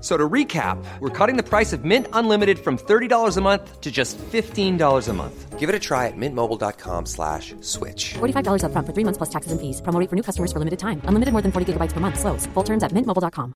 [0.00, 3.80] F- So to recap, we're cutting the price of Mint Unlimited from $30 a month
[3.82, 5.58] to just $15 a month.
[5.58, 8.14] Give it a try at mintmobile.com slash switch.
[8.18, 9.82] $45 upfront for three months plus taxes and fees.
[9.82, 11.02] Promo for new customers for limited time.
[11.04, 12.18] Unlimited more than 40 gigabytes per month.
[12.18, 12.46] Slows.
[12.54, 13.52] Full terms at mintmobile.com.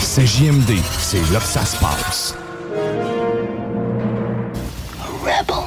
[0.00, 2.34] C'est JMD, c'est là que ça se passe.
[5.24, 5.61] Rebel.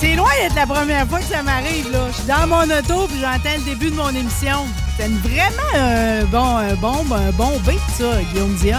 [0.00, 1.90] C'est loin d'être la première fois que ça m'arrive.
[1.92, 2.06] là.
[2.10, 4.66] Je suis dans mon auto puis j'entends le début de mon émission.
[4.96, 8.78] C'est vraiment un bon, un bon, un bon beat, ça, Guillaume Dion.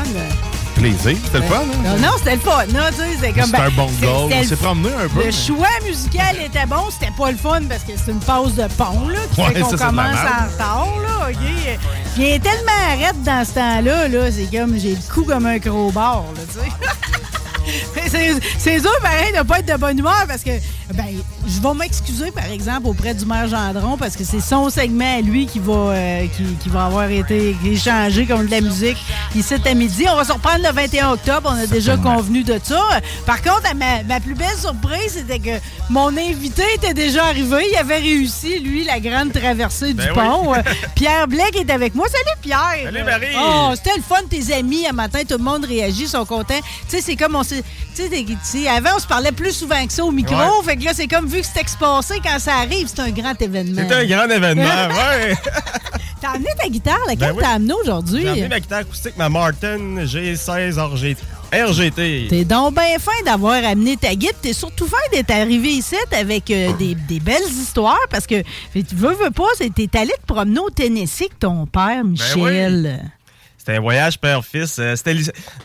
[0.76, 1.96] Plaisir, c'était le fun, hein?
[2.00, 2.66] Non, non, c'était le fun.
[2.74, 3.44] Non, tu sais, c'est comme.
[3.46, 4.32] C'était un bon goal.
[4.34, 5.20] On s'est promené un peu.
[5.20, 8.56] Le mais- choix musical était bon, c'était pas le fun parce que c'est une pause
[8.56, 10.88] de pont là, qui Ouais, fait qu'on commence en retard.
[11.04, 11.36] Là, OK?
[12.16, 15.46] Puis il est tellement arrête dans ce temps-là, là, c'est comme j'ai le cou comme
[15.46, 16.72] un crowbar, là, tu sais.
[18.08, 18.40] C'est-
[18.82, 20.52] dur, pareil, de pas être de bonne humeur parce que,
[20.94, 21.06] ben,
[21.47, 25.22] je vais m'excuser, par exemple, auprès du maire Gendron parce que c'est son segment à
[25.22, 28.97] lui qui va, euh, qui, qui va avoir été échangé comme de la musique
[29.36, 30.06] ici à midi.
[30.12, 31.50] On va se reprendre le 21 octobre.
[31.53, 32.81] On a déjà convenu de ça.
[33.25, 35.58] Par contre, ma, ma plus belle surprise, c'était que
[35.90, 37.66] mon invité était déjà arrivé.
[37.72, 40.16] Il avait réussi, lui, la grande traversée Ben du oui.
[40.25, 40.53] pont.
[40.62, 40.62] Euh,
[40.96, 42.06] Pierre Blake est avec moi.
[42.09, 42.84] Salut, Pierre!
[42.91, 43.28] Salut, Marie!
[43.40, 46.53] Oh, c'était le fun, tes amis, à matin, tout le monde réagit, sont contents.
[46.90, 47.63] Tu sais, c'est comme on s'est.
[47.96, 50.35] Tu sais, des- tu sais, avant, on se parlait plus souvent que ça au micro.
[50.35, 50.63] Ouais.
[50.66, 53.40] Fait que là, c'est comme vu que c'est expansé, quand ça arrive, c'est un grand
[53.42, 53.81] événement.
[53.81, 55.34] C'était un grand événement, ouais.
[56.22, 57.42] T'as amené ta guitare, laquelle Ben oui.
[57.42, 58.22] t'as amené aujourd'hui?
[58.22, 61.18] J'ai emmené ma guitare acoustique, ma Martin G16 RGT.
[61.53, 62.28] RGT.
[62.30, 64.36] T'es donc bien fin d'avoir amené ta guide.
[64.42, 68.42] T'es surtout fin d'être arrivé ici avec euh, des, des belles histoires parce que
[68.74, 73.12] tu veux, veux pas, c'est- t'es allé te promener au Tennessee avec ton père, Michel.
[73.62, 74.78] C'était un voyage père-fils.
[74.80, 75.16] Euh, c'était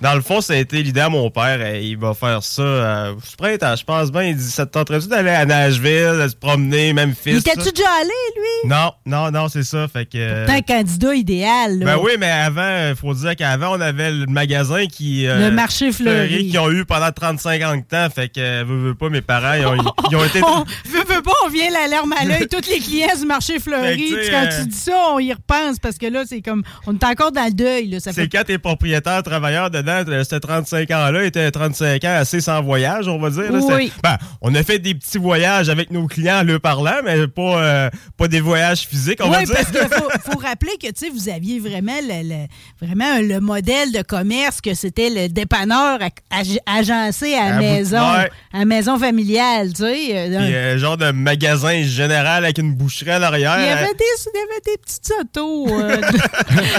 [0.02, 1.56] Dans le fond, ça a été l'idée à mon père.
[1.60, 2.62] Euh, Il va faire ça.
[2.62, 4.24] Euh, ce printemps, je pense bien.
[4.24, 7.40] Il dit Ça te tenterait-tu d'aller à Nashville, de se promener, même Il fils?
[7.40, 8.68] était-tu déjà allé, lui?
[8.68, 9.88] Non, non, non, c'est ça.
[9.88, 10.44] Fait que.
[10.46, 11.86] T'es un candidat idéal, là.
[11.86, 15.26] Ben oui, mais avant, il faut dire qu'avant, on avait le magasin qui.
[15.26, 16.48] euh, Le marché fleuri.
[16.50, 18.08] Qui ont eu pendant 35 ans de temps.
[18.14, 19.76] Fait que, veux, veux pas, mes parents, ils ont,
[20.10, 20.40] ils ont été.
[20.46, 22.46] On veut, veut pas, on vient la larme à l'œil.
[22.48, 25.32] Tous les clients du marché fleuri, tu sais, quand euh, tu dis ça, on y
[25.32, 26.62] repense parce que là, c'est comme.
[26.86, 27.85] On est encore dans le deuil.
[28.00, 28.28] Ça C'est fait...
[28.28, 33.08] quand t'es propriétaire, travailleur dedans, euh, ce 35 ans-là était 35 ans assez sans voyage,
[33.08, 33.52] on va dire.
[33.52, 33.60] là.
[33.76, 33.92] Oui.
[34.02, 37.62] Ben, on a fait des petits voyages avec nos clients en leur parlant, mais pas,
[37.62, 39.54] euh, pas des voyages physiques, on va Oui, dire.
[39.54, 42.46] parce qu'il faut, faut rappeler que vous aviez vraiment le, le-
[42.86, 48.30] vraiment le modèle de commerce que c'était le dépanneur ag- ag- agencé à maison, ouais.
[48.52, 50.16] à maison familiale, tu sais.
[50.16, 53.56] euh, Puis, euh, genre de magasin général avec une boucherie à l'arrière.
[53.58, 54.04] Il y, avait des,
[54.34, 56.00] il y avait des petites autos euh,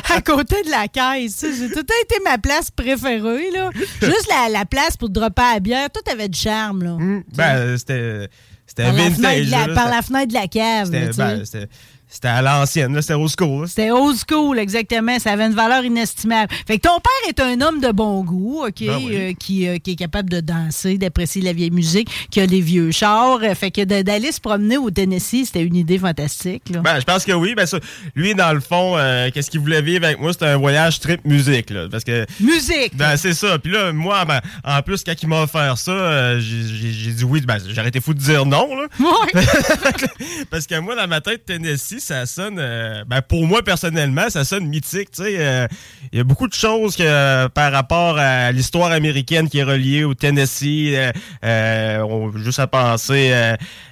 [0.15, 1.35] à côté de la caisse.
[1.37, 3.51] C'est tout a été ma place préférée.
[3.51, 3.69] Là.
[4.01, 5.89] Juste la, la place pour dropper à la bière.
[5.89, 6.83] Tout avait du charme.
[6.83, 6.97] Là.
[7.35, 8.27] Ben, c'était.
[8.65, 9.15] C'était par, la vintage.
[9.17, 10.85] fenêtre de la, là, par c'était- la fenêtre de la cave.
[10.85, 11.67] C'était ben,
[12.07, 13.67] c'était- à l'ancienne, là, c'était au school.
[13.67, 15.17] C'était old school, exactement.
[15.19, 16.51] Ça avait une valeur inestimable.
[16.65, 19.09] Fait que ton père est un homme de bon goût, OK, Ben oui.
[19.15, 22.61] euh, qui, euh, qui est capable de danser, d'apprécier la vieille musique, qui a des
[22.61, 23.39] vieux chars.
[23.43, 26.63] Euh, Fait que d'aller se promener au Tennessee, c'était une idée fantastique.
[26.69, 26.79] Là.
[26.81, 27.53] Ben, je pense que oui.
[27.55, 27.79] Ben, ça,
[28.15, 30.31] lui, dans le fond, euh, qu'est-ce qu'il voulait vivre avec moi?
[30.33, 31.69] C'était un voyage trip musique.
[31.69, 32.95] Là, parce que Musique!
[32.95, 33.57] Ben, c'est ça.
[33.59, 37.41] Puis là, moi, ben, en plus, quand il m'a offert ça, j'ai dit oui.
[37.41, 38.67] Ben, j'ai arrêté fou de dire non.
[38.75, 38.85] Là.
[38.99, 39.41] Ouais.
[40.49, 42.57] Parce que moi, dans ma tête, Tennessee, ça sonne.
[42.59, 45.11] euh, ben, pour moi, personnellement, ça sonne mythique.
[45.11, 45.67] Tu sais, euh,
[46.11, 49.63] il y a beaucoup de choses que, euh, par rapport à l'histoire américaine qui est
[49.63, 50.95] reliée au Tennessee.
[51.43, 53.33] euh, on- juste à penser,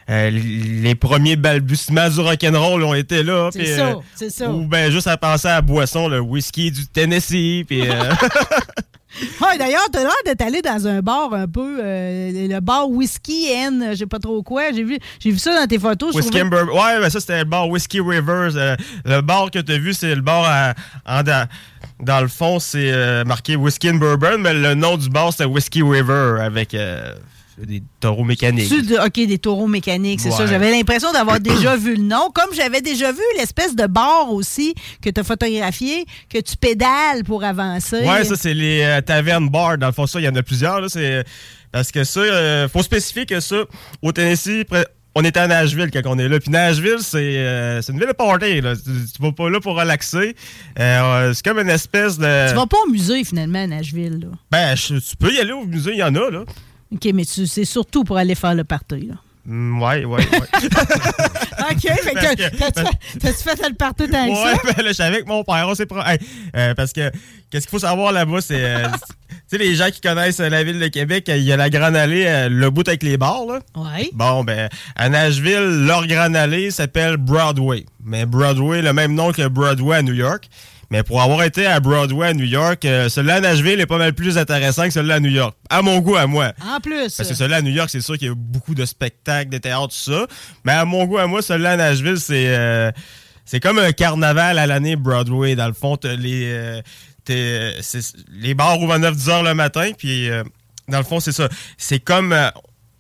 [0.07, 3.49] les premiers balbutiements du rock'n'roll ont été là.
[3.51, 4.49] C'est ça, c'est ça.
[4.51, 7.63] Ou ben juste à penser à la boisson, le whisky du Tennessee.
[7.67, 7.81] Puis.
[9.41, 13.47] Ouais, d'ailleurs, t'as l'air d'être allé dans un bar un peu, euh, le bar Whiskey
[13.65, 14.71] and, je sais pas trop quoi.
[14.73, 16.13] J'ai vu, j'ai vu ça dans tes photos.
[16.15, 16.63] Whiskey trouvais-.
[16.71, 18.55] Ouais, ben ça, c'était le bar Whiskey Rivers.
[18.55, 18.75] Euh,
[19.05, 20.73] le bar que tu as vu, c'est le bar à-
[21.05, 21.47] en, dans,
[22.01, 25.45] dans le fond, c'est euh, marqué Whiskey and Bourbon, mais le nom du bar, c'était
[25.45, 27.13] Whiskey River avec euh,
[27.57, 28.69] des taureaux mécaniques.
[28.69, 30.45] De- OK, des taureaux mécaniques, c'est ça.
[30.45, 32.29] J'avais l'impression d'avoir déjà vu le nom.
[32.33, 37.23] Comme j'avais déjà vu l'espèce de bar aussi que tu as photographié, que tu pédales
[37.25, 38.01] pour avancer.
[38.01, 39.77] Ouais, ça, c'est les euh, tavernes bars.
[39.77, 40.81] Dans le fond, ça, il y en a plusieurs.
[40.81, 40.87] Là,
[41.71, 43.63] parce que ça, euh, faut spécifier que ça,
[44.01, 44.63] au Tennessee,
[45.17, 46.39] on était à Nashville quand on est là.
[46.41, 48.59] Puis Nashville, c'est, euh, une ville de party.
[48.61, 48.75] Là.
[48.75, 50.35] Tu, tu vas pas là pour relaxer.
[50.77, 52.49] Euh, c'est comme une espèce de...
[52.49, 54.19] Tu vas pas au musée, finalement, à Nashville.
[54.21, 54.27] Là.
[54.51, 56.43] Ben, je- tu peux y aller au musée, il y en a, là.
[56.95, 59.07] OK, mais c'est surtout pour aller faire le party.
[59.07, 59.15] Là.
[59.47, 60.25] Ouais, ouais, ouais.
[61.71, 62.57] OK, que-
[63.19, 64.57] t'as-tu fait, le tant que ouais, ça?
[64.75, 66.17] ben là, je suis avec mon père, on s'est Hey,
[66.55, 67.11] euh, parce que,
[67.51, 68.63] qu'est-ce qu'il faut savoir là-bas, c'est...
[68.63, 68.87] euh,
[69.29, 71.69] tu sais, les gens qui connaissent euh, la ville de Québec, il y a la
[71.69, 73.59] Grande Allée, euh, le bout avec les bars, là.
[73.75, 74.09] Ouais.
[74.13, 77.85] Bon, ben, à Nashville, leur Grande Allée s'appelle Broadway.
[78.03, 80.49] Mais Broadway, le même nom que Broadway à New York.
[80.89, 83.97] Mais pour avoir été à Broadway à New York, euh, celui-là à Nashville est pas
[83.97, 85.55] mal plus intéressant que celui-là à New York.
[85.69, 86.53] À mon goût, à moi.
[86.61, 87.15] En plus.
[87.15, 89.57] Parce que celui-là à New York, c'est sûr qu'il y a beaucoup de spectacles, de
[89.57, 90.27] théâtre, tout ça.
[90.63, 92.91] Mais à mon goût, à moi, celui-là à Nashville, c'est euh,
[93.45, 95.55] c'est comme un carnaval à l'année Broadway.
[95.55, 96.81] Dans le fond, les, euh,
[97.27, 99.91] les bars ouvrent à 9-10 heures le matin.
[99.97, 100.29] Puis,
[100.87, 101.47] dans le fond, c'est ça.
[101.77, 102.35] C'est comme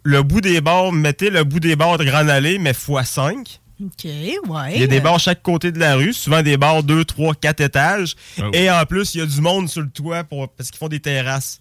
[0.03, 3.59] le bout des bars, mettez le bout des bars de Grande Allée, mais x5.
[3.83, 4.75] OK, ouais.
[4.75, 7.35] Il y a des bars chaque côté de la rue, souvent des bars 2, 3,
[7.35, 8.15] 4 étages.
[8.39, 8.49] Oh.
[8.53, 10.87] Et en plus, il y a du monde sur le toit pour, parce qu'ils font
[10.87, 11.59] des terrasses.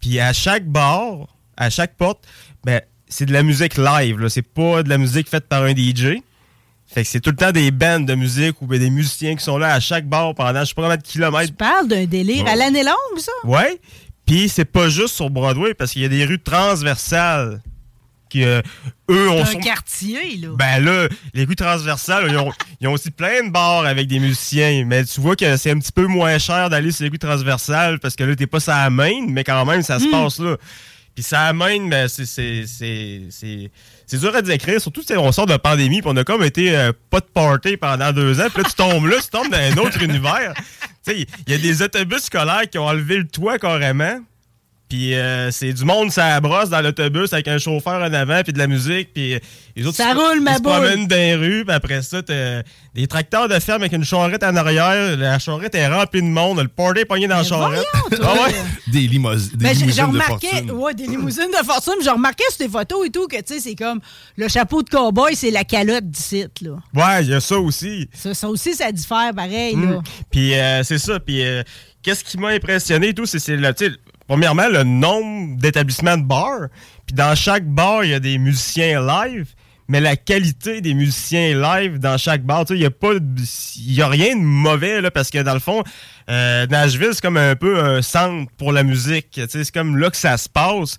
[0.00, 2.26] Puis à chaque bar, à chaque porte,
[2.64, 4.18] ben, c'est de la musique live.
[4.18, 4.28] là.
[4.28, 6.18] C'est pas de la musique faite par un DJ.
[6.86, 9.42] Fait que c'est tout le temps des bandes de musique ou ben, des musiciens qui
[9.42, 11.48] sont là à chaque bar pendant je sais pas combien de kilomètres.
[11.48, 13.32] Tu parles d'un délire à l'année longue, ça?
[13.44, 13.80] Ouais.
[14.26, 17.62] Puis c'est pas juste sur Broadway parce qu'il y a des rues transversales
[18.32, 18.62] qui, euh,
[19.10, 19.42] eux, ont...
[19.42, 20.48] Un son- quartier, là.
[20.56, 22.50] ben là, les rues transversales, ils ont,
[22.80, 24.84] ils ont aussi plein de bars avec des musiciens.
[24.86, 27.98] Mais tu vois que c'est un petit peu moins cher d'aller sur les rues transversales
[27.98, 30.56] parce que là, t'es pas sur la main, mais quand même, ça se passe là.
[31.14, 33.70] Puis ça amène, ben, c'est, c'est, c'est, c'est,
[34.06, 34.80] c'est dur à décrire.
[34.80, 37.26] Surtout, sais, on sort de la pandémie, puis on a comme été euh, pas de
[37.26, 38.46] party pendant deux ans.
[38.52, 40.54] Puis là, tu tombes là, tu tombes dans un autre univers.
[41.04, 44.20] Tu sais, il y a des autobus scolaires qui ont enlevé le toit carrément.
[44.92, 48.52] Puis euh, c'est du monde, ça brosse dans l'autobus avec un chauffeur en avant, puis
[48.52, 49.38] de la musique, puis
[49.74, 50.70] les autres Ça se- roule, ils ma se boule.
[50.72, 52.60] promènent dans les rues, puis après ça, t'as
[52.94, 55.16] des tracteurs de ferme avec une charrette en arrière.
[55.16, 57.86] La charrette est remplie de monde, le party est pogné dans la Mais charrette.
[58.10, 58.22] voyons.
[58.22, 58.54] Ah ouais?
[58.88, 60.70] Des, limous- des j'ai- j'ai limousines de remarqué, fortune.
[60.72, 61.94] ouais, des limousines de fortune.
[62.04, 63.98] J'ai remarqué sur tes photos et tout que, tu sais, c'est comme
[64.36, 66.72] le chapeau de cowboy, c'est la calotte d'ici, là.
[66.94, 68.10] Ouais, il y a ça aussi.
[68.12, 69.80] Ça, ça aussi, ça diffère pareil, là.
[69.96, 70.02] Mm.
[70.30, 71.18] Puis euh, c'est ça.
[71.18, 71.62] Puis euh,
[72.02, 73.56] qu'est-ce qui m'a impressionné et tout, c'est, c'est
[74.32, 76.68] premièrement le nombre d'établissements de bars.
[77.04, 79.48] Puis dans chaque bar, il y a des musiciens live.
[79.88, 85.02] Mais la qualité des musiciens live dans chaque bar, il y a rien de mauvais
[85.02, 85.84] là, parce que dans le fond,
[86.30, 89.38] euh, Nashville c'est comme un peu un centre pour la musique.
[89.50, 90.96] C'est comme là que ça se passe.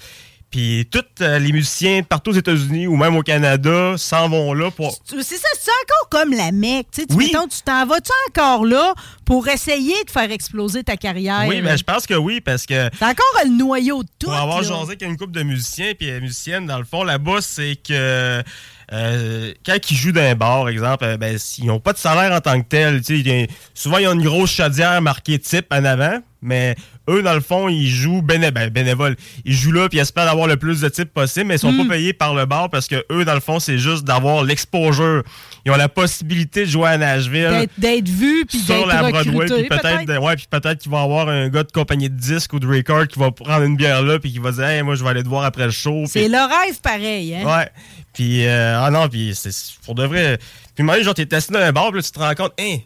[0.54, 4.70] Puis tous euh, les musiciens partout aux États-Unis ou même au Canada s'en vont là
[4.70, 4.96] pour.
[5.04, 6.86] C'est ça, c'est encore comme la Mecque.
[6.92, 7.32] Tu sais, tu- Oui.
[7.34, 8.94] mettons, tu t'en vas-tu encore là
[9.26, 11.46] pour essayer de faire exploser ta carrière?
[11.48, 14.28] Oui, ben je pense que oui parce que C'est encore le noyau de tout.
[14.28, 17.42] Pour avoir jasé avec une couple de musiciens puis euh, musiciennes, dans le fond, là-bas,
[17.42, 18.44] c'est que
[18.92, 22.32] euh, quand ils jouent dans un bar, exemple, euh, ben, ils n'ont pas de salaire
[22.32, 23.00] en tant que tel.
[23.00, 26.20] tu sais, il y a- souvent, ils ont une grosse chaudière marquée type en avant,
[26.44, 26.76] mais
[27.10, 29.16] eux, dans le fond, ils jouent béné ben, bénévole.
[29.44, 31.72] Ils jouent là puis ils espèrent avoir le plus de types possible, mais ils sont
[31.72, 31.88] Hmm.
[31.88, 35.24] pas payés par le bar parce que eux, dans le fond, c'est juste d'avoir l'exposure.
[35.66, 39.46] Ils ont la possibilité de jouer à Nashville D'être- D'être vu puis sur la Broadway,
[39.48, 42.16] puis peut-être de- ouais, puis peut-être qu'il va y avoir un gars de compagnie de
[42.18, 44.82] disques ou de record qui va prendre une bière là puis qui va dire hey,
[44.84, 46.04] moi je vais aller te voir après le show.
[46.08, 47.44] C'est puis- le rêve pareil, hein?
[47.46, 47.70] Ouais.
[48.14, 49.52] Puis euh, ah non, puis c'est
[49.86, 50.38] pour de vrai.
[50.76, 52.78] Puis moi genre t'es assis dans un bar, puis là, tu te rends compte hein,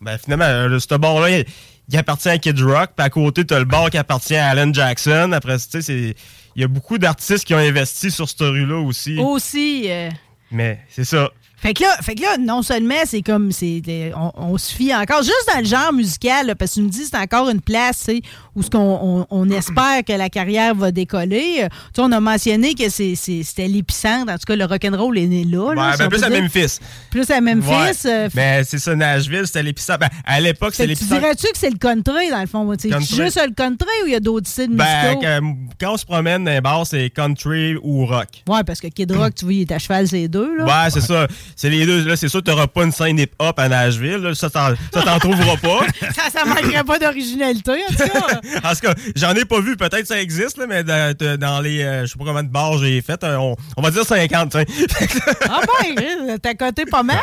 [0.00, 1.16] ben finalement euh, ce bar
[1.88, 4.72] il appartient à Kid Rock, puis à côté t'as le bar qui appartient à Alan
[4.72, 5.30] Jackson.
[5.32, 6.14] Après tu sais c'est
[6.56, 9.18] il y a beaucoup d'artistes qui ont investi sur cette rue là aussi.
[9.18, 9.84] Aussi.
[9.88, 10.08] euh,
[10.50, 11.30] Mais c'est ça.
[11.58, 14.74] Fait que là, fait que là non seulement c'est comme c'est des- on, on se
[14.74, 17.48] fie encore juste dans le genre musical là, parce que tu me dis c'est encore
[17.48, 18.08] une place
[18.54, 21.60] où ce qu'on on, on espère que la carrière va décoller.
[21.62, 24.64] Euh, Tu sais, on a mentionné que c'est- c'est- c'était l'épicentre, en tout cas le
[24.66, 25.72] rock'n'roll est né là.
[25.74, 26.42] là, Ouais, ben plus à dire.
[26.42, 26.78] Memphis.
[27.10, 27.68] Plus à Memphis.
[27.68, 27.92] Ouais.
[28.10, 30.00] euh, Mais c'est ça, Nashville, c'était l'épicentre.
[30.00, 31.20] Ben, à l'époque, c'était que tu l'épicentre.
[31.22, 32.70] dirais-tu que c'est le country dans le fond?
[32.78, 35.20] C'est juste le country ou il y a d'autres styles Ben, musicaux?
[35.22, 38.42] quand, quand on se promène dans les bars, c'est country ou rock.
[38.48, 40.56] Ouais, parce que Kid Rock, tu vois, il est à cheval ces deux.
[40.58, 40.64] Là.
[40.64, 41.26] Ouais, c'est ça.
[41.56, 42.04] C'est les deux.
[42.04, 44.18] Là, c'est sûr que t'auras pas une scène hip-hop à Nashville.
[44.18, 44.34] là.
[44.34, 45.86] Ça, t'en trouveras pas.
[46.14, 48.40] Ça, ça manquerait pas d'originalité, en tout cas.
[48.70, 49.76] En tout cas, j'en ai pas vu.
[49.76, 51.82] Peut-être que ça existe, là, mais dans, dans les...
[51.82, 53.22] euh, je sais pas combien de bars j'ai fait.
[53.24, 54.64] euh, On, on va dire 50, tiens.
[55.48, 55.60] Ah
[55.96, 57.18] ben, t'as coté pas mal.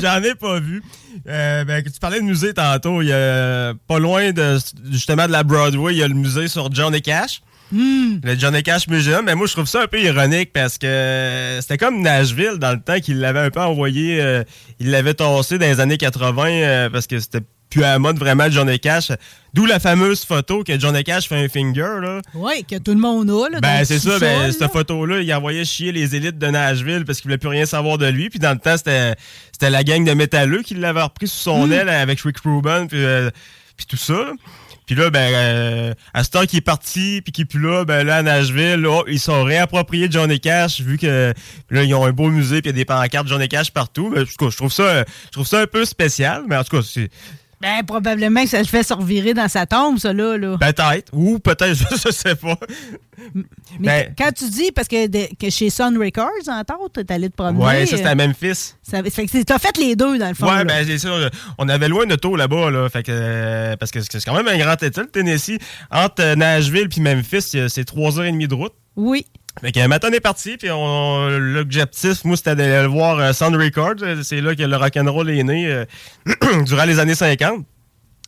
[0.00, 0.82] J'en ai pas vu.
[1.28, 3.02] Euh, ben, tu parlais de musée tantôt.
[3.02, 4.58] Il y a pas loin de
[4.90, 7.40] justement de la Broadway, il y a le musée sur Johnny Cash.
[7.72, 9.24] Le Johnny Cash Museum.
[9.24, 12.80] Mais moi, je trouve ça un peu ironique parce que c'était comme Nashville dans le
[12.80, 14.20] temps qu'il l'avait un peu envoyé.
[14.20, 14.44] euh,
[14.78, 18.16] il l'avait tassé dans les années 80 euh, parce que c'était plus à la mode
[18.18, 19.10] vraiment Johnny Cash.
[19.52, 21.98] D'où la fameuse photo que Johnny Cash fait un finger.
[22.00, 22.20] Là.
[22.34, 23.48] Oui, que tout le monde a.
[23.50, 24.18] Là, Ben, c'est ça.
[24.20, 27.66] Ben, cette photo-là, il envoyait chier les élites de Nashville parce qu'il voulait plus rien
[27.66, 28.30] savoir de lui.
[28.30, 29.14] Puis dans le temps, c'était
[29.50, 33.02] c'était la gang de métalleux qui l'avait repris sous son aile avec Rick Rubin puis,
[33.04, 33.30] euh,
[33.76, 34.30] puis tout ça.
[34.86, 37.84] Puis là, ben, euh, à ce temps qu'il est parti puis qu'il est plus là,
[37.84, 41.34] ben là, à Nashville, ils sont réappropriés de Johnny Cash vu que
[41.70, 44.12] là, ils ont un beau musée puis il y a des pancartes Johnny Cash partout.
[44.14, 46.82] Ben, cas, je trouve ça, je trouve ça un peu spécial, mais en tout cas,
[46.82, 47.10] c'est
[47.60, 50.36] Ben, probablement que ça le fait se revirer dans sa tombe, ça, là.
[50.36, 50.58] là.
[50.60, 51.74] peut-être ou peut-être,
[52.06, 52.58] je sais pas.
[53.80, 57.14] Mais ben- quand tu dis, parce que, de- que chez Sun Records, entre autres, t'es
[57.14, 57.64] allé te promener.
[57.64, 58.74] Ouais, ça c'était euh, à Memphis.
[58.82, 60.46] ça- fait que t'as fait les deux, dans le fond.
[60.46, 60.64] Ouais, là.
[60.64, 61.30] ben c'est sûr.
[61.56, 62.88] On avait loin de taux là-bas, là.
[62.90, 65.58] Fait que, euh, parce que c'est quand même un grand état, le Tennessee.
[65.90, 68.74] Entre euh, Nashville puis Memphis, c'est trois heures et demie de route.
[68.96, 69.24] Oui.
[69.60, 73.32] Fait que matin, on est parti, puis on, l'objectif, moi, c'était d'aller le voir euh,
[73.32, 74.22] Sound Records.
[74.22, 75.84] C'est là que le rock'n'roll est né euh,
[76.64, 77.64] durant les années 50.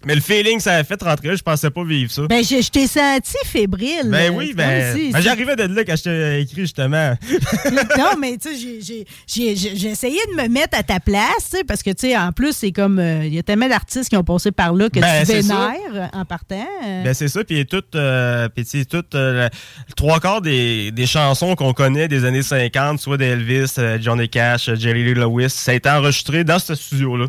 [0.04, 2.22] Mais le feeling que ça a fait rentrer là, je pensais pas vivre ça.
[2.28, 4.06] Ben, je, je t'ai senti fébrile.
[4.06, 7.14] Ben oui, ben, ben, j'arrivais de là quand je t'ai écrit justement.
[7.98, 11.82] non, mais tu sais, j'ai- essayé de me mettre à ta place, tu sais, parce
[11.82, 12.98] que, tu sais, en plus, c'est comme.
[13.00, 16.10] euh, Il y a tellement d'artistes qui ont passé par là que Ben, tu vénères
[16.12, 16.66] en partant.
[16.86, 17.02] euh.
[17.02, 19.48] Ben c'est ça, puis tout, euh, puis tu tout euh,
[19.96, 25.02] trois quarts des, des chansons qu'on connaît des années 50, soit d'Elvis, Johnny Cash, Jerry
[25.02, 27.26] Lee Lewis, ça a été enregistré dans ce studio-là.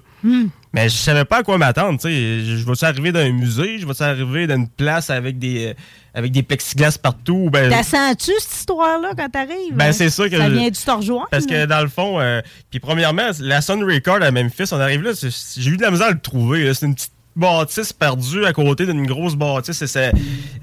[0.72, 2.40] Mais je savais pas à quoi m'attendre, tu sais.
[2.58, 5.74] Je vais-tu arriver dans un musée, je vais-tu arriver dans une place avec des, euh,
[6.14, 7.72] avec des plexiglas partout, ou ben...
[7.72, 9.74] T'as senti cette histoire-là quand t'arrives?
[9.74, 9.92] Ben, hein?
[9.94, 11.28] c'est ça que Ça je- vient du te rejoindre?
[11.32, 15.02] Parce que dans le fond, euh, puis premièrement, la Sun Record à Memphis, on arrive
[15.02, 16.72] là, j'ai eu de la misère à le trouver.
[16.76, 19.82] C'est une petite bâtisse perdue à côté d'une grosse bâtisse.
[19.82, 20.12] Et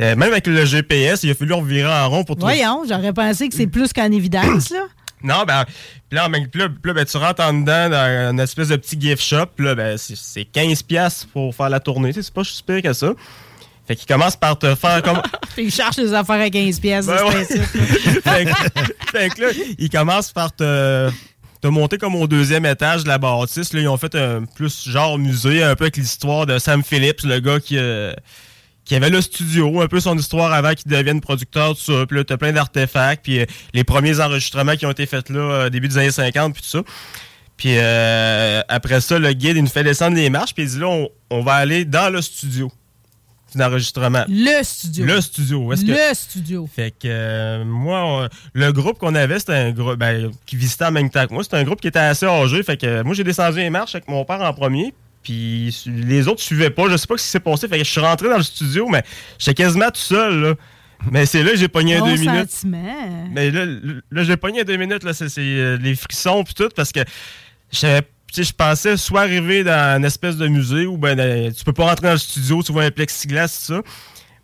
[0.01, 2.55] euh, même avec le GPS, il a fallu revirer en rond pour trouver.
[2.59, 4.83] Voyons, j'aurais pensé que c'est plus qu'en évidence, là.
[5.23, 5.65] Non, ben,
[6.09, 9.47] puis là, ben, tu rentres en dedans dans une espèce de petit gift shop.
[9.57, 12.11] Puis là, ben, c'est- c'est 15$ piastres pour faire la tournée.
[12.11, 13.13] Tu sais, C'est pas si pire que ça.
[13.87, 15.21] Fait qu'il commence par te faire comme.
[15.55, 17.07] Puis ils cherchent les affaires à 15 pièces.
[17.07, 17.45] Ben ouais.
[17.45, 21.09] fait, que, fait que là, ils commencent par te,
[21.63, 23.73] te monter comme au deuxième étage de la bâtisse.
[23.73, 27.23] Là, ils ont fait un plus genre musée, un peu avec l'histoire de Sam Phillips,
[27.23, 28.13] le gars qui, euh,
[28.87, 32.07] qui avait le studio, un peu son histoire avant qu'il devienne producteur, tout ça.
[32.07, 35.41] Puis là, t'as plein d'artefacts, puis euh, les premiers enregistrements qui ont été faits là,
[35.41, 36.83] euh, début des années 50, puis tout ça.
[37.59, 40.79] Puis euh, après ça, le guide, il nous fait descendre les marches, puis il dit
[40.79, 42.71] là, on, on va aller dans le studio
[43.55, 44.25] d'enregistrement.
[44.29, 45.07] Le studio.
[45.07, 45.73] Le studio.
[45.73, 46.69] est-ce que- Le studio.
[46.75, 50.85] fait que euh, moi, on- le groupe qu'on avait, c'était un groupe ben, qui visitait
[50.85, 51.43] en même temps que moi.
[51.43, 52.63] C'était un groupe qui était assez âgé.
[52.63, 54.93] Fait que moi, j'ai descendu les marches avec mon père en premier.
[55.27, 56.89] Puis les autres suivaient pas.
[56.89, 57.67] Je sais pas ce qui s'est passé.
[57.67, 59.03] Fait que je suis rentré dans le studio, mais
[59.41, 60.41] j'étais quasiment tout seul.
[60.41, 60.55] Là.
[61.11, 62.63] Mais c'est là que j'ai pogné Bon deux minutes.
[63.33, 63.65] Mais là,
[64.09, 65.03] là j'ai pogné deux minutes.
[65.03, 67.01] Là, c'est, euh, les frissons puis tout parce que
[67.73, 72.07] je pensais soit arriver dans une espèce de musée où ben, tu peux pas rentrer
[72.07, 73.83] dans le studio, tu vois un plexiglas, tout ça.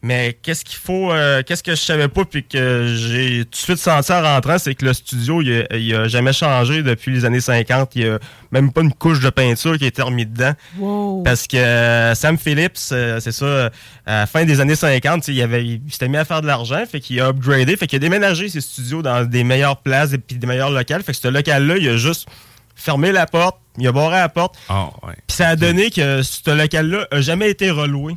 [0.04, 3.56] Mais qu'est-ce qu'il faut, euh, qu'est-ce que je savais pas puis que j'ai tout de
[3.56, 7.12] suite senti en rentrant, c'est que le studio, il a, il a jamais changé depuis
[7.12, 7.94] les années 50.
[7.94, 8.18] Il y a
[8.50, 10.54] même pas une couche de peinture qui a été remise dedans.
[10.78, 11.22] Wow.
[11.22, 13.70] Parce que euh, Sam Phillips, euh, c'est ça,
[14.04, 16.42] à la fin des années 50, tu sais, il, avait, il s'était mis à faire
[16.42, 19.76] de l'argent, fait qu'il a upgradé, fait qu'il a déménagé ses studios dans des meilleures
[19.82, 21.04] places et puis des meilleurs locales.
[21.04, 22.26] Fait que ce local-là, il a juste
[22.74, 25.14] fermé la porte, il a barré la porte, Ah, ouais.
[25.28, 28.16] puis ça a donné que ce local-là a jamais été reloué.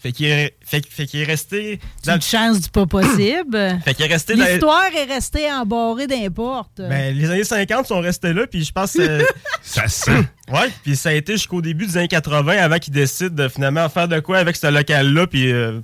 [0.00, 3.78] Fait qu'il est, fait, fait qu'il est resté dans une chance du pas possible.
[3.84, 6.78] Fait qu'il est resté dans L'histoire est restée embarrée d'un porte.
[6.78, 9.26] ben, les années 50 sont restés là, puis je pense que
[9.62, 10.12] Ça sent.
[10.52, 13.86] Ouais, puis ça a été jusqu'au début des années 80 avant qu'ils décident de finalement
[13.90, 15.80] faire de quoi avec ce local-là, puis euh,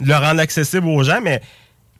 [0.00, 1.20] le rendre accessible aux gens.
[1.20, 1.42] Mais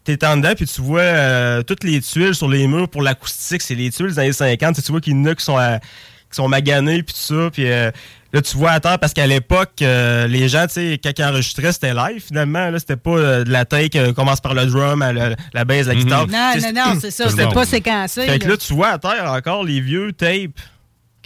[0.04, 3.60] t'es en dedans, puis tu vois euh, toutes les tuiles sur les murs pour l'acoustique.
[3.60, 4.82] C'est les tuiles des années 50.
[4.82, 7.50] Tu vois qu'il y en a qui sont, à- qui sont maganées, puis tout ça.
[7.52, 7.90] Puis euh,
[8.36, 11.24] là, tu vois à terre, parce qu'à l'époque, euh, les gens, tu sais, quand ils
[11.24, 12.70] enregistraient, c'était live finalement.
[12.70, 15.64] Là, c'était pas euh, de la take, euh, commence par le drum, à la, la
[15.64, 16.26] bass, la guitare.
[16.28, 17.30] Non, non, non, c'est ça.
[17.30, 18.26] C'était pas séquencé.
[18.26, 18.50] fait que là.
[18.50, 20.60] là, tu vois à terre encore les vieux tapes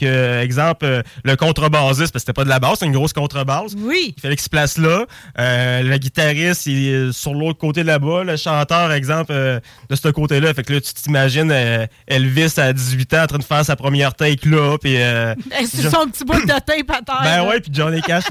[0.00, 3.12] que, exemple, euh, le contrebassiste, parce que c'était pas de la basse, c'est une grosse
[3.12, 3.72] contrebasse.
[3.78, 4.14] Oui.
[4.16, 5.04] Il fallait qu'il se place là.
[5.38, 8.24] Euh, le guitariste, il est sur l'autre côté là-bas.
[8.24, 10.52] Le chanteur, exemple, euh, de ce côté-là.
[10.54, 13.76] Fait que là, tu t'imagines euh, Elvis à 18 ans en train de faire sa
[13.76, 14.76] première take là.
[14.80, 15.34] Puis, euh,
[15.66, 17.20] C'est Jo- son petit bout de tape à terre.
[17.22, 18.24] ben ouais, puis Johnny Cash.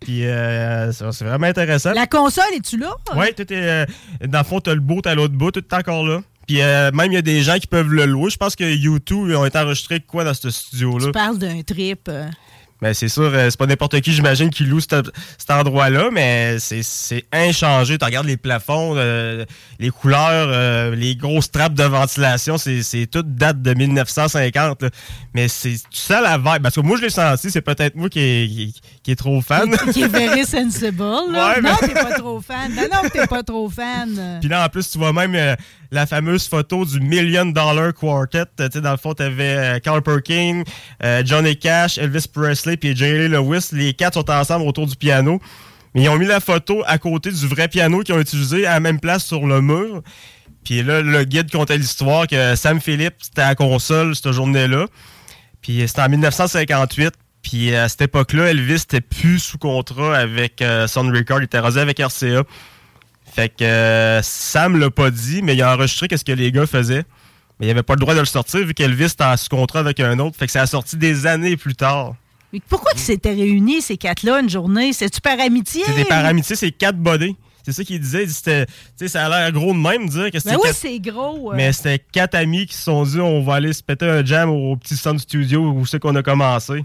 [0.00, 1.92] puis euh, c'est vraiment intéressant.
[1.92, 2.92] La console, es-tu là?
[3.16, 3.56] Ouais, tout est.
[3.56, 3.86] euh,
[4.26, 6.20] dans le fond, t'as le bout, t'as l'autre bout, tout est encore là.
[6.48, 8.30] Puis euh, même, il y a des gens qui peuvent le louer.
[8.30, 11.06] Je pense que U2 ils ont été enregistrés quoi dans ce studio-là?
[11.06, 12.08] Tu parles d'un trip.
[12.08, 12.26] euh.
[12.80, 14.94] Mais c'est sûr, euh, c'est pas n'importe qui, j'imagine, qui loue cet,
[15.36, 17.98] cet endroit-là, mais c'est- c'est inchangé.
[17.98, 19.44] Tu regardes les plafonds, euh,
[19.80, 24.82] les couleurs, euh, les grosses trappes de ventilation, c'est c'est tout date de 1950.
[24.82, 24.90] là.
[25.34, 26.62] Mais c'est tu sens la vibe.
[26.62, 29.74] Parce que moi, je l'ai senti, c'est peut-être moi qui qui, qui est trop fan.
[29.94, 31.02] Qui est very sensible.
[31.02, 31.54] là.
[31.54, 32.74] Ouais, non, t'es pas trop fan.
[32.74, 34.38] Non, non, t'es pas trop fan.
[34.38, 35.56] Puis là, en plus, tu vois même euh,
[35.90, 38.40] la fameuse photo du Million Dollar Quartet.
[38.60, 40.62] Euh, tu sais, dans le fond, t'avais euh, Carl Perkins,
[41.02, 43.68] euh, Johnny Cash, Elvis Presley, puis Jerry Lee Lewis.
[43.72, 45.40] Les quatre sont ensemble autour du piano.
[45.94, 48.74] Mais ils ont mis la photo à côté du vrai piano qu'ils ont utilisé à
[48.74, 50.02] la même place sur le mur.
[50.64, 54.84] Puis là, le guide contait l'histoire que Sam Phillips était à la console cette journée-là.
[55.62, 57.14] Puis euh, c'était en 1958.
[57.48, 61.40] Puis à cette époque-là, Elvis était plus sous contrat avec euh, Sun Record.
[61.40, 62.42] Il était rasé avec RCA.
[63.34, 66.66] Fait que euh, Sam l'a pas dit, mais il a enregistré qu'est-ce que les gars
[66.66, 67.04] faisaient.
[67.58, 69.80] Mais il avait pas le droit de le sortir vu qu'Elvis était en sous contrat
[69.80, 70.36] avec un autre.
[70.36, 72.14] Fait que ça a sorti des années plus tard.
[72.52, 74.92] Mais pourquoi ils s'étaient réunis, ces quatre-là, une journée?
[74.92, 75.82] C'est-tu par amitié?
[75.86, 77.34] C'était par amitié, c'est quatre bodés.
[77.64, 78.26] C'est ça qu'il disait.
[78.28, 81.52] Ça a l'air gros de même dire que c'était Ben oui, quatre- c'est gros.
[81.52, 81.56] euh.
[81.56, 84.48] Mais c'était quatre amis qui se sont dit on va aller se péter un jam
[84.50, 86.84] au petit Sun Studio où c'est qu'on a commencé.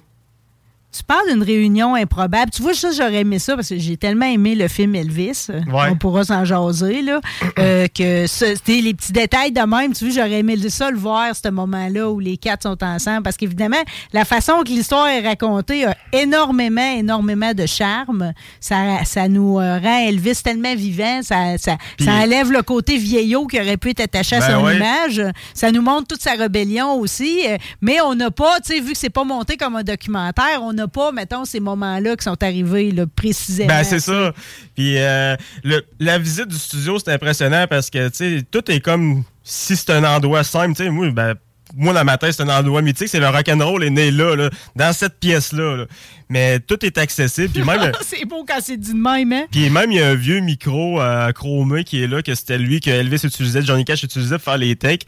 [0.96, 2.52] Tu parles d'une réunion improbable.
[2.52, 5.48] Tu vois, ça, j'aurais aimé ça parce que j'ai tellement aimé le film Elvis.
[5.50, 5.90] Ouais.
[5.90, 7.20] On pourra s'en jaser, là.
[7.60, 9.94] euh, que c'était les petits détails de même.
[9.94, 13.24] Tu vois, j'aurais aimé ça le voir, ce moment-là où les quatre sont ensemble.
[13.24, 13.82] Parce qu'évidemment,
[14.14, 18.34] la façon que l'histoire est racontée a énormément, énormément de charme.
[18.60, 21.22] Ça, ça nous euh, rend Elvis tellement vivant.
[21.24, 24.70] Ça, ça, ça enlève le côté vieillot qui aurait pu être attaché à Ben son
[24.70, 25.22] image.
[25.56, 27.42] Ça nous montre toute sa rébellion aussi.
[27.48, 30.62] euh, Mais on n'a pas, tu sais, vu que c'est pas monté comme un documentaire,
[30.62, 33.68] on n'a pas, mettons, ces moments-là qui sont arrivés là, précisément.
[33.70, 34.34] Ben, c'est ça.
[34.76, 38.80] Puis euh, le- la visite du studio, c'est impressionnant parce que, tu sais, tout est
[38.80, 40.76] comme si c'était un endroit simple.
[40.76, 41.36] Tu sais, moi, ben,
[41.76, 43.08] moi, dans ma tête, c'est un endroit mythique.
[43.08, 45.78] C'est le rock'n'roll est né là, là, dans cette pièce-là.
[45.78, 45.86] là.
[46.30, 47.50] Mais tout est accessible.
[47.50, 49.46] Puis même, c'est beau quand c'est dit de même, hein?
[49.52, 52.58] puis même, il y a un vieux micro euh, chromé qui est là, que c'était
[52.58, 55.06] lui que Elvis utilisait, Johnny Cash utilisait pour faire les takes.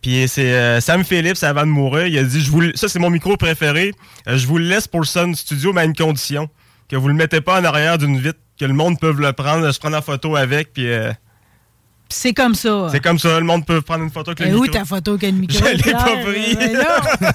[0.00, 2.98] Puis c'est euh, Sam Phillips, avant de mourir, il a dit, je vous, ça c'est
[2.98, 3.92] mon micro préféré,
[4.28, 6.48] Euh, je vous le laisse pour le Sun Studio, mais à une condition,
[6.88, 9.70] que vous le mettez pas en arrière d'une vitre, que le monde peut le prendre,
[9.72, 11.27] se prendre en photo avec, puis euh, Puis
[12.10, 12.88] c'est comme ça.
[12.90, 14.78] c'est comme ça, le monde peut prendre une photo avec le où micro.
[14.78, 15.58] ta photo avec le micro?
[15.58, 16.72] Je l'ai pas pris.
[16.72, 17.00] Là.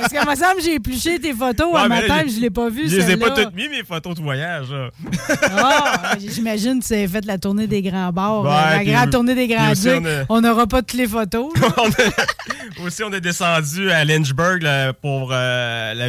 [0.00, 2.40] Parce qu'à ma semble, j'ai épluché tes photos Ouais, à mais ma là, tête, je
[2.40, 2.88] l'ai pas vu.
[2.88, 4.68] Je les ai pas toutes mis, mes photos de voyage.
[5.42, 9.10] Ah, j'imagine que tu as fait la tournée des grands bars, Ouais, la puis- grande
[9.10, 10.02] tournée des grands ducs.
[10.28, 11.50] on n'aura pas toutes les photos.
[11.60, 11.68] là.
[11.78, 16.08] On a- aussi, on est descendu à Lynchburg là, pour euh, la,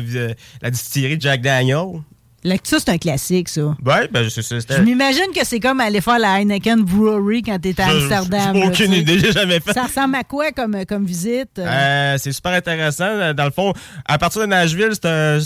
[0.62, 2.02] la distillerie Jack Daniel.
[2.44, 3.62] Là, ça, c'est un classique, ça.
[3.86, 4.78] Ouais, ben, c'est- c'est- c'était.
[4.78, 8.56] Je m'imagine que c'est comme aller faire la Heineken Brewery quand t'étais à Amsterdam.
[8.56, 9.74] j'ai aucune idée, j'ai jamais fait.
[9.74, 11.60] Ça ressemble à quoi comme, comme visite?
[11.60, 13.34] Euh, c'est super intéressant.
[13.34, 13.74] Dans le fond,
[14.06, 15.06] à partir de Nashville, c'est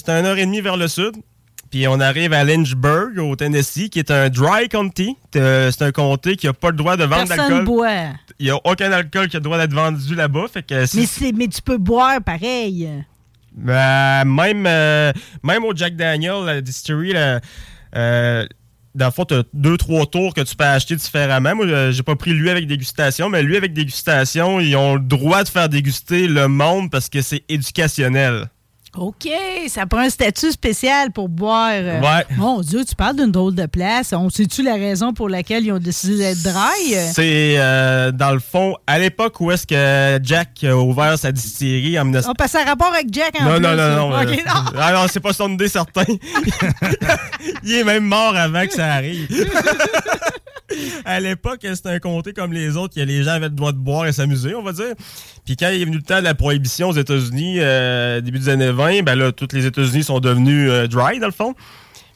[0.10, 1.12] un, heure et demie vers le sud.
[1.72, 5.18] Puis on arrive à Lynchburg, au Tennessee, qui est un dry county.
[5.36, 7.66] Euh, C'est un comté qui n'a pas le droit de vendre Personne d'alcool.
[7.66, 7.92] boit.
[8.40, 10.46] Il n'y a aucun alcool qui a le droit d'être vendu là-bas.
[10.54, 12.90] Fait que si- Mais, mais tu peux boire pareil.
[13.56, 15.14] Ben, même, euh,
[15.44, 17.40] même au Jack Daniel, la distillery, là,
[17.96, 18.46] euh,
[18.96, 21.56] dans le fond, tu as deux, trois tours que tu peux acheter différemment.
[21.56, 25.02] Moi, euh, j'ai pas pris lui avec dégustation, mais lui avec dégustation, ils ont le
[25.02, 28.50] droit de faire déguster le monde parce que c'est éducationnel.
[28.98, 29.28] OK,
[29.68, 31.72] ça prend un statut spécial pour boire.
[31.74, 32.00] euh.
[32.00, 32.26] Ouais.
[32.38, 34.14] Mon Dieu, tu parles d'une drôle de place.
[34.14, 36.94] On sait-tu la raison pour laquelle ils ont décidé d'être dry?
[37.14, 42.00] C'est, euh, dans le fond, à l'époque où est-ce que Jack a ouvert sa distillerie
[42.00, 42.26] en 19...
[42.30, 43.62] On passe à rapport avec Jack en Non, plus.
[43.64, 44.18] non, non, non.
[44.18, 44.72] OK, euh, non.
[44.80, 46.06] Ah non, c'est pas son idée certain.
[47.64, 49.28] Il est même mort avant que ça arrive.
[51.06, 53.78] à l'époque, c'était un comté comme les autres, que les gens avaient le droit de
[53.78, 54.94] boire et s'amuser, on va dire.
[55.46, 58.50] Puis quand il est venu le temps de la prohibition aux États-Unis, euh, début des
[58.50, 61.54] années 20, ben là, toutes les États-Unis sont devenus euh, dry, dans le fond.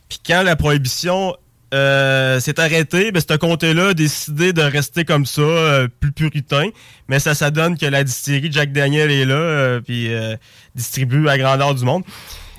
[0.07, 1.35] Puis quand la prohibition
[1.73, 6.69] euh, s'est arrêtée, ben, ce comté-là a décidé de rester comme ça, euh, plus puritain.
[7.07, 10.35] Mais ça, ça donne que la distillerie Jack Daniel est là, euh, puis euh,
[10.75, 12.03] distribue à grandeur du monde.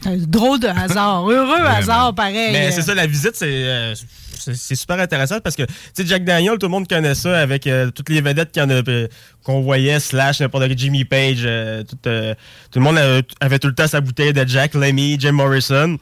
[0.06, 1.28] Un drôle de hasard.
[1.28, 2.52] Heureux hasard, pareil.
[2.52, 3.94] Mais c'est ça, la visite, c'est euh,
[4.40, 7.66] c'est super intéressant parce que, tu sais, Jack Daniel, tout le monde connaît ça avec
[7.66, 9.06] euh, toutes les vedettes euh,
[9.44, 11.46] qu'on voyait, slash n'importe quel Jimmy Page.
[11.88, 12.98] tout, tout, le monde
[13.40, 15.96] avait, tout le temps sa bouteille de Jack, Lemmy, Jim Morrison.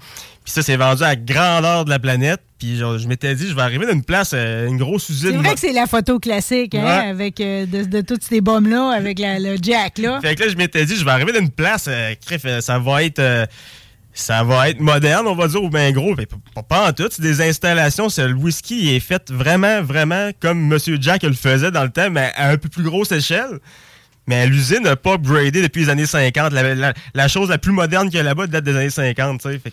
[0.45, 2.41] Puis ça, c'est vendu à grandeur de la planète.
[2.59, 5.31] Puis je m'étais dit, je vais arriver d'une place, une grosse usine.
[5.31, 9.21] C'est vrai que c'est la photo classique, hein, avec de, de, toutes ces bombes-là, avec
[9.21, 10.21] le Jack, là.
[10.21, 11.89] Fait que là, je m'étais dit, je vais arriver d'une place,
[12.61, 13.49] ça va être
[14.21, 16.15] ça va être moderne, on va dire, ou bien gros.
[16.69, 17.09] Pas, en tout.
[17.11, 18.09] C'est des installations.
[18.19, 20.79] Le whisky est fait vraiment, vraiment comme M.
[21.01, 23.61] Jack le faisait dans le temps, mais à un peu plus grosse échelle.
[24.27, 26.53] Mais l'usine n'a pas upgradé depuis les années 50.
[27.15, 29.41] La, chose la plus moderne qu'il y a là-bas date des années 50.
[29.43, 29.73] Fait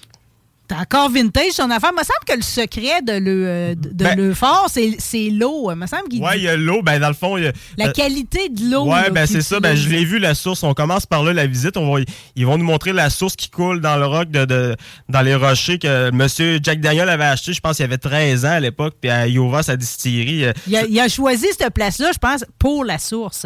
[0.68, 1.92] T'as encore vintage son affaire.
[1.94, 5.70] Il me semble que le secret de le, euh, de ben- le fort, c'est l'eau.
[5.72, 6.82] Il me semble qu'il Ouais, il y a l'eau.
[6.82, 8.86] Ben, dans le fond, y a, La qualité de l'eau.
[8.86, 9.60] Ouais, ben, c'est ça.
[9.60, 10.64] Ben, je l'ai vu, la source.
[10.64, 11.78] On commence par là, la visite.
[11.78, 12.02] On va,
[12.36, 14.76] ils vont nous montrer la source qui coule dans le roc, de, de
[15.10, 16.60] dans les rochers que M.
[16.64, 17.54] Jack Daniel avait acheté.
[17.54, 18.96] Je pense qu'il avait 13 ans à l'époque.
[19.00, 20.46] Puis à Yova, sa distillerie.
[20.46, 23.46] Euh, il a, il a choisi cette place-là, je pense, pour la source.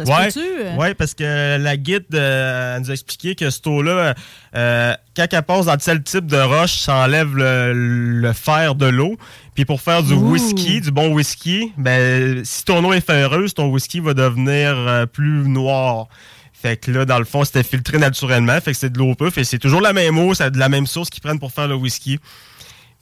[0.78, 4.14] Ouais, parce que la guide euh, nous a expliqué que cette eau-là,
[4.56, 9.16] euh, quand elle passe dans tel type de roche, ça enlève le, fer de l'eau.
[9.54, 13.68] Puis pour faire du whisky, du bon whisky, ben, si ton eau est ferreuse, ton
[13.68, 16.08] whisky va devenir euh, plus noir.
[16.52, 18.60] Fait que là, dans le fond, c'était filtré naturellement.
[18.60, 19.38] Fait que c'est de l'eau puff.
[19.38, 21.68] Et c'est toujours la même eau, c'est de la même source qu'ils prennent pour faire
[21.68, 22.18] le whisky.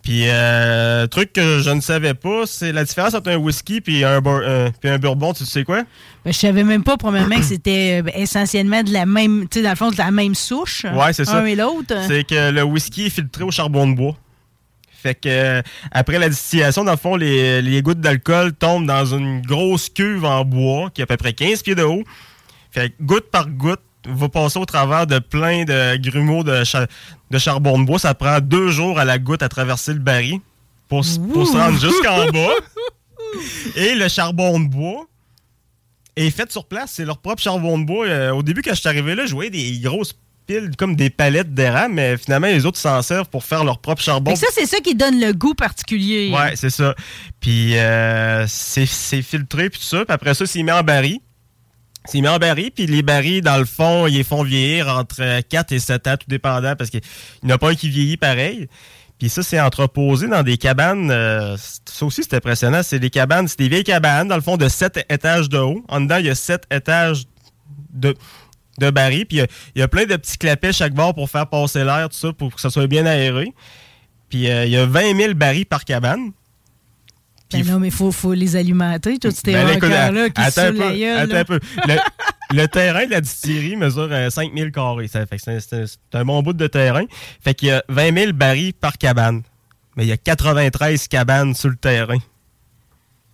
[0.08, 4.04] Puis, euh, truc que je ne savais pas, c'est la différence entre un whisky puis
[4.04, 5.34] un, euh, puis un bourbon.
[5.34, 5.82] Tu sais quoi?
[6.24, 9.62] Ben, je savais même pas, premièrement, que c'était euh, essentiellement de la même, tu sais,
[9.62, 10.86] dans le fond, de la même souche.
[10.94, 11.40] Ouais, c'est ça.
[11.40, 11.94] Un et l'autre.
[12.06, 14.16] C'est que le whisky est filtré au charbon de bois.
[14.90, 19.04] Fait que euh, après la distillation, dans le fond, les, les gouttes d'alcool tombent dans
[19.14, 22.04] une grosse cuve en bois qui est à peu près 15 pieds de haut.
[22.70, 26.62] Fait que goutte par goutte, va passer au travers de plein de grumeaux de,
[27.30, 27.98] de charbon de bois.
[27.98, 30.40] Ça prend deux jours à la goutte à traverser le baril
[30.88, 32.54] pour, se rendre jusqu'en bas.
[33.76, 35.06] Et le charbon de bois
[36.16, 36.92] est fait sur place.
[36.94, 38.06] C'est leur propre charbon de bois.
[38.06, 40.16] Euh, au début, quand je suis arrivé là, je voyais des grosses
[40.46, 44.02] piles comme des palettes d'érable, mais finalement, les autres s'en servent pour faire leur propre
[44.02, 44.32] charbon.
[44.32, 46.32] Et ça, c'est ça qui donne le goût particulier.
[46.32, 46.94] Ouais, c'est ça.
[47.40, 50.04] Puis euh, c'est filtré, puis tout ça.
[50.04, 51.18] Puis après ça, c'est mis en baril.
[52.10, 55.42] C'est mis en baril, puis les barils, dans le fond, ils les font vieillir entre
[55.42, 57.02] 4 et 7 ans, tout dépendant, parce qu'il
[57.42, 58.66] n'y en a pas un qui vieillit pareil.
[59.18, 61.10] Puis ça, c'est entreposé dans des cabanes.
[61.10, 62.82] Euh, ça aussi, c'est impressionnant.
[62.82, 65.84] C'est des cabanes, c'est des vieilles cabanes, dans le fond, de 7 étages de haut.
[65.88, 67.24] En dedans, il y a 7 étages
[67.92, 68.14] de,
[68.78, 69.26] de barils.
[69.26, 69.40] Puis
[69.74, 72.32] il y, a, plein de petits clapets chaque bord pour faire passer l'air, tout ça,
[72.32, 73.52] pour que ça soit bien aéré.
[74.30, 76.32] Puis euh, il y a 20 000 barils par cabane.
[77.50, 80.72] Ben non, mais il faut, faut les alimenter, tous ces ben, là qui attends un
[80.72, 81.60] peu, attends un peu.
[82.50, 85.08] Le, terrain de la distillerie mesure 5000 euh, carrés.
[85.08, 87.04] Ça fait c'est un bon bout de terrain.
[87.40, 89.42] Fait qu'il y a 20 000 barils par cabane.
[89.96, 92.18] Mais il y a 93 cabanes sur le terrain.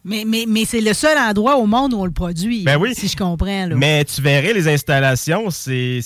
[0.04, 2.62] Mais, mais, mais c'est le seul endroit au monde où on le produit.
[2.62, 2.94] Ben oui.
[2.94, 3.66] Si je comprends.
[3.66, 3.74] Là.
[3.74, 6.00] Mais tu verrais les installations, c'est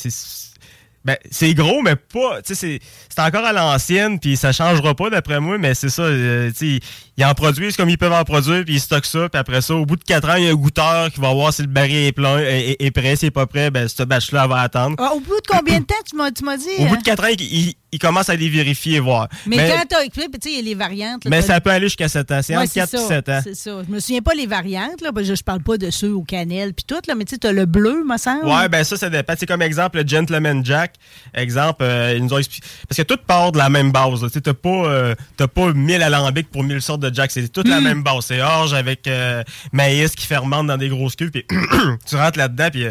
[1.05, 2.41] ben, c'est gros, mais pas.
[2.45, 2.81] C'est
[3.19, 6.03] encore à l'ancienne, puis ça changera pas d'après moi, mais c'est ça.
[6.03, 9.61] Euh, ils en produisent comme ils peuvent en produire, puis ils stockent ça, puis après
[9.61, 11.63] ça, au bout de 4 ans, il y a un goûteur qui va voir si
[11.63, 14.97] le baril est plein, est, prêt, s'il n'est pas prêt, ben, ce batch-là va attendre.
[14.99, 16.67] Ah, au bout de combien de temps, tu m'as dit?
[16.79, 19.29] Au bout de 4 ans, il, il, commence à les vérifier et voir.
[19.47, 21.25] Mais, quand tu as tu sais, il y a les variantes.
[21.27, 22.41] mais ça peut aller jusqu'à 7 ans.
[22.43, 23.41] C'est entre 4 et 7 ans.
[23.43, 23.83] C'est ça.
[23.87, 26.75] Je me souviens pas les variantes, là, je, je parle pas de ceux au cannelle,
[26.75, 28.47] puis tout, là, mais tu sais, tu as le bleu, me semble.
[28.47, 29.35] Ouais, ben ça, ça dépend.
[29.39, 30.95] C'est comme exemple, le Gentleman Jack,
[31.35, 32.67] exemple, euh, ils nous ont expliqué.
[32.89, 34.27] Parce que tout part de la même base.
[34.33, 37.31] Tu n'as pas, euh, pas 1000 alambiques pour 1000 sortes de Jack.
[37.31, 37.85] C'est toute la hmm.
[37.85, 38.27] même base.
[38.27, 41.45] C'est orge avec euh, maïs qui fermente dans des grosses cuves, puis
[42.07, 42.87] tu rentres là-dedans, puis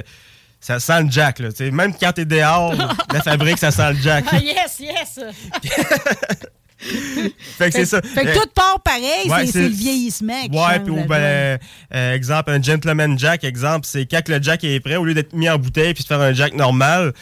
[0.60, 1.39] ça sent le jack.
[1.39, 2.74] Là, même quand t'es dehors,
[3.13, 4.26] la fabrique, ça sent le jack.
[4.32, 5.20] Ah, yes, yes!
[7.58, 8.02] fait que c'est ça.
[8.02, 10.41] Fait que tout part pareil, c'est le vieillissement.
[10.52, 11.60] ouais, puis ben,
[11.93, 15.34] euh, exemple, un gentleman jack, exemple, c'est quand le jack est prêt, au lieu d'être
[15.34, 17.13] mis en bouteille puis de faire un jack normal,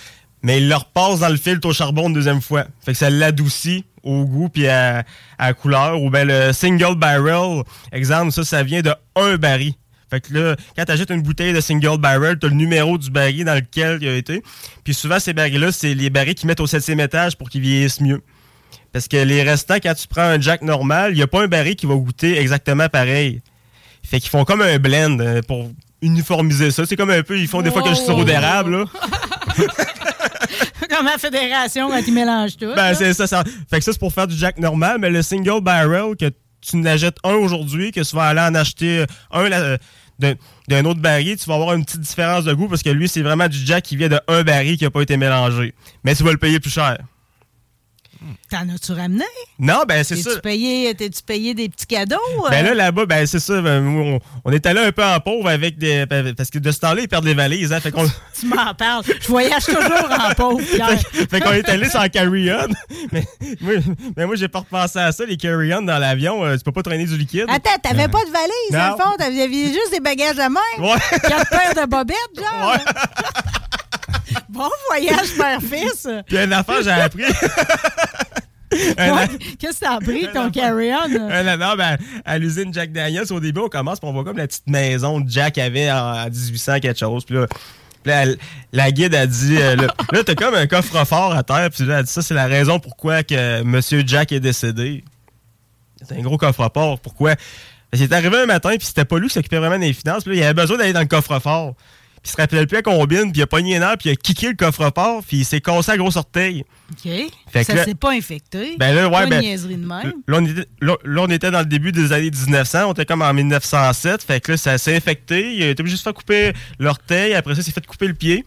[0.43, 2.65] mais il le repasse dans le filtre au charbon une deuxième fois.
[2.83, 5.03] Fait que ça l'adoucit au goût puis à,
[5.37, 6.01] à, couleur.
[6.01, 9.73] Ou ben le single barrel, exemple, ça, ça vient de un baril.
[10.15, 12.97] Fait que là, quand tu achètes une bouteille de single barrel, tu as le numéro
[12.97, 14.41] du baril dans lequel il a été.
[14.85, 17.99] Puis souvent, ces barils-là, c'est les barils qui mettent au septième étage pour qu'ils vieillissent
[17.99, 18.21] mieux.
[18.93, 21.47] Parce que les restants, quand tu prends un jack normal, il n'y a pas un
[21.47, 23.41] baril qui va goûter exactement pareil.
[24.03, 25.69] Fait qu'ils font comme un blend euh, pour
[26.01, 26.85] uniformiser ça.
[26.85, 28.77] C'est comme un peu, ils font des fois que je suis sur d'érable,
[30.89, 32.71] comme la fédération quand ils mélangent tout.
[32.73, 33.43] Ben, c'est ça, ça.
[33.69, 36.77] Fait que ça, c'est pour faire du jack normal, mais le single barrel que tu
[36.77, 39.77] n'achètes un aujourd'hui, que tu vas aller en acheter un
[40.19, 43.21] d'un autre baril, tu vas avoir une petite différence de goût parce que lui, c'est
[43.21, 45.73] vraiment du jack qui vient de un baril qui n'a pas été mélangé.
[46.03, 46.97] Mais tu vas le payer plus cher.
[48.49, 49.23] T'en as-tu ramené?
[49.59, 50.29] Non, ben c'est ça.
[50.31, 52.15] T'es-tu payé, t'es-tu payé des petits cadeaux?
[52.49, 52.69] Ben euh?
[52.69, 53.61] là, là-bas, ben c'est ça.
[53.61, 56.05] ben, on, on est allé un peu en pauvre avec des.
[56.05, 57.71] ben, Parce que de ce temps-là, ils perdent les valises.
[57.73, 58.07] Hein, fait qu'on
[58.39, 59.03] Tu m'en parles.
[59.21, 60.99] Je voyage toujours en pauvre, Pierre.
[61.29, 62.67] fait qu'on est allé sans carry-on.
[63.11, 63.23] Mais
[63.61, 63.73] moi,
[64.17, 66.43] mais moi j'ai pas repensé à ça, les carry-on dans l'avion.
[66.43, 67.45] euh, tu peux pas traîner du liquide.
[67.47, 69.15] Attends, t'avais pas de valise, dans le fond?
[69.17, 70.59] T'avais juste des bagages à main?
[70.79, 70.97] Ouais.
[71.21, 72.77] Quatre paires de bobettes, genre?
[74.49, 76.07] bon voyage, père-fils.
[76.27, 77.23] Puis une affaire, j'ai appris.
[78.97, 79.27] Un Ouais,
[79.59, 81.29] Qu'est-ce que t'as pris, ton carry-on?
[81.29, 84.37] un non, ben, à l'usine Jack Daniels, au début, on commence, puis on voit comme
[84.37, 87.23] la petite maison que Jack avait en 1800 quelque chose.
[87.25, 88.25] Puis là,
[88.71, 91.93] la guide a dit, euh, là, là, t'as comme un coffre-fort à terre, puis là,
[91.93, 95.03] elle a dit, ça, c'est la raison pourquoi que Monsieur Jack est décédé.
[96.03, 96.99] C'est un gros coffre-fort.
[96.99, 97.35] Pourquoi?
[97.89, 100.23] Parce qu'il est arrivé un matin, puis c'était pas lui qui s'occupait vraiment des finances,
[100.23, 101.75] puis là, il avait besoin d'aller dans le coffre-fort.
[102.25, 104.15] Il se rappelait plus à combine, puis il a pogné un air, puis il a
[104.15, 106.65] kické le coffre-fort, puis il s'est cassé à gros orteil.
[106.91, 107.11] OK.
[107.51, 108.75] Fait ça s'est pas infecté.
[108.79, 110.13] Ben là, ouais, pas ben- une niaiserie de même.
[110.27, 112.85] Là on, était, là, là, on était dans le début des années 1900.
[112.87, 114.23] On était comme en 1907.
[114.23, 115.53] Fait que là, ça s'est infecté.
[115.53, 117.35] Il a été obligé de se faire couper l'orteil.
[117.35, 118.43] Après ça, il s'est fait couper le pied.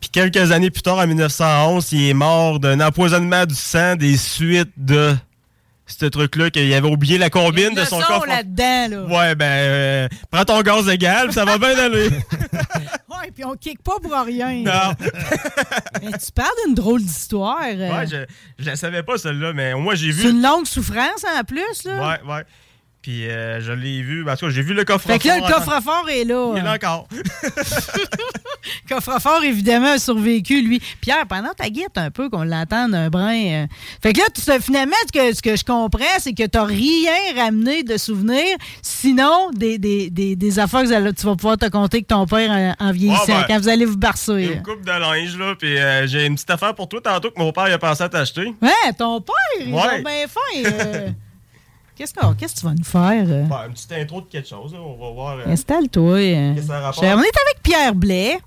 [0.00, 4.16] Puis quelques années plus tard, en 1911, il est mort d'un empoisonnement du sang des
[4.16, 5.14] suites de
[5.86, 8.26] ce truc-là qu'il avait oublié la combine de son coffre.
[8.26, 9.02] là-dedans, là.
[9.02, 12.08] Ouais, ben, euh, prends ton gaz égal, puis ça va bien aller.
[13.20, 14.52] Ouais, puis on kick pas pour rien.
[14.64, 14.94] non.
[16.02, 17.58] Mais tu parles d'une drôle d'histoire.
[17.64, 17.92] euh.
[17.98, 18.24] Ouais, je,
[18.58, 20.22] je la savais pas, celle-là, mais moi, j'ai vu.
[20.22, 22.18] C'est une longue souffrance en plus, là.
[22.24, 22.44] Ouais, ouais.
[23.02, 24.24] Puis euh, je l'ai vu.
[24.26, 26.52] Tout cas, j'ai vu le coffre Fait que là, le coffre-fort est là.
[26.54, 27.08] Il est là encore.
[27.10, 30.82] Le coffre-fort, évidemment, a survécu, lui.
[31.00, 33.34] Pierre, pendant ta guette un peu, qu'on l'entende un brin.
[33.62, 33.66] euh.
[34.02, 37.14] Fait que là, tu, finalement, ce que, ce que je comprends, c'est que t'as rien
[37.36, 41.98] ramené de souvenirs, sinon des, des, des, des affaires que tu vas pouvoir te compter
[41.98, 44.50] avec ton père en, en vieillissant, ben, quand vous allez vous barcer.
[44.56, 45.54] Une coupe de linge, là.
[45.58, 48.02] Puis euh, j'ai une petite affaire pour toi tantôt que mon père il a pensé
[48.02, 48.52] à t'acheter.
[48.60, 49.34] Ouais, ton père,
[49.66, 50.00] il Ouais.
[50.00, 51.12] est bien fin.
[52.38, 53.24] Qu'est-ce que tu vas nous faire?
[53.28, 53.44] euh?
[53.44, 54.80] Bah, une petite intro de quelque chose, là.
[54.80, 55.38] On va voir.
[55.38, 56.02] euh, Installe-toi.
[56.16, 56.54] euh.
[56.54, 57.02] Qu'est-ce que ça a rapport?
[57.04, 58.38] Cher, On est avec Pierre Blais.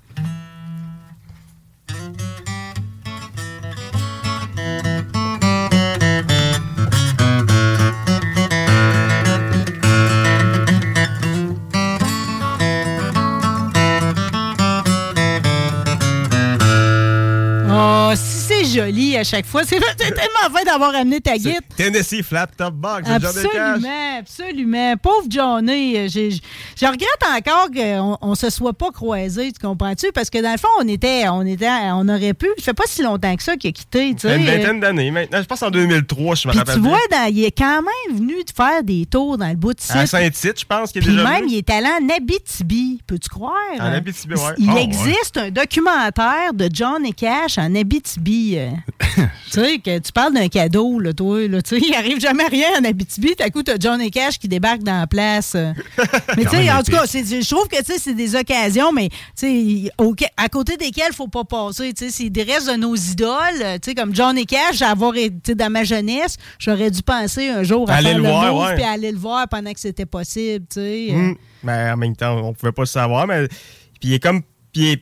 [18.73, 19.63] Joli à chaque fois.
[19.65, 21.59] C'est tellement fait d'avoir amené ta guide.
[21.77, 23.07] Tennessee Flat Top Box.
[23.07, 23.13] de.
[23.13, 24.97] Absolument, absolument.
[24.97, 30.11] Pauvre Johnny, euh, je regrette encore qu'on on se soit pas croisés, tu comprends-tu?
[30.13, 32.47] Parce que dans le fond, on était, on était, on aurait pu.
[32.57, 34.57] Ça fait pas si longtemps que ça qu'il a quitté, tu fait une sais.
[34.57, 35.39] vingtaine d'années maintenant.
[35.41, 36.75] Je pense en 2003, je me rappelle.
[36.75, 39.73] tu vois, dans- il est quand même venu te faire des tours dans le bout
[39.73, 40.07] de À site.
[40.07, 41.53] Saint-Tite, je pense qu'il est Puis déjà même, venu.
[41.53, 43.53] il est allé en Abitibi, peux-tu croire?
[43.79, 44.41] En Abitibi, ouais.
[44.57, 44.83] Il ouais.
[44.83, 48.57] existe un documentaire de John et Cash en Abitibi.
[49.15, 51.47] tu sais, que tu parles d'un cadeau, là, toi.
[51.47, 53.35] Là, tu sais, il arrive jamais rien en Abitibi.
[53.37, 55.55] T'as coup, t'as John et Cash qui débarquent dans la place.
[56.37, 59.09] mais tu sais, en tout cas, je trouve que tu sais, c'est des occasions, mais
[59.37, 59.91] tu sais,
[60.37, 61.93] à côté desquelles il faut pas passer.
[61.93, 63.79] Tu sais, C'est des restes de nos idoles.
[63.81, 67.63] tu sais, Comme John et Cash, avoir été dans ma jeunesse, j'aurais dû penser un
[67.63, 68.75] jour à Aller faire le voir, move ouais.
[68.75, 70.65] puis aller le voir pendant que c'était possible.
[70.71, 71.07] tu sais.
[71.11, 71.35] Hum.
[71.63, 73.27] Mais en même temps, on pouvait pas le savoir.
[73.27, 73.47] Mais...
[73.47, 74.41] Puis il est comme.
[74.73, 75.01] Puis.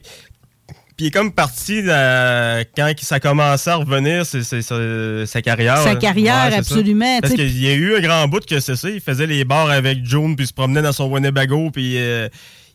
[0.98, 5.42] Puis il est comme parti euh, quand ça commençait à revenir, c'est, c'est- c'est- sa
[5.42, 5.78] carrière.
[5.78, 7.20] Sa carrière, Ouais, absolument.
[7.22, 8.90] Parce qu'il y a eu un grand bout que c'est ça.
[8.90, 12.28] Il faisait les bars avec June, puis il se promenait dans son Winnebago, puis euh,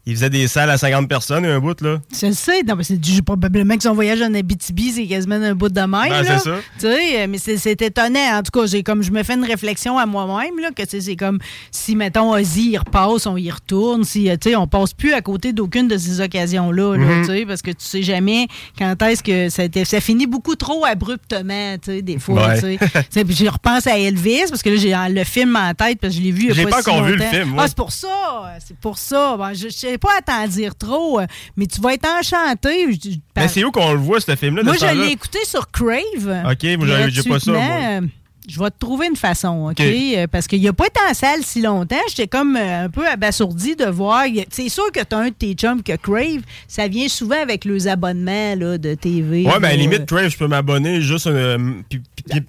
[0.09, 1.99] il faisait des salles à 50 personnes, un bout, là.
[2.19, 2.63] Je le sais.
[2.63, 5.81] Non, mais c'est du- probablement que son voyage en Abitibi, c'est quasiment un bout de
[5.81, 5.91] même.
[5.91, 6.39] Ben, là.
[6.39, 6.57] c'est ça.
[6.79, 8.39] Tu sais, euh, mais c'est étonnant.
[8.39, 11.17] En tout cas, j'ai comme je me fais une réflexion à moi-même, là, que c'est
[11.17, 11.39] comme
[11.73, 14.05] si, mettons, Ozzy, il repasse, on y retourne.
[14.05, 17.27] Si, euh, tu sais, on passe plus à côté d'aucune de ces occasions-là, là, Mhm.
[17.27, 18.47] tu sais, parce que tu sais jamais
[18.79, 22.49] quand est-ce que ça, finit beaucoup trop abruptement, tu sais, des fois.
[22.49, 22.79] Ouais.
[22.79, 22.79] tu
[23.11, 23.25] sais.
[23.29, 26.25] Je repense à Elvis, parce que là, j'ai le film en tête, parce que je
[26.25, 27.65] l'ai vu J'ai pas, pas si encore vu le film, moi.
[27.65, 28.53] Ah, c'est pour ça.
[28.65, 29.37] C'est pour ça.
[29.37, 32.93] Bon, je ne sais pas à t'en dire trop, euh, mais tu vas être enchanté.
[32.93, 34.63] Je- je- Mais c'est où qu'on le voit, ce film-là?
[34.63, 36.45] moi, je l'ai écouté sur Crave.
[36.51, 38.01] Ok, moi, j'ai- j'ai pas ça, moi.
[38.49, 39.81] Je vais te trouver une façon, OK?
[39.81, 41.97] Euh, Parce qu'il n'a pas été en salle si longtemps.
[42.09, 44.25] J'étais comme euh, un peu abasourdi de voir.
[44.51, 47.65] C'est sûr que tu as un de tes chums que Crave, ça vient souvent avec
[47.65, 49.45] les abonnements là, de TV.
[49.47, 49.83] Ouais, mais à la là.
[49.83, 51.27] limite, Crave, je peux m'abonner juste.
[51.27, 51.59] euh,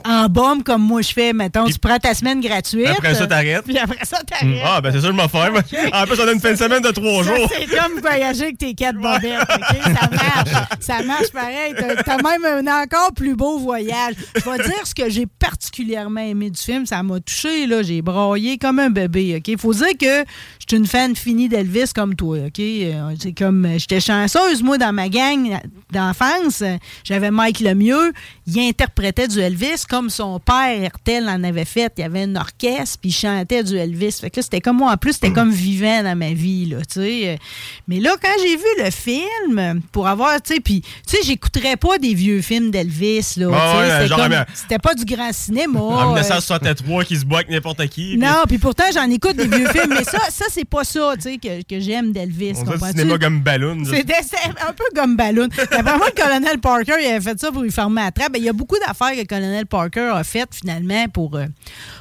[0.06, 2.88] En bombe, comme moi je fais, mettons, tu prends ta semaine gratuite.
[2.88, 3.64] Après ça, t'arrêtes.
[3.66, 4.62] Puis après ça, t'arrêtes.
[4.64, 5.38] Ah, ben c'est ça, je m'en fais.
[5.94, 7.50] En plus, on a une fin de semaine de trois Ça, jours.
[7.58, 9.82] c'est comme voyager avec tes quatre bobettes, OK?
[9.84, 10.68] Ça marche.
[10.80, 11.74] Ça marche pareil.
[12.06, 14.14] T'as même un encore plus beau voyage.
[14.36, 16.86] Je vais dire ce que j'ai particulièrement particulièrement aimé du film.
[16.86, 17.82] Ça m'a touché, là.
[17.84, 19.48] J'ai braillé comme un bébé, OK?
[19.48, 20.24] Il faut dire que
[20.60, 22.60] je suis une fan finie d'Elvis comme toi, OK?
[22.60, 23.68] Euh, C'est comme...
[23.78, 25.60] J'étais chanceuse, moi, dans ma gang
[25.92, 26.64] d'enfance.
[27.04, 28.12] J'avais Mike Lemieux.
[28.48, 31.94] Il interprétait du Elvis comme son père, Hertel, en avait fait.
[31.98, 34.18] Il y avait une orchestre, puis il chantait du Elvis.
[34.22, 34.92] Fait que là, c'était comme moi.
[34.92, 37.40] En plus, c'était comme vivant dans ma vie, là, tu sais.
[37.88, 41.78] Mais là, quand j'ai vu le film, pour avoir, tu sais, puis, tu sais, j'écouterais
[41.78, 43.50] pas des vieux films d'Elvis, là.
[43.54, 45.77] Ah ouais, C'était pas du grand cinéma.
[45.80, 48.18] En euh, 1963, qui se boit avec n'importe qui.
[48.18, 51.22] non, puis pourtant, j'en écoute des vieux films, mais ça, ça c'est pas ça, tu
[51.22, 52.54] sais, que, que j'aime d'Elvis.
[52.54, 52.92] Comprends-tu?
[53.00, 53.76] cinéma comme ballon.
[53.76, 53.90] là.
[53.92, 54.38] C'était c'était
[54.68, 55.48] un peu comme ballon.
[55.72, 58.34] Vraiment, le colonel Parker, il avait fait ça pour lui fermer la trappe.
[58.34, 61.46] Ben, il y a beaucoup d'affaires que le colonel Parker a faites, finalement, pour, euh,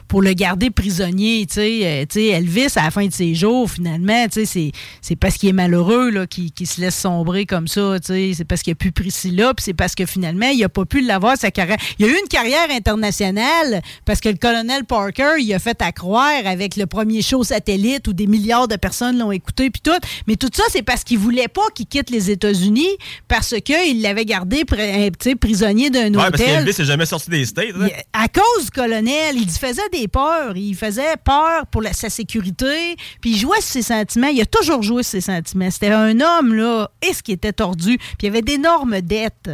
[0.08, 1.46] pour le garder prisonnier.
[1.46, 4.44] Tu sais, Euh, tu sais, Elvis, à la fin de ses jours, finalement, tu sais,
[4.46, 7.98] c'est- c'est parce qu'il est malheureux là, qu'il qu'il se laisse sombrer comme ça.
[8.00, 8.32] tu sais.
[8.36, 10.84] C'est parce qu'il n'y a plus Priscilla, puis c'est parce que finalement, il n'a pas
[10.84, 11.76] pu l'avoir, sa carrière.
[11.98, 15.92] Il a eu une carrière internationale parce que le colonel Parker, il a fait à
[15.92, 19.90] croire avec le premier show satellite où des milliards de personnes l'ont écouté, puis tout.
[20.26, 22.88] Mais tout ça, c'est parce qu'il voulait pas qu'il quitte les États-Unis
[23.28, 24.64] parce qu'il l'avait gardé
[25.20, 26.64] sais, prisonnier d'un Ouais, parce hôtel.
[26.64, 27.74] qu'Elvis n'est jamais sorti des States.
[27.80, 27.88] hein.
[28.12, 29.95] À cause du colonel, il faisait des
[30.56, 32.96] Il faisait peur pour sa sécurité.
[33.20, 34.28] Puis il jouait sur ses sentiments.
[34.28, 35.70] Il a toujours joué sur ses sentiments.
[35.70, 37.98] C'était un homme, là, et ce qui était tordu.
[37.98, 39.50] Puis il avait d'énormes dettes.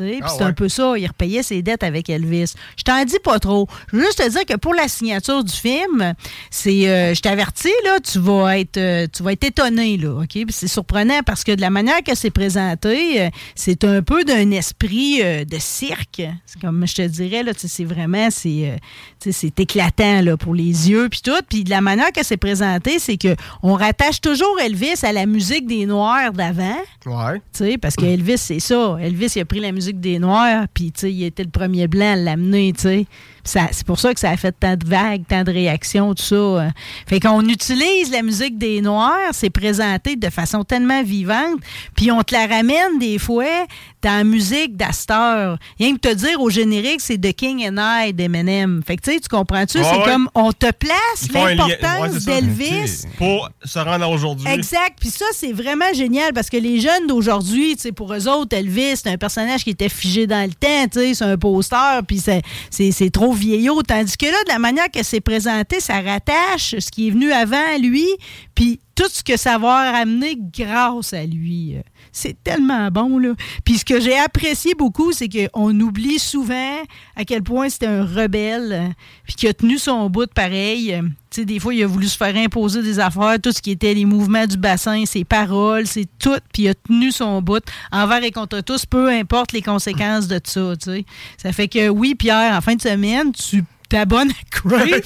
[0.00, 0.94] Ah c'est un peu ça.
[0.96, 2.54] Il repayait ses dettes avec Elvis.
[2.76, 3.68] Je t'en dis pas trop.
[3.90, 6.14] Je veux juste te dire que pour la signature du film,
[6.50, 10.38] c'est, euh, je t'avertis, là, tu vas être, euh, tu vas être étonné, là, OK?
[10.50, 14.50] C'est surprenant parce que de la manière que c'est présenté, euh, c'est un peu d'un
[14.50, 16.22] esprit euh, de cirque.
[16.46, 18.78] C'est comme je te dirais, là, c'est vraiment, c'est,
[19.58, 21.40] éclatant, là, pour les yeux, puis tout.
[21.48, 25.26] Puis de la manière que c'est présenté, c'est que on rattache toujours Elvis à la
[25.26, 26.78] musique des Noirs d'avant.
[27.06, 27.40] Ouais.
[27.52, 28.96] Tu sais, parce que Elvis, c'est ça.
[29.00, 32.16] Elvis, il a pris la musique des Noirs, puis il était le premier blanc à
[32.16, 33.06] l'amener, tu sais.
[33.44, 36.70] C'est pour ça que ça a fait tant de vagues, tant de réactions, tout ça.
[37.06, 41.60] Fait qu'on utilise la musique des Noirs, c'est présenté de façon tellement vivante,
[41.96, 43.66] puis on te la ramène des fois
[44.02, 45.56] dans la musique d'Astor.
[45.78, 47.76] Rien que te dire au générique, c'est The King and
[48.06, 48.82] I d'Eminem.
[48.86, 49.78] Fait que tu sais, tu comprends-tu?
[49.78, 50.04] C'est ouais.
[50.04, 50.92] comme, on te place
[51.34, 54.48] ouais, l'importance d'Elvis Pour se rendre à aujourd'hui.
[54.48, 54.98] Exact.
[55.00, 58.56] Puis ça, c'est vraiment génial parce que les jeunes d'aujourd'hui, tu sais, pour eux autres,
[58.56, 62.00] Elvis, c'est un personnage qui était figé dans le temps, tu sais, c'est un poster,
[62.06, 63.82] puis c'est- c'est vieillot.
[63.82, 67.32] Tandis que là, de la manière que c'est présenté, ça rattache ce qui est venu
[67.32, 68.06] avant lui,
[68.54, 71.76] puis tout ce que ça va amener grâce à lui.
[72.12, 73.30] C'est tellement bon, là.
[73.64, 76.76] Puis ce que j'ai apprécié beaucoup, c'est qu'on oublie souvent
[77.16, 78.88] à quel point c'était un rebelle, euh,
[79.24, 80.92] puis qui a tenu son bout pareil.
[80.92, 83.62] Euh, Tu sais, des fois, il a voulu se faire imposer des affaires, tout ce
[83.62, 87.40] qui était les mouvements du bassin, ses paroles, c'est tout, puis il a tenu son
[87.40, 90.74] bout envers et contre tous, peu importe les conséquences de ça.
[91.38, 95.02] Ça fait que, oui, Pierre, en fin de semaine, tu t'abonnes à Crave.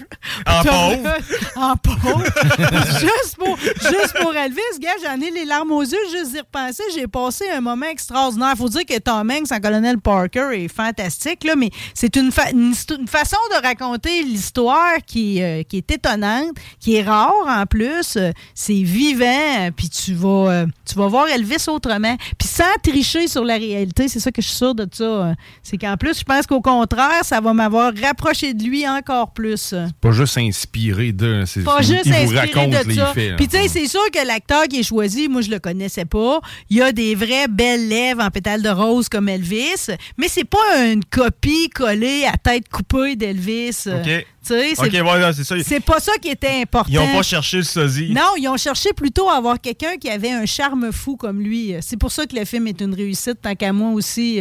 [0.46, 1.16] En pauvre.
[1.56, 2.24] en pauvre.
[3.00, 6.82] juste, pour, juste pour Elvis, gars, j'en ai les larmes aux yeux, juste d'y repenser.
[6.94, 8.54] J'ai passé un moment extraordinaire.
[8.56, 12.50] Faut dire que Tom Hanks en colonel Parker est fantastique, là, mais c'est une, fa-
[12.50, 17.32] une, histo- une façon de raconter l'histoire qui, euh, qui est étonnante, qui est rare
[17.46, 18.16] en plus.
[18.16, 22.16] Euh, c'est vivant, puis tu vas, euh, tu vas voir Elvis autrement.
[22.38, 25.34] Puis sans tricher sur la réalité, c'est ça que je suis sûre de ça.
[25.62, 29.74] C'est qu'en plus, je pense qu'au contraire, ça va m'avoir rapproché de lui encore plus.
[30.00, 31.44] Pas juste inspiré de.
[31.46, 33.12] c'est- Pas juste il vous inspiré de les ça.
[33.14, 33.36] faits.
[33.36, 36.40] Puis tu sais, c'est sûr que l'acteur qui est choisi, moi je le connaissais pas.
[36.70, 39.86] Il a des vraies belles lèvres en pétales de rose comme Elvis,
[40.18, 43.84] mais c'est pas une copie collée à tête coupée d'Elvis.
[43.86, 44.02] OK.
[44.46, 45.56] Tu sais, c'est OK, ouais, non, c'est ça.
[45.64, 46.88] c'est pas ça qui était important.
[46.92, 48.12] Ils n'ont pas cherché le sosie.
[48.12, 51.74] Non, ils ont cherché plutôt à avoir quelqu'un qui avait un charme fou comme lui.
[51.80, 54.40] C'est pour ça que le film est une réussite, tant qu'à moi aussi.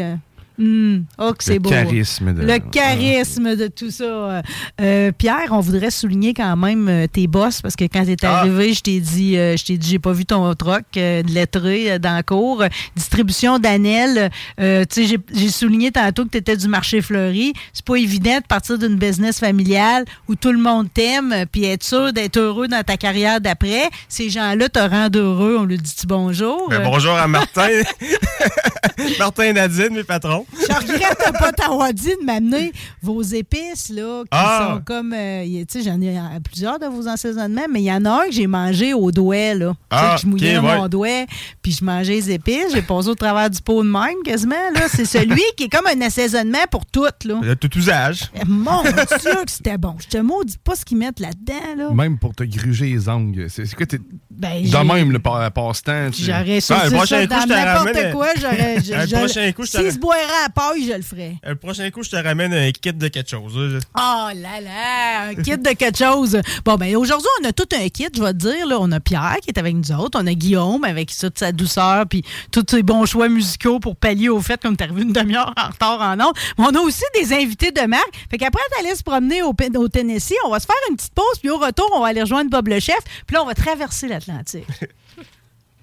[0.57, 1.69] Hum, oh, que c'est Le beau.
[1.69, 2.41] charisme de.
[2.43, 4.41] Le charisme de tout ça.
[4.79, 8.39] Euh, Pierre, on voudrait souligner quand même euh, tes boss parce que quand t'es Ah.
[8.39, 11.31] arrivé, je t'ai dit, euh, je t'ai dit, j'ai pas vu ton troc euh, de
[11.31, 12.63] lettré dans le cours.
[12.95, 14.29] Distribution d'Anel.
[14.57, 17.53] Tu sais, j'ai- j'ai souligné tantôt que tu étais du marché fleuri.
[17.73, 21.83] C'est pas évident de partir d'une business familiale où tout le monde t'aime puis être
[21.83, 23.89] sûr d'être heureux dans ta carrière d'après.
[24.07, 25.57] Ces gens-là te rendent heureux.
[25.59, 26.69] On lui dit bonjour?
[26.69, 27.67] Ben, bonjour à Martin.
[29.19, 30.44] Martin et Nadine, mes patrons.
[30.53, 34.73] Je regrette pas t'avoir dit de m'amener vos épices, là, qui Ah!
[34.75, 35.13] sont comme.
[35.13, 38.05] euh, y- tu sais, j'en ai euh, plusieurs de vos assaisonnements, mais il y en
[38.05, 39.73] a un que j'ai mangé au doigt, là.
[39.91, 40.77] Tu sais, Ah, que je mouillais dans ouais.
[40.77, 41.25] mon doigt,
[41.61, 42.73] puis je mangeais les épices.
[42.73, 44.81] J'ai passé au travers du pot de même, quasiment, là.
[44.89, 47.35] C'est celui qui est comme un assaisonnement pour toutes, là.
[47.41, 48.31] De tout usage.
[48.35, 48.91] Eh, Mon Dieu,
[49.45, 49.95] que c'était bon.
[49.99, 51.89] Je te maudis pas ce qu'ils mettent là-dedans, là.
[51.91, 53.47] Même pour te gruger les ongles.
[53.49, 53.99] C'est quoi, t'es-
[54.31, 56.09] Ben, De j'ai- même, le pa- passe-temps.
[56.11, 58.27] J'aurais Ouais, saucé le prochain ça coup, je dans te n'importe ramène- quoi.
[58.35, 59.97] Je- prochain coup, je te se
[60.45, 61.35] à paille, je le ferais.
[61.43, 63.79] Le prochain coup, je te ramène un kit de quelque chose.
[63.97, 66.39] Oh là là, un kit de quelque chose.
[66.63, 68.67] Bon, ben aujourd'hui, on a tout un kit, je vais te dire.
[68.67, 68.77] Là.
[68.79, 70.19] On a Pierre qui est avec nous autres.
[70.21, 74.29] On a Guillaume avec toute sa douceur puis tous ses bons choix musicaux pour pallier
[74.29, 76.35] au fait comme t'es arrivé une demi-heure en retard en ondes.
[76.57, 78.15] Mais on a aussi des invités de marque.
[78.29, 81.39] Fait qu'après d'aller se promener au, au Tennessee, on va se faire une petite pause
[81.39, 82.99] puis au retour, on va aller rejoindre Bob le chef.
[83.25, 84.65] Puis là, on va traverser l'Atlantique.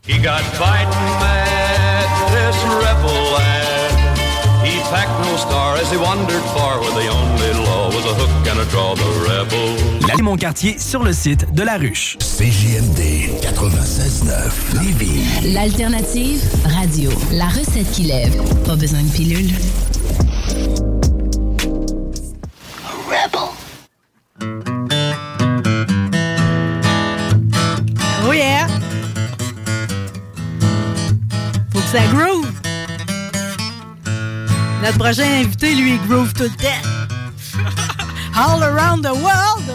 [0.05, 3.82] He got fighting mad, this rebel lad.
[4.65, 8.47] He packed no star as he wandered far, where the only law was a hook
[8.49, 8.95] and a draw.
[8.95, 10.09] The rebel.
[10.09, 12.17] La mon quartier sur le site de La Ruche.
[12.19, 15.53] CJMD 96.9 Lévis.
[15.53, 17.11] L'alternative radio.
[17.33, 18.41] La recette qui lève.
[18.65, 19.51] Pas besoin de pilule.
[28.25, 28.67] Oh yeah!
[31.73, 32.52] Faut que ça groove.
[34.83, 36.89] Notre prochain invité, lui, il groove tout le temps.
[38.35, 39.71] All around the world.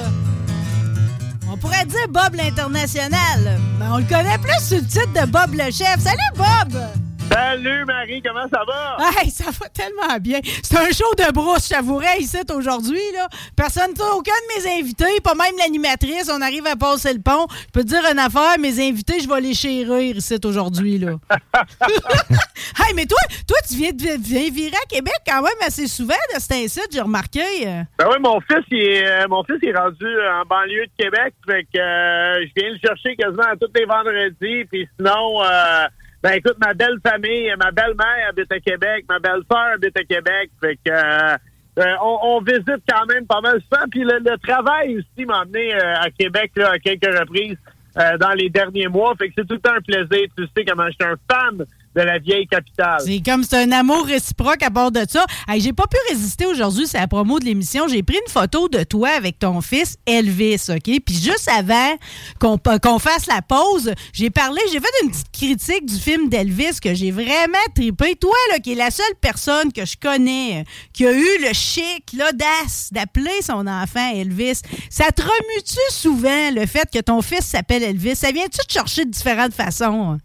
[1.50, 5.54] On pourrait dire Bob l'international, mais on le connaît plus sous le titre de Bob
[5.54, 5.98] le chef.
[6.02, 7.07] Salut Bob!
[7.32, 8.98] Salut Marie, comment ça va?
[9.22, 10.40] Hey, ça va tellement bien.
[10.64, 13.02] C'est un show de brousse, j'avouerais, ici aujourd'hui.
[13.14, 13.28] Là.
[13.56, 17.48] Personne, aucun de mes invités, pas même l'animatrice, on arrive à passer le pont.
[17.50, 20.98] Je peux te dire une affaire, mes invités, je vais les chérir ici aujourd'hui.
[21.00, 21.16] là.
[21.88, 26.14] hey, mais toi, toi, tu viens, de, viens virer à Québec quand même assez souvent
[26.34, 27.42] de cet incite, j'ai remarqué.
[27.68, 27.84] euh.
[28.00, 31.04] Ben oui, mon fils, il est, euh, mon fils il est rendu en banlieue de
[31.04, 35.86] Québec, fait que euh, je viens le chercher quasiment tous les vendredis, puis sinon, euh,
[36.24, 40.50] ben écoute, ma belle famille, ma belle-mère habite à Québec, ma belle-sœur habite à Québec,
[40.60, 41.38] fait que euh,
[41.80, 45.42] euh, on, on visite quand même pas mal souvent, puis le, le travail aussi m'a
[45.42, 47.58] amené euh, à Québec là, à quelques reprises
[47.98, 50.66] euh, dans les derniers mois, fait que c'est tout le temps un plaisir, tu sais
[50.66, 51.66] comment je suis un fan
[51.98, 53.02] de la vieille capitale.
[53.04, 55.26] C'est comme c'est un amour réciproque à bord de ça.
[55.48, 57.88] Hey, j'ai pas pu résister aujourd'hui, c'est la promo de l'émission.
[57.88, 61.02] J'ai pris une photo de toi avec ton fils Elvis, OK?
[61.04, 61.96] Puis juste avant
[62.40, 66.94] qu'on fasse la pause, j'ai parlé, j'ai fait une petite critique du film d'Elvis que
[66.94, 68.16] j'ai vraiment trippé.
[68.16, 72.14] Toi, là, qui est la seule personne que je connais qui a eu le chic,
[72.14, 77.82] l'audace d'appeler son enfant Elvis, ça te remue-tu souvent le fait que ton fils s'appelle
[77.82, 78.16] Elvis?
[78.16, 80.20] Ça vient-tu te chercher de différentes façons?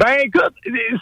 [0.00, 0.54] Ben écoute,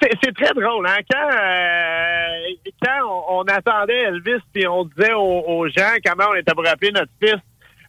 [0.02, 0.84] c'est c'est très drôle.
[0.84, 0.98] Hein?
[1.08, 6.34] Quand, euh, quand on, on attendait Elvis puis on disait aux, aux gens comment on
[6.34, 7.40] était pour appeler notre fils,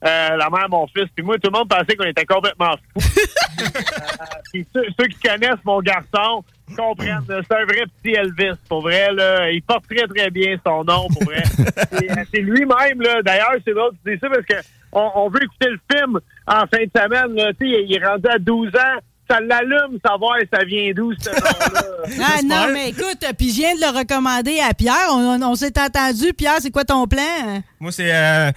[0.05, 3.09] euh, la mère, mon fils, puis moi, tout le monde pensait qu'on était complètement fous.
[3.59, 6.43] Euh, puis ceux, ceux qui connaissent mon garçon
[6.77, 7.25] comprennent.
[7.27, 9.11] C'est un vrai petit Elvis, pour vrai.
[9.11, 11.43] Là, il porte très, très bien son nom, pour vrai.
[11.67, 13.21] Euh, c'est lui-même, là.
[13.21, 14.55] D'ailleurs, c'est drôle tu dis ça parce que
[14.93, 17.35] on, on veut écouter le film en fin de semaine.
[17.35, 17.51] Là.
[17.59, 18.99] Tu sais, Il est rendu à 12 ans.
[19.29, 21.81] Ça l'allume savoir ça vient d'où, ce nom-là?
[22.19, 25.09] Ah non, mais écoute, puis je viens de le recommander à Pierre.
[25.11, 26.33] On, on s'est entendu.
[26.33, 27.61] Pierre, c'est quoi ton plan?
[27.79, 28.51] Moi, c'est euh,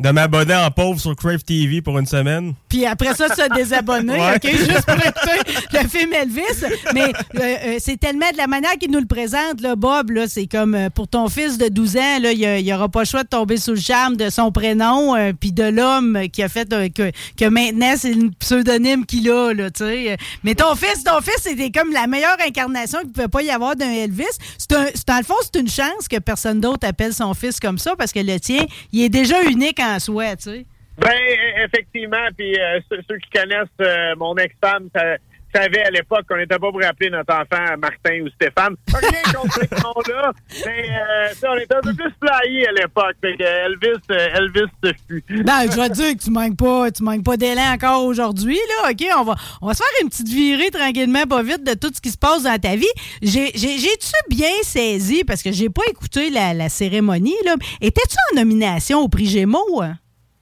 [0.00, 2.54] de m'abonner en pauvre sur Crave TV pour une semaine.
[2.68, 4.36] Puis après ça, se désabonner, Ouais.
[4.36, 4.50] OK?
[4.50, 6.42] Juste pour écouter le film Elvis.
[6.92, 10.24] Mais euh, euh, c'est tellement de la manière qu'il nous le présente, là, Bob, là,
[10.28, 13.06] c'est comme euh, pour ton fils de 12 ans, là, il n'y aura pas le
[13.06, 16.48] choix de tomber sous le charme de son prénom, euh, puis de l'homme qui a
[16.48, 20.16] fait que, que maintenant, c'est le pseudonyme qu'il a, là, tu sais.
[20.42, 23.50] Mais ton fils, ton fils, c'était comme la meilleure incarnation qu'il ne pouvait pas y
[23.50, 24.24] avoir d'un Elvis.
[24.58, 27.60] C'est un, c'est- dans le fond, c'est une chance que personne d'autre appelle son fils
[27.60, 30.66] comme ça, parce que le tien, il est déjà unique en soi, tu sais.
[30.98, 34.88] Ben, e- effectivement, puis euh, ceux, qui connaissent euh, mon ex-femme
[35.54, 38.74] savaient à l'époque qu'on n'était pas pour appeler notre enfant Martin ou Stéphane.
[38.92, 40.32] Rien contre nom-là,
[40.66, 43.16] mais euh, ça, on était un peu plus flyés à l'époque.
[43.22, 45.24] Elvis, euh, Elvis se fut.
[45.44, 48.58] Ben, je vais te dire que tu manques pas, tu manques pas d'élan encore aujourd'hui,
[48.82, 48.90] là.
[48.90, 51.90] OK, on va, on va se faire une petite virée tranquillement, pas vite, de tout
[51.94, 52.86] ce qui se passe dans ta vie.
[53.22, 57.54] J'ai, j'ai, j'ai-tu bien saisi, parce que j'ai pas écouté la, la cérémonie, là.
[57.80, 59.82] Étais-tu en nomination au prix Gémeaux?
[59.82, 59.96] hein?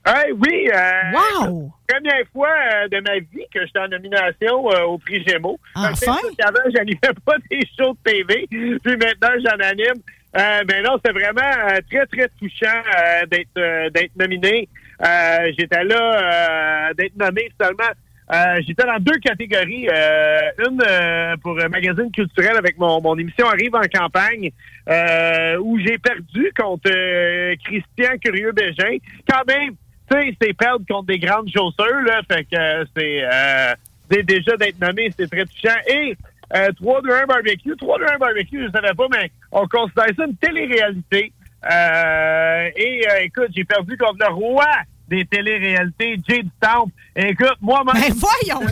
[0.05, 0.69] Hey, oui.
[0.73, 1.71] Euh, Wow!
[1.87, 5.59] Première fois euh, de ma vie que j'étais en nomination euh, au prix Gémeaux.
[5.75, 6.17] Enfin?
[6.43, 10.01] Avant, j'animais pas des shows de TV, puis maintenant, j'en anime.
[10.35, 12.65] Euh, mais non, c'est vraiment euh, très, très touchant
[12.97, 14.67] euh, d'être euh, d'être nominé.
[15.05, 17.49] Euh, J'étais là, euh, d'être nommé.
[17.61, 19.87] Euh, J'étais dans deux catégories.
[19.89, 24.49] Euh, une euh, pour un magazine culturel avec mon, mon émission Arrive en campagne,
[24.89, 28.97] euh, où j'ai perdu contre euh, Christian Curieux-Bégin.
[29.29, 29.75] Quand même,
[30.09, 32.21] tu sais, c'est perdre contre des grandes chaussures, là.
[32.29, 33.73] Fait que euh, c'est euh,
[34.09, 35.75] dé- déjà d'être nommé, c'est très touchant.
[35.87, 36.15] Et
[36.55, 37.73] euh, 3-2-1 barbecue.
[37.73, 41.31] 3-2-1 barbecue, je ne savais pas, mais on considère ça une télé-réalité.
[41.71, 44.67] Euh, et euh, écoute, j'ai perdu contre le roi
[45.07, 46.91] des téléréalités, Jay du Temple.
[47.15, 47.93] Écoute, moi-même...
[48.01, 48.61] Ben voyons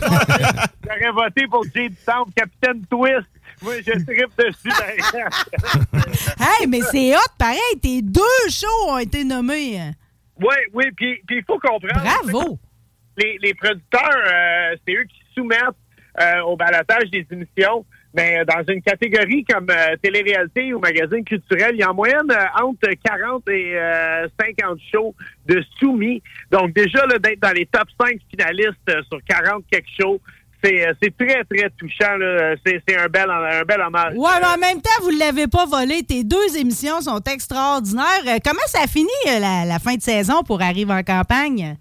[0.84, 3.26] J'aurais voté pour Jay du Temple, Capitaine Twist.
[3.62, 4.72] Moi, je tripe dessus.
[6.40, 7.58] hey, mais c'est hot, pareil.
[7.80, 8.20] Tes deux
[8.50, 9.92] shows ont été nommés.
[10.42, 11.86] Oui, oui, puis il faut comprendre.
[11.94, 12.58] Bravo!
[13.16, 15.76] Les, les producteurs, euh, c'est eux qui soumettent
[16.20, 17.86] euh, au balatage des émissions.
[18.14, 22.30] Mais dans une catégorie comme euh, télé-réalité ou magazine culturel, il y a en moyenne
[22.30, 23.78] euh, entre 40 et
[24.38, 25.14] 50 shows
[25.46, 26.22] de soumis.
[26.50, 30.20] Donc déjà, d'être dans les top 5 finalistes sur 40 quelque shows,
[30.62, 32.16] c'est très, très touchant.
[32.64, 34.14] C'est un bel, un bel hommage.
[34.14, 36.02] Ouais, mais en même temps, vous ne l'avez pas volé.
[36.02, 38.38] Tes deux émissions sont extraordinaires.
[38.44, 41.76] Comment ça finit la, la fin de saison pour Arrive en campagne?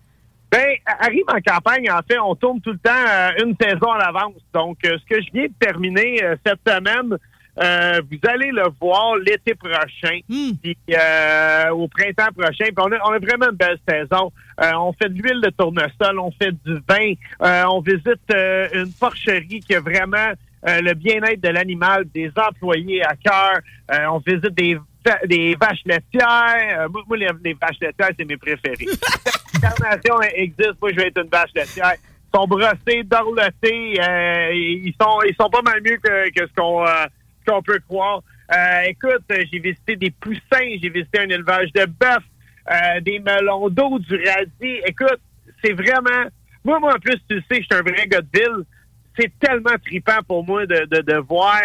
[0.52, 4.00] Ben, arrive en campagne, en fait, on tourne tout le temps euh, une saison en
[4.00, 4.34] avance.
[4.54, 7.18] Donc, euh, ce que je viens de terminer euh, cette semaine,
[7.58, 10.52] vous allez le voir l'été prochain, hmm.
[10.62, 10.78] puis
[11.72, 12.66] au printemps prochain.
[12.66, 14.32] Puis on, a, on a vraiment une belle saison.
[14.60, 17.14] on fait de l'huile de tournesol, on fait du vin,
[17.70, 18.34] on visite
[18.74, 20.32] une porcherie qui a vraiment
[20.64, 23.60] le bien-être de l'animal, des employés à cœur.
[24.12, 24.78] on visite des
[25.26, 26.88] des vaches laitières.
[26.90, 28.86] moi, les, vaches laitières, c'est mes préférés.
[29.62, 30.76] L'incarnation existe.
[30.82, 31.94] Moi, je vais être une vache laitière.
[31.96, 34.00] Ils sont brossés, dorlotés.
[34.00, 37.06] Euh, ils sont ils sont pas mal mieux que, que ce qu'on euh,
[37.52, 38.22] qu'on peut croire.
[38.54, 42.24] Euh, écoute, j'ai visité des poussins, j'ai visité un élevage de bœuf,
[43.02, 44.82] des melons d'eau, du radis.
[44.86, 45.20] Écoute,
[45.64, 46.30] c'est vraiment...
[46.64, 48.66] Moi, moi, en plus, tu sais, je suis un vrai gars de ville.
[49.18, 51.60] C'est tellement tripant pour moi de, de, voir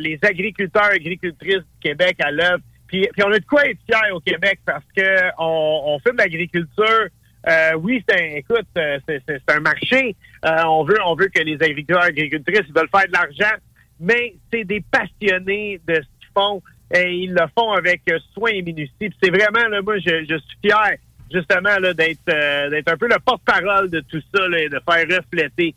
[0.00, 2.62] les agriculteurs, agricultrices du Québec à l'œuvre.
[2.92, 6.18] Puis, puis, on a de quoi être fiers au Québec parce que on, fait de
[6.18, 7.08] l'agriculture.
[7.48, 10.14] Euh, oui, c'est écoute, euh, c'est un marché.
[10.44, 13.56] Euh, on veut on veut que les agriculteurs agricultrices ils veulent faire de l'argent,
[14.02, 16.62] mais c'est des passionnés de ce qu'ils font
[16.94, 18.02] et ils le font avec
[18.34, 19.10] soin et minutie.
[19.22, 20.96] C'est vraiment là, moi, je, suis fier
[21.32, 25.74] justement d'être d'être un peu le porte-parole de tout ça là, et de faire refléter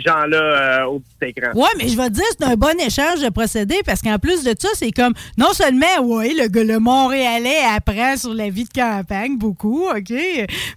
[0.00, 1.50] gens-là euh, au petit écran.
[1.54, 4.44] Oui, mais je vais te dire, c'est un bon échange de procédés parce qu'en plus
[4.44, 8.72] de ça, c'est comme non seulement, oui, le, le Montréalais apprend sur la vie de
[8.72, 10.12] campagne beaucoup, OK,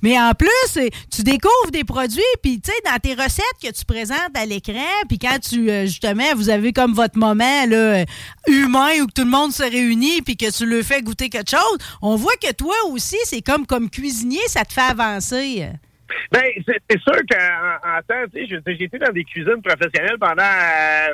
[0.02, 0.82] mais en plus,
[1.14, 4.74] tu découvres des produits, puis tu sais, dans tes recettes que tu présentes à l'écran,
[5.08, 8.06] puis quand tu, euh, justement, vous avez comme votre moment là,
[8.48, 11.78] humain où tout le monde se réunit, puis que tu le fais goûter quelque chose,
[12.02, 15.68] on voit que toi aussi, c'est comme, comme cuisinier, ça te fait avancer.
[16.32, 20.44] Ben, c'est sûr qu'en temps, tu sais, j'ai été dans des cuisines professionnelles pendant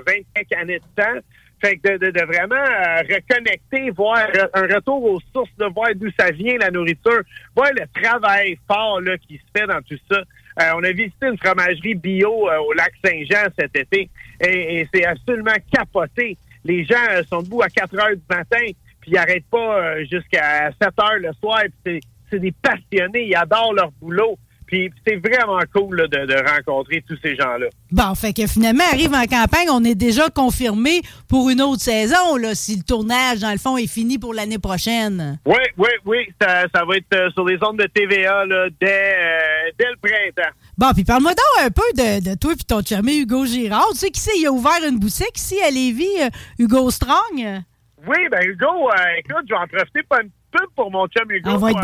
[0.06, 1.20] 25 euh, années de temps.
[1.62, 6.10] Fait que de, de, vraiment euh, reconnecter, voir un retour aux sources, de voir d'où
[6.20, 7.22] ça vient, la nourriture,
[7.56, 10.20] voir le travail fort là, qui se fait dans tout ça.
[10.20, 14.10] Euh, on a visité une fromagerie bio au lac Saint-Jean cet été
[14.42, 16.38] et, c'est absolument capoté.
[16.64, 16.96] Les gens
[17.30, 18.66] sont debout à 4 heures du matin,
[19.00, 21.62] puis ils n'arrêtent pas jusqu'à 7 heures le soir.
[21.86, 24.38] C'est des passionnés, ils adorent leur boulot.
[24.68, 27.68] Puis c'est vraiment cool de, rencontrer tous ces gens-là.
[27.92, 32.36] Bon, fait que finalement, arrive en campagne, on est déjà confirmé pour une autre saison,
[32.38, 35.40] là, si le tournage, dans le fond, est fini pour l'année prochaine.
[35.46, 36.28] Oui, oui, oui.
[36.42, 40.52] Ça, va être euh, sur les ondes de TVA là, dès, euh, dès le printemps.
[40.78, 43.90] Bon, puis parle-moi donc un peu de, de toi et ton chumé Hugo Girard.
[43.92, 44.38] Tu sais qui c'est?
[44.38, 47.64] Il a ouvert une boutique ici à Lévis, euh, Hugo Strong?
[48.08, 51.52] Oui, ben Hugo, écoute, je vais en profiter pas un peu pour mon chum Hugo.
[51.52, 51.82] On va être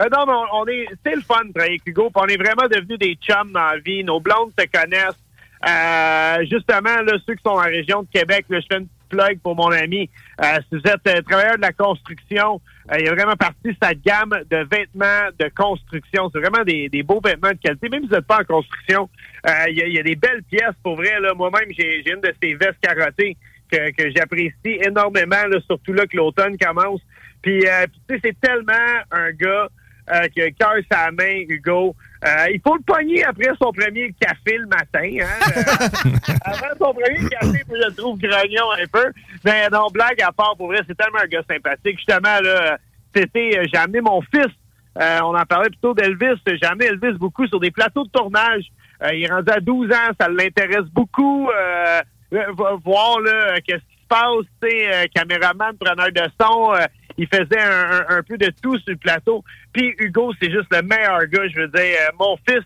[0.00, 2.10] euh, non, on, est, c'est le fun de travailler avec Hugo.
[2.14, 4.04] on est vraiment devenus des chums dans la vie.
[4.04, 5.18] Nos blondes se connaissent.
[5.66, 9.08] Euh, justement, là, ceux qui sont en région de Québec, là, je fais une petite
[9.08, 10.08] plug pour mon ami.
[10.40, 12.60] Euh, si vous êtes euh, travailleur de la construction,
[12.96, 16.30] il a vraiment parti sa gamme de vêtements de construction.
[16.32, 17.88] C'est vraiment des, des beaux vêtements de qualité.
[17.88, 19.10] Même si vous n'êtes pas en construction,
[19.68, 21.20] il y, a, y, a, des belles pièces pour vrai.
[21.20, 21.34] Là.
[21.34, 23.36] Moi-même, j'ai, j'ai une de ces vestes carottées
[23.70, 27.00] que, que j'apprécie énormément, là, surtout là que l'automne commence.
[27.42, 29.68] Puis, puis tu sais, c'est tellement un gars
[30.10, 31.94] euh, qui a cœur sa main, Hugo.
[32.24, 35.24] Euh, il faut le pogner après son premier café le matin.
[35.24, 36.08] Hein?
[36.28, 39.12] Euh, avant son premier café, je le trouve grognon un peu.
[39.44, 41.98] Mais non, blague à part, pour vrai, c'est tellement un gars sympathique.
[41.98, 42.78] Justement, là,
[43.14, 44.52] c'était, j'ai amené mon fils.
[44.96, 46.40] on en parlait plutôt d'Elvis.
[46.46, 48.64] J'ai amené Elvis beaucoup sur des plateaux de tournage.
[49.12, 51.50] il est rendu à 12 ans, ça l'intéresse beaucoup.
[52.30, 56.72] voir là, qu'est-ce qui se passe, tu sais, caméraman, preneur de son
[57.18, 59.44] il faisait un, peu de tout sur le plateau.
[59.72, 61.48] Puis Hugo, c'est juste le meilleur gars.
[61.48, 62.64] Je veux dire, euh, mon fils,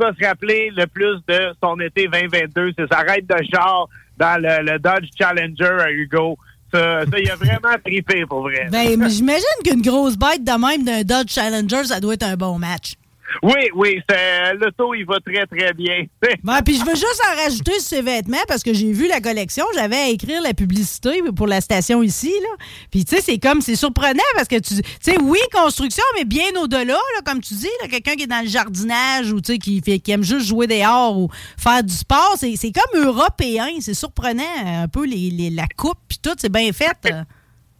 [0.00, 4.40] va se rappeler le plus de son été 2022, c'est sa raide de genre dans
[4.40, 6.38] le, Dodge Challenger à Hugo.
[6.72, 8.68] Ça, il a vraiment trippé, pour vrai.
[8.70, 12.58] Ben, j'imagine qu'une grosse bête de même d'un Dodge Challenger, ça doit être un bon
[12.58, 12.94] match.
[13.42, 16.04] Oui, oui, c'est- l'auto, il va très, très bien.
[16.42, 19.20] Bon, puis je veux juste en rajouter sur ces vêtements parce que j'ai vu la
[19.20, 19.64] collection.
[19.74, 22.32] J'avais à écrire la publicité pour la station ici.
[22.42, 22.64] Là.
[22.90, 26.44] Puis, tu sais, c'est comme, c'est surprenant parce que, tu sais, oui, construction, mais bien
[26.60, 29.80] au-delà, là, comme tu dis, quelqu'un qui est dans le jardinage ou, tu sais, qui,
[29.80, 31.28] fait, qui aime juste jouer dehors ou
[31.58, 33.66] faire du sport, c'est comme européen.
[33.80, 36.96] C'est surprenant, un peu, les, les- la coupe, puis tout, c'est bien fait.
[37.06, 37.22] euh.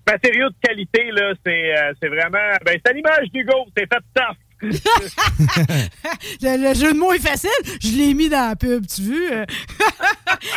[0.07, 2.39] Matériaux de qualité, là, c'est euh, c'est vraiment...
[2.65, 4.37] Ben, c'est à l'image d'Hugo, c'est fait tough.
[6.43, 7.51] Le, jeu de mots est facile.
[7.83, 9.31] Je l'ai mis dans la pub, tu veux.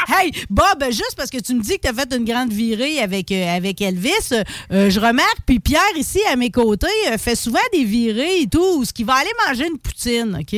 [0.10, 3.00] hey, Bob, juste parce que tu me dis que tu as fait une grande virée
[3.00, 4.34] avec, euh, avec Elvis,
[4.72, 8.48] euh, je remarque, puis Pierre, ici, à mes côtés, euh, fait souvent des virées et
[8.48, 10.56] tout, ce qui va aller manger une poutine, OK?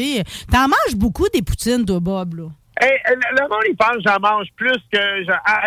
[0.52, 2.46] T'en manges beaucoup des poutines, toi, Bob, là.
[2.82, 5.22] Hey, le, le monde, il pense que j'en mange plus que...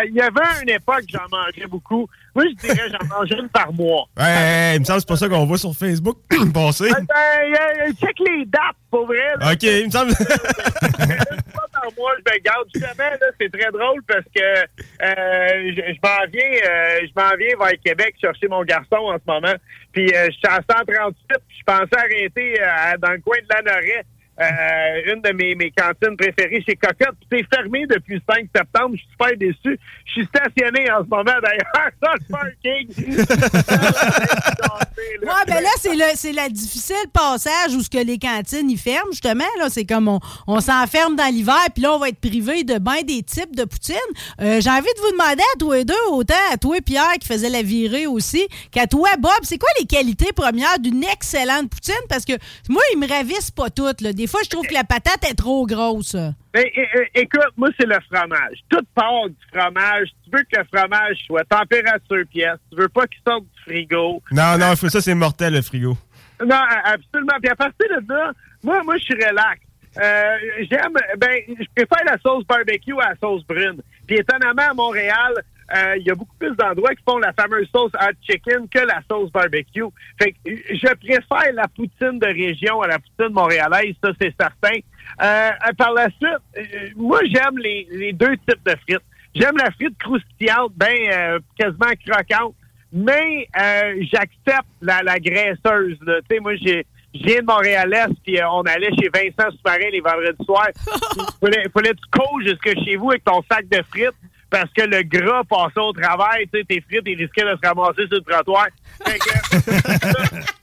[0.05, 2.07] Il y avait une époque que j'en mangeais beaucoup.
[2.35, 4.05] Moi, je dirais que j'en mangeais une par mois.
[4.17, 6.17] Ouais, il me semble que c'est pas ça qu'on voit sur Facebook
[6.53, 6.89] passer.
[6.89, 9.35] Ben, euh, check les dates, pour vrai.
[9.39, 9.51] là.
[9.53, 10.11] OK, il me semble.
[10.11, 12.67] Une par mois, je me garde.
[12.73, 17.35] Justement, là, c'est très drôle parce que euh, je, je m'en viens, euh, je m'en
[17.37, 19.55] viens vers Québec chercher mon garçon en ce moment.
[19.91, 21.15] Puis euh, je suis à 138,
[21.47, 24.05] puis je pensais arrêter euh, dans le coin de Lanoret.
[24.41, 27.17] Euh, une de mes, mes cantines préférées chez Cocotte.
[27.29, 28.95] C'est fermé depuis le 5 septembre.
[28.95, 29.79] Je suis super déçu.
[30.05, 31.71] Je suis stationné en ce moment, d'ailleurs,
[32.01, 32.87] le.
[35.21, 39.11] Ouais, ben là, c'est le, c'est difficile passage où ce que les cantines, ils ferment,
[39.11, 39.45] justement.
[39.59, 42.77] Là, c'est comme on, on s'enferme dans l'hiver, puis là, on va être privé de
[42.77, 43.95] bien des types de poutine.
[44.41, 47.27] Euh, j'ai envie de vous demander à toi et deux, autant à toi, Pierre, qui
[47.27, 51.93] faisait la virée aussi, qu'à toi, Bob, c'est quoi les qualités premières d'une excellente poutine?
[52.07, 52.33] Parce que
[52.69, 54.01] moi, ils me ravissent pas toutes.
[54.01, 54.13] Là.
[54.13, 56.15] Des fois, je trouve que la patate est trop grosse.
[56.53, 58.57] É- écoute, moi, c'est le fromage.
[58.69, 60.09] Tout part du fromage.
[60.23, 62.57] Tu veux que le fromage soit température pièce.
[62.71, 64.21] Tu veux pas qu'il sorte du frigo.
[64.31, 65.97] Non, non, ça, c'est mortel, le frigo.
[66.45, 67.33] Non, absolument.
[67.41, 68.31] Puis à partir de là,
[68.63, 69.61] moi, moi, je suis relax.
[69.97, 70.37] Euh,
[70.69, 73.81] j'aime, ben, je préfère la sauce barbecue à la sauce brune.
[74.07, 75.33] Puis étonnamment, à Montréal,
[75.75, 78.79] euh, il y a beaucoup plus d'endroits qui font la fameuse sauce hot chicken que
[78.79, 79.83] la sauce barbecue.
[80.19, 84.79] Fait que je préfère la poutine de région à la poutine montréalaise, ça c'est certain.
[85.21, 86.61] Euh, par la suite, euh,
[86.95, 89.03] moi j'aime les, les deux types de frites.
[89.35, 92.55] J'aime la frite croustillante, ben euh, quasiment croquante,
[92.91, 95.97] mais euh, j'accepte la, la graisseuse.
[95.99, 99.89] Tu sais, moi j'ai je viens de Montréal-Est, puis euh, on allait chez Vincent Soumarin
[99.91, 100.69] les vendredis soirs.
[101.17, 104.13] Il fallait, fallait que tu cours jusque chez vous avec ton sac de frites
[104.49, 107.67] parce que le gras passait au travail, tu sais, tes frites, ils risquaient de se
[107.67, 108.67] ramasser sur le trottoir.
[109.05, 109.29] Fait que,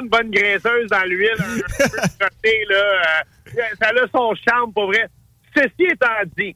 [0.00, 3.02] une bonne graisseuse dans l'huile, un, peu là.
[3.56, 5.06] euh, ça a son charme, pour vrai.
[5.56, 6.06] Ceci étant
[6.36, 6.54] dit,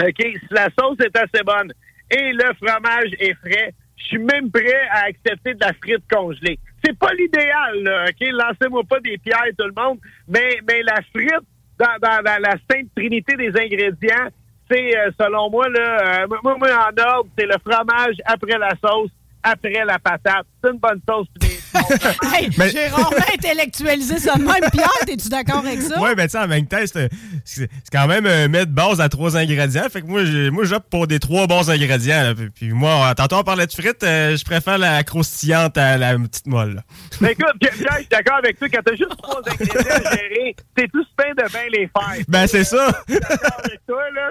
[0.00, 1.72] OK, si la sauce est assez bonne
[2.10, 6.58] et le fromage est frais, je suis même prêt à accepter de la frite congelée.
[6.84, 8.28] C'est pas l'idéal, là, OK?
[8.32, 11.46] Lancez-moi pas des pierres, tout le monde, mais, mais la frite,
[11.78, 14.28] dans, la sainte trinité des ingrédients,
[14.70, 19.10] c'est, euh, selon moi, là, euh, moi, en ordre, c'est le fromage après la sauce,
[19.42, 20.46] après la patate.
[20.62, 21.28] C'est une bonne sauce.
[22.72, 24.70] J'ai rarement intellectualisé ça de même.
[24.72, 26.00] Pierre, es-tu d'accord avec ça?
[26.00, 26.78] Ouais, ben tu sais, en même temps,
[27.44, 29.86] c'est quand même euh, mettre base à trois ingrédients.
[29.92, 32.22] Fait que moi, moi j'opte pour des trois bons ingrédients.
[32.22, 32.34] là.
[32.34, 36.18] Puis, puis moi, tantôt on parlait de frites, euh, je préfère la croustillante à la
[36.18, 36.82] petite molle.
[37.20, 38.68] Mais écoute, Pierre, je suis d'accord avec toi.
[38.68, 42.24] Quand t'as juste trois ingrédients à gérer, t'es tout fin de bien les faire.
[42.28, 43.02] Ben c'est ça.
[43.08, 44.30] Je suis d'accord avec toi, là.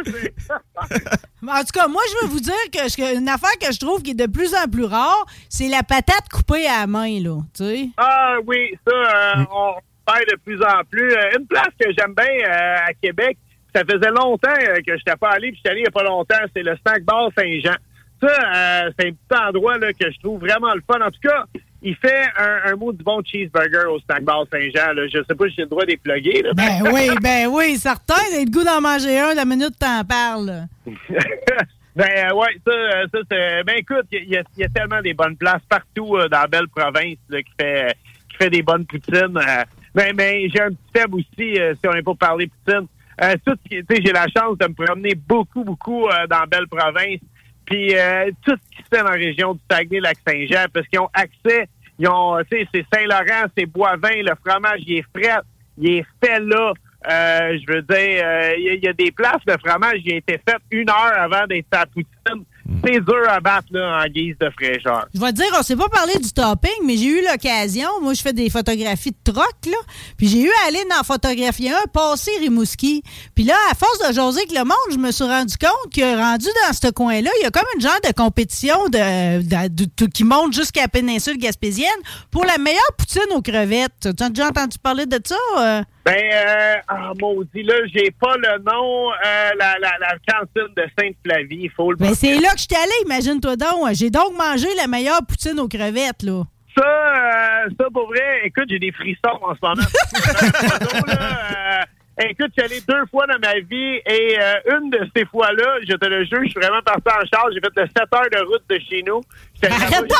[1.42, 3.80] Mais En tout cas, moi, je veux vous dire que ce- une affaire que je
[3.80, 7.20] trouve qui est de plus en plus rare, c'est la patate coupée à la main,
[7.20, 7.30] là.
[7.55, 7.89] Tu sais?
[7.97, 9.73] Ah oui, ça, euh, on
[10.13, 11.11] fait de plus en plus.
[11.13, 13.38] Euh, une place que j'aime bien euh, à Québec,
[13.73, 15.91] ça faisait longtemps que je n'étais pas allé, puis je suis allé il n'y a
[15.91, 17.75] pas longtemps, c'est le Snack Bar Saint-Jean.
[18.21, 20.99] Ça, euh, c'est un petit endroit là, que je trouve vraiment le fun.
[21.03, 21.45] En tout cas,
[21.82, 24.93] il fait un, un mot du bon cheeseburger au Snack Bar Saint-Jean.
[25.11, 26.43] Je sais pas si j'ai le droit d'épluguer.
[26.43, 26.51] là.
[26.53, 28.21] Ben oui, ben oui, certain.
[28.32, 30.67] J'ai le goût d'en manger un la minute que t'en parles.
[31.96, 33.64] Ben euh, ouais, ça, euh, ça c'est.
[33.64, 36.68] Ben écoute, il y, y a tellement des bonnes places partout euh, dans la belle
[36.70, 37.96] province là, qui fait
[38.30, 39.38] qui fait des bonnes poutines.
[39.38, 39.64] euh.
[39.94, 42.88] ben, ben j'ai un petit faible aussi, euh, si on n'est pas parlé poutine.
[43.22, 46.46] Euh, tout tu sais, j'ai la chance de me promener beaucoup, beaucoup euh, dans la
[46.46, 47.20] belle province.
[47.66, 51.10] Puis euh, tout ce qui se fait dans la région du Saguenay-Lac-Saint-Jean, parce qu'ils ont
[51.14, 51.68] accès,
[52.00, 55.39] ils ont, tu sais, c'est Saint-Laurent, c'est Boivin, le fromage, il est frais,
[55.78, 56.74] il est fait là.
[57.10, 59.99] Euh, je veux dire, euh, il y, a- il y a des places de fromage
[60.04, 62.45] qui a été fait une heure avant d'être à poutine.
[62.86, 65.08] C'est dur à battre là, en guise de fraîcheur.
[65.14, 67.89] Je vais te dire, on s'est pas parlé du topping, mais j'ai eu l'occasion.
[68.02, 69.78] Moi, je fais des photographies de troc, là.
[70.18, 73.02] Puis j'ai eu à aller dans photographier un, passer Rimouski.
[73.36, 76.18] Puis là, à force de jaser avec le monde, je me suis rendu compte que
[76.18, 79.89] rendu dans ce coin-là, il y a comme une genre de compétition de, de- de-
[79.97, 81.89] de- qui monte jusqu'à la péninsule gaspésienne
[82.30, 84.08] pour la meilleure poutine aux crevettes.
[84.16, 85.36] Tu as déjà entendu parler de ça?
[85.58, 85.82] euh?
[86.04, 90.84] Ben, euh, ah, maudit, là, j'ai pas le nom, euh, la, la, la cantine de
[90.97, 93.88] Sainte-Flavie, il faut le Ben, c'est là que je suis allé, imagine-toi donc.
[93.93, 96.41] J'ai donc mangé la meilleure poutine aux crevettes, là.
[96.76, 99.84] Ça, euh, ça, pour vrai, écoute, j'ai des frissons en ce moment.
[102.20, 105.26] Euh, écoute, je suis allé deux fois dans ma vie et euh, une de ces
[105.26, 107.54] fois-là, je te le jure, je suis vraiment parti en charge.
[107.54, 109.22] J'ai fait le 7 heures de route de chez nous.
[109.64, 110.12] Arrête.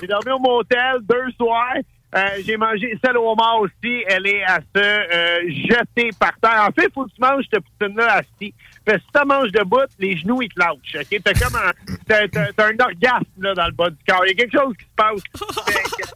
[0.00, 1.74] J'ai dormi au motel deux soirs.
[2.14, 4.04] Euh, j'ai mangé celle au homard aussi.
[4.06, 6.64] Elle est à se euh, jeter par terre.
[6.68, 8.54] En fait, il faut que tu manges cette poutine-là assis.
[8.88, 10.94] Fait que si tu manges debout, les genoux, ils te lâchent.
[11.12, 11.20] OK?
[11.22, 11.72] T'as comme un,
[12.06, 14.22] t'as, t'as- t'as un orgasme là, dans le bas du corps.
[14.24, 15.22] Il y a quelque chose qui se passe.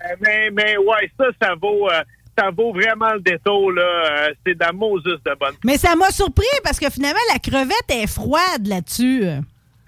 [0.00, 2.02] Fait mais, mais ouais, ça, ça vaut, euh,
[2.38, 3.72] ça vaut vraiment le détour.
[3.72, 4.28] Là.
[4.46, 7.90] C'est de la Moses de bonne Mais ça m'a surpris parce que finalement, la crevette
[7.90, 9.24] est froide là-dessus.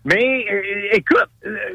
[0.04, 0.44] Mais
[0.92, 1.28] écoute,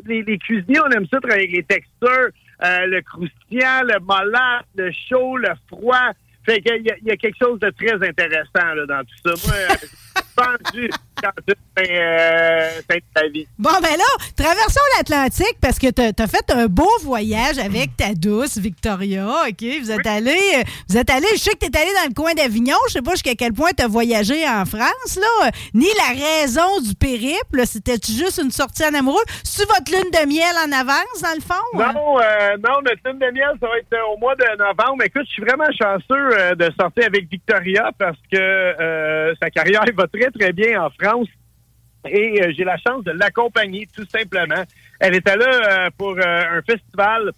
[0.05, 2.27] les, les cuisiniers, on aime ça travailler avec les textures,
[2.63, 6.11] euh, le croustillant, le mollat, le chaud, le froid.
[6.45, 9.47] Fait qu'il y, y a quelque chose de très intéressant là, dans tout ça.
[9.47, 10.79] Moi, euh, quand
[11.79, 12.69] euh,
[13.33, 13.47] vie.
[13.57, 18.13] Bon, ben là, traversons l'Atlantique parce que t'as as fait un beau voyage avec ta
[18.13, 19.63] douce, Victoria, OK?
[19.81, 22.33] Vous êtes allé, euh, vous êtes allé, je sais que t'es allé dans le coin
[22.33, 26.81] d'Avignon, je sais pas jusqu'à quel point t'as voyagé en France, là, ni la raison
[26.81, 29.23] du périple, c'était juste une sortie en amoureux?
[29.43, 31.81] C'est votre lune de miel en avance, dans le fond?
[31.81, 31.93] hein?
[31.93, 35.03] Non, euh, non, notre lune de miel, ça va être euh, au mois de novembre.
[35.03, 40.07] Écoute, je suis vraiment chanceux euh, de sortir avec Victoria parce que sa carrière va
[40.07, 41.06] très, très bien en France.
[42.09, 44.63] Et euh, j'ai la chance de l'accompagner, tout simplement.
[44.99, 47.31] Elle était là euh, pour euh, un festival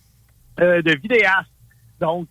[0.57, 1.49] de vidéastes.
[2.01, 2.27] Donc,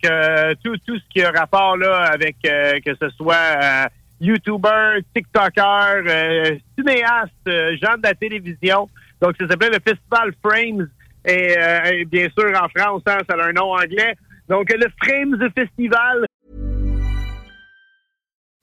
[0.62, 3.88] tout, tout ce qui a rapport là avec que ce soit
[4.20, 8.90] YouTuber, TikToker, cinéaste, euh, gens de la télévision.
[9.22, 10.88] Donc, ça s'appelait le Festival Frames.
[11.24, 11.54] Et,
[11.92, 14.14] et bien sûr, en France, hein, ça a un nom anglais.
[14.46, 16.26] Donc, le Frames Festival,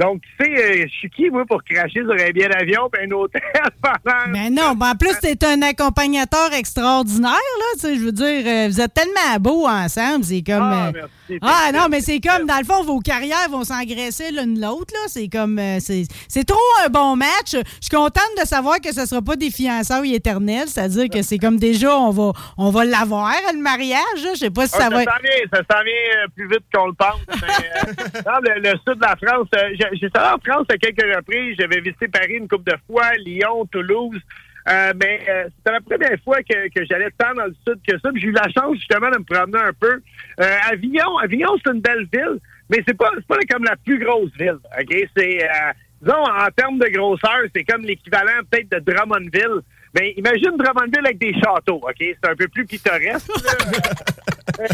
[0.00, 0.50] Donc, tu sais,
[0.82, 3.42] euh, je suis qui, moi, pour cracher sur un billet d'avion et un hôtel
[3.82, 4.16] pendant...
[4.30, 7.66] Mais non, ben en plus, t'es un accompagnateur extraordinaire, là.
[7.74, 10.62] Tu sais, je veux dire, euh, vous êtes tellement beaux ensemble, c'est comme.
[10.62, 10.92] Ah, euh,
[11.28, 11.38] merci.
[11.42, 15.00] ah, non, mais c'est comme, dans le fond, vos carrières vont s'engraisser l'une l'autre, là.
[15.08, 15.60] C'est comme.
[15.80, 17.52] c'est trop un bon match.
[17.52, 21.38] Je suis contente de savoir que ce sera pas des fiançailles éternelles, c'est-à-dire que c'est
[21.38, 24.00] comme déjà, on va, on va l'avoir, le mariage.
[24.16, 24.98] Je sais pas si Ah, ça va.
[25.04, 27.20] s'en vient, ça s'en vient plus vite qu'on le pense.
[27.28, 31.16] mais, euh, le, le sud de la France, j'ai- j'étais allé en France à quelques
[31.16, 31.56] reprises.
[31.58, 34.20] J'avais visité Paris une couple de fois, Lyon, Toulouse.
[34.68, 37.98] Euh, mais euh, c'était la première fois que, que j'allais tant dans le sud que
[37.98, 38.10] ça.
[38.14, 40.02] J'ai eu la chance justement de me promener un peu.
[40.40, 42.38] Euh, Avignon, Avignon, c'est une belle ville,
[42.68, 44.58] mais c'est pas pas comme la plus grosse ville.
[44.78, 45.72] Ok, c'est euh,
[46.02, 49.62] disons en termes de grosseur, c'est comme l'équivalent peut-être de Drummondville.
[49.94, 51.80] Mais imagine Drummondville avec des châteaux.
[51.82, 53.30] Ok, c'est un peu plus pittoresque.
[54.60, 54.66] Euh,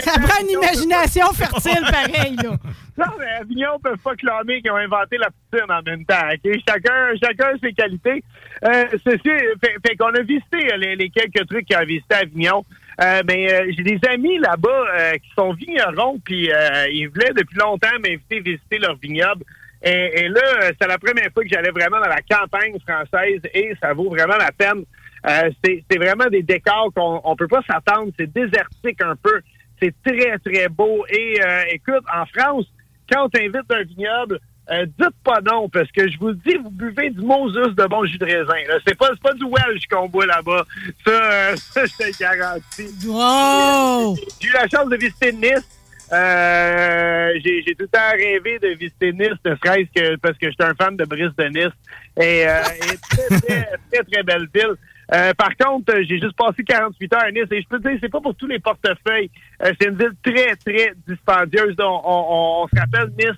[0.00, 2.50] Ça prend une imagination fertile, pareil, là.
[2.98, 6.28] non, mais Avignon ne peuvent pas clamer qu'ils ont inventé la poutine en même temps.
[6.32, 6.52] ok?
[6.68, 8.22] Chacun, chacun ses qualités.
[8.64, 9.28] Euh, ceci,
[9.60, 12.64] fait, fait qu'on a visité euh, les, les quelques trucs qu'on a visités à Avignon.
[13.00, 16.50] Euh, mais euh, j'ai des amis là-bas euh, qui sont vignerons, puis
[16.92, 19.44] ils voulaient depuis longtemps m'inviter à visiter leur vignoble.
[19.82, 23.40] Et, et là, euh, c'est la première fois que j'allais vraiment dans la campagne française
[23.54, 24.84] et ça vaut vraiment la peine.
[25.26, 28.12] Euh, c'est vraiment des décors qu'on on peut pas s'attendre.
[28.18, 29.40] C'est désertique un peu.
[29.80, 31.04] C'est très, très beau.
[31.08, 32.66] Et euh, écoute, en France,
[33.10, 34.38] quand on t'invite un vignoble,
[34.70, 37.86] euh, dites pas non, parce que je vous le dis, vous buvez du Moses de
[37.86, 38.78] bon jus de raisin.
[38.86, 40.64] C'est pas, pas du Welsh qu'on boit là-bas.
[41.04, 43.06] Ça, euh, ça je te garantis.
[43.06, 44.16] Wow!
[44.40, 45.79] J'ai eu la chance de visiter Nice.
[46.12, 50.50] Euh, j'ai j'ai tout le temps rêvé de visiter Nice, ne serait-ce que parce que
[50.50, 51.74] j'étais un fan de Brice de Nice.
[52.20, 54.74] Et, euh, et très, très, très, très belle ville.
[55.12, 57.98] Euh, par contre, j'ai juste passé 48 heures à Nice et je peux te dire,
[58.00, 59.30] c'est pas pour tous les portefeuilles.
[59.62, 61.74] Euh, c'est une ville très, très dispendieuse.
[61.80, 63.36] On, on, on se rappelle Nice,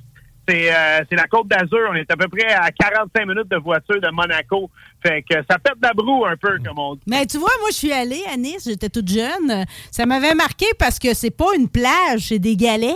[0.48, 1.88] c'est euh, c'est la Côte d'Azur.
[1.90, 4.70] On est à peu près à 45 minutes de voiture de Monaco.
[5.02, 7.00] Fait que ça pète la broue un peu, comme on dit.
[7.06, 9.64] Mais tu vois, moi, je suis allée à Nice, j'étais toute jeune.
[9.90, 12.94] Ça m'avait marqué parce que c'est pas une plage, c'est des galets.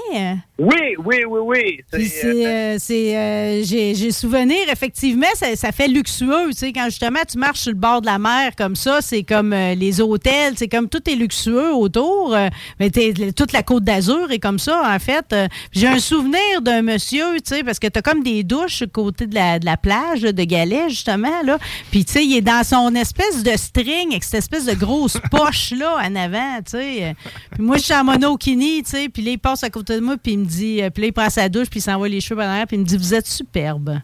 [0.59, 1.81] Oui, oui, oui, oui.
[1.93, 6.49] Puis c'est, euh, c'est, euh, j'ai, souvenir, effectivement, ça, ça fait luxueux.
[6.51, 9.23] Tu sais, quand justement tu marches sur le bord de la mer comme ça, c'est
[9.23, 12.35] comme euh, les hôtels, c'est comme tout est luxueux autour.
[12.35, 12.49] euh,
[12.81, 15.27] mais toute la côte d'Azur est comme ça, en fait.
[15.33, 19.27] Euh, j'ai un souvenir d'un monsieur, tu sais, parce que t'as comme des douches côté
[19.27, 21.59] de la, de la plage de Galets, justement, là.
[21.91, 25.19] Puis, tu sais, il est dans son espèce de string avec cette espèce de grosse
[25.31, 27.15] poche, là, en avant, tu sais.
[27.53, 30.01] Puis moi, je suis en monokini, tu sais, puis là, il passe à côté de
[30.01, 32.09] moi, puis il me dit, euh, puis là, il prend sa douche, puis il s'envoie
[32.09, 34.01] les cheveux par derrière, puis il me dit, vous êtes superbe.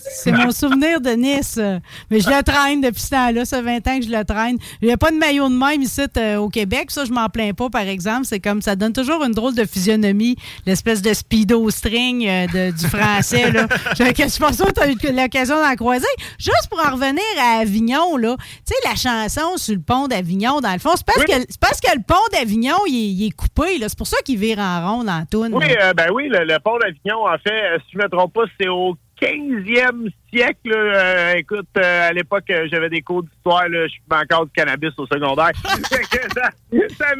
[0.00, 1.58] C'est mon souvenir de Nice.
[2.10, 3.44] Mais je le traîne depuis ce temps-là.
[3.44, 4.56] Ça fait 20 ans que je le traîne.
[4.82, 6.90] Il n'y a pas de maillot de même ici euh, au Québec.
[6.90, 8.24] Ça, je m'en plains pas, par exemple.
[8.24, 12.76] C'est comme ça donne toujours une drôle de physionomie, l'espèce de speedo string euh, de-
[12.76, 13.50] du français.
[13.52, 13.66] Là.
[13.98, 16.06] Je suis pas sûre que tu as eu l'occasion d'en croiser.
[16.38, 18.36] Juste pour en revenir à Avignon, là.
[18.66, 21.24] Tu sais, la chanson sur le pont d'Avignon, dans le fond, c'est parce,
[21.60, 23.78] parce que le pont d'Avignon, il, est- il est coupé.
[23.80, 25.50] C'est pour ça qu'il vire en rond dans la toune.
[25.54, 28.32] Oui, euh, ben oui, le, le pont d'Avignon, en fait, si je ne me trompe
[28.32, 30.72] pas, c'est au 15e siècle.
[30.74, 33.64] Euh, écoute, euh, à l'époque, euh, j'avais des cours d'histoire.
[33.68, 35.50] Je fumais encore du cannabis au secondaire.
[36.32, 36.50] Ça,
[36.98, 37.10] ça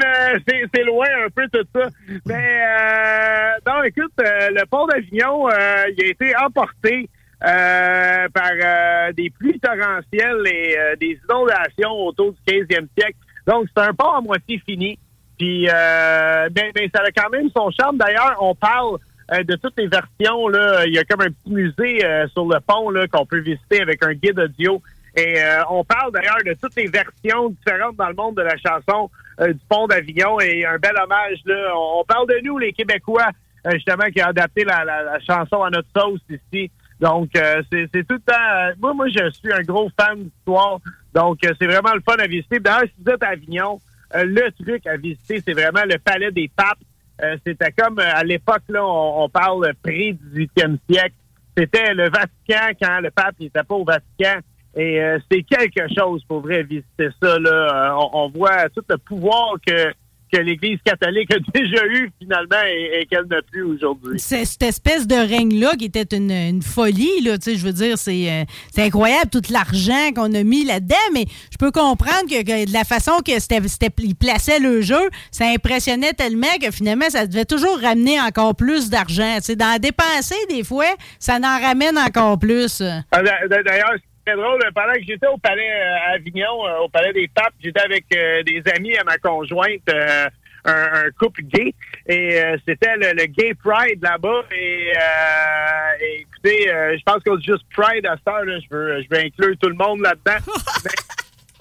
[0.75, 1.89] c'est, loin un peu tout ça.
[2.27, 7.09] Mais euh, non, écoute, euh, le pont d'Avignon, euh, il a été emporté
[7.45, 13.17] euh, par euh, des pluies torrentielles et euh, des inondations autour du 15e siècle.
[13.47, 14.99] Donc, c'est un pont à moitié fini.
[15.39, 17.97] Puis, euh, ben, ben, ça a quand même son charme.
[17.97, 18.99] D'ailleurs, on parle
[19.31, 20.49] de toutes les versions.
[20.49, 20.87] Là.
[20.87, 24.03] Il y a comme un petit musée euh, sur le pont qu'on peut visiter avec
[24.05, 24.83] un guide audio.
[25.17, 28.57] Et euh, on parle d'ailleurs de toutes les versions différentes dans le monde de la
[28.57, 29.11] chanson
[29.41, 30.41] euh, du pont d'Avignon.
[30.41, 31.39] Et un bel hommage.
[31.47, 31.73] Là.
[31.77, 33.29] On, parle de nous, les Québécois,
[33.67, 36.71] euh, justement, qui a adapté la, la- la chanson à notre sauce ici.
[37.01, 38.35] Donc, euh, c'est tout le temps...
[38.35, 40.81] euh, moi, moi, je suis un gros fan d'histoire.
[41.15, 42.61] Donc, euh, c'est vraiment le fun à visiter.
[42.61, 43.81] D'ailleurs, si vous êtes à Avignon,
[44.15, 46.79] euh, le truc à visiter, c'est vraiment le palais des papes.
[47.23, 51.15] Euh, C'était comme euh, à l'époque, là, on, parle pré-18e siècle.
[51.57, 54.41] C'était le Vatican quand le pape n'était pas au Vatican.
[54.77, 57.39] Et euh, c'est quelque chose pour vrai visiter ça.
[57.39, 57.97] Là.
[58.13, 59.93] On voit tout le pouvoir que,
[60.33, 64.19] que l'Église catholique a déjà eu finalement et, et qu'elle n'a plus aujourd'hui.
[64.19, 67.73] C'est cette espèce de règne-là qui était une, une folie, là, tu sais, je veux
[67.73, 72.29] dire, c'est euh, c'est incroyable tout l'argent qu'on a mis là-dedans, mais je peux comprendre
[72.29, 76.47] que, que de la façon que c'était, c'était- ils plaçaient le jeu, ça impressionnait tellement
[76.61, 79.35] que finalement, ça devait toujours ramener encore plus d'argent.
[79.37, 80.87] Tu sais, d'en dépenser, des fois,
[81.19, 82.83] ça en ramène encore plus.
[83.13, 83.95] Ah, d'a- d'a- D'ailleurs,
[84.25, 84.61] très drôle.
[84.75, 88.05] Pendant que j'étais au palais euh, à Avignon, euh, au palais des papes, j'étais avec
[88.15, 90.29] euh, des amis à ma conjointe, un,
[90.65, 91.75] un couple gay,
[92.07, 94.43] et c'était le, le Gay Pride là-bas.
[94.55, 98.45] Et, euh, et écoutez, je pense qu'on dit juste Pride à cette heure.
[98.45, 98.59] là.
[98.61, 100.45] Je veux, je veux inclure tout le monde là-dedans.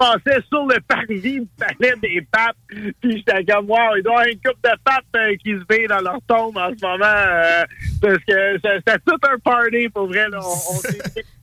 [0.00, 4.16] Passais sur le parvis du palais des papes, puis j'étais comme, wow, il doit y
[4.16, 7.04] avoir une couple de papes euh, qui se vit dans leur tombe en ce moment,
[7.04, 7.64] euh,
[8.00, 10.26] parce que c'est c'est tout un party, pour vrai.
[10.30, 10.38] Là.
[10.42, 10.80] On, on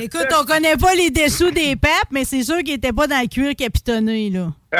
[0.00, 3.20] Écoute, on connaît pas les dessous des papes, mais c'est sûr qu'ils étaient pas dans
[3.20, 4.52] le cuir capitonné, là.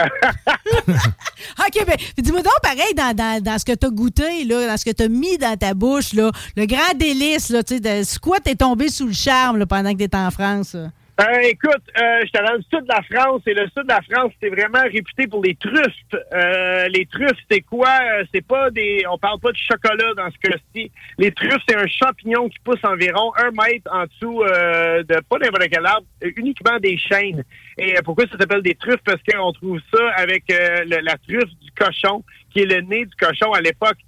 [0.89, 4.85] OK, ben, dis-moi donc, pareil, dans, dans, dans ce que t'as goûté, là, dans ce
[4.85, 8.19] que t'as mis dans ta bouche, là, le grand délice, là, tu sais, de- c'est
[8.19, 10.75] quoi t'es tombé sous le charme, là, pendant que t'étais en France?
[10.75, 10.91] là?
[11.19, 14.03] Euh, écoute, euh, j'étais dans le sud de la France et le sud de la
[14.03, 16.15] France, c'est vraiment réputé pour les truffes.
[16.35, 17.89] Euh, les truffes, c'est quoi?
[17.89, 19.03] Euh, C'est pas des...
[19.11, 20.93] On parle pas de chocolat dans ce cas-ci.
[21.17, 25.39] Les truffes, c'est un champignon qui pousse environ un mètre en dessous euh, de pas
[25.39, 26.07] n'importe quel arbre,
[26.37, 27.43] uniquement des chênes.
[27.79, 29.01] Et euh, pourquoi ça s'appelle des truffes?
[29.03, 33.53] Parce qu'on trouve ça avec la truffe du cochon, qui est le nez du cochon
[33.53, 33.99] à l'époque.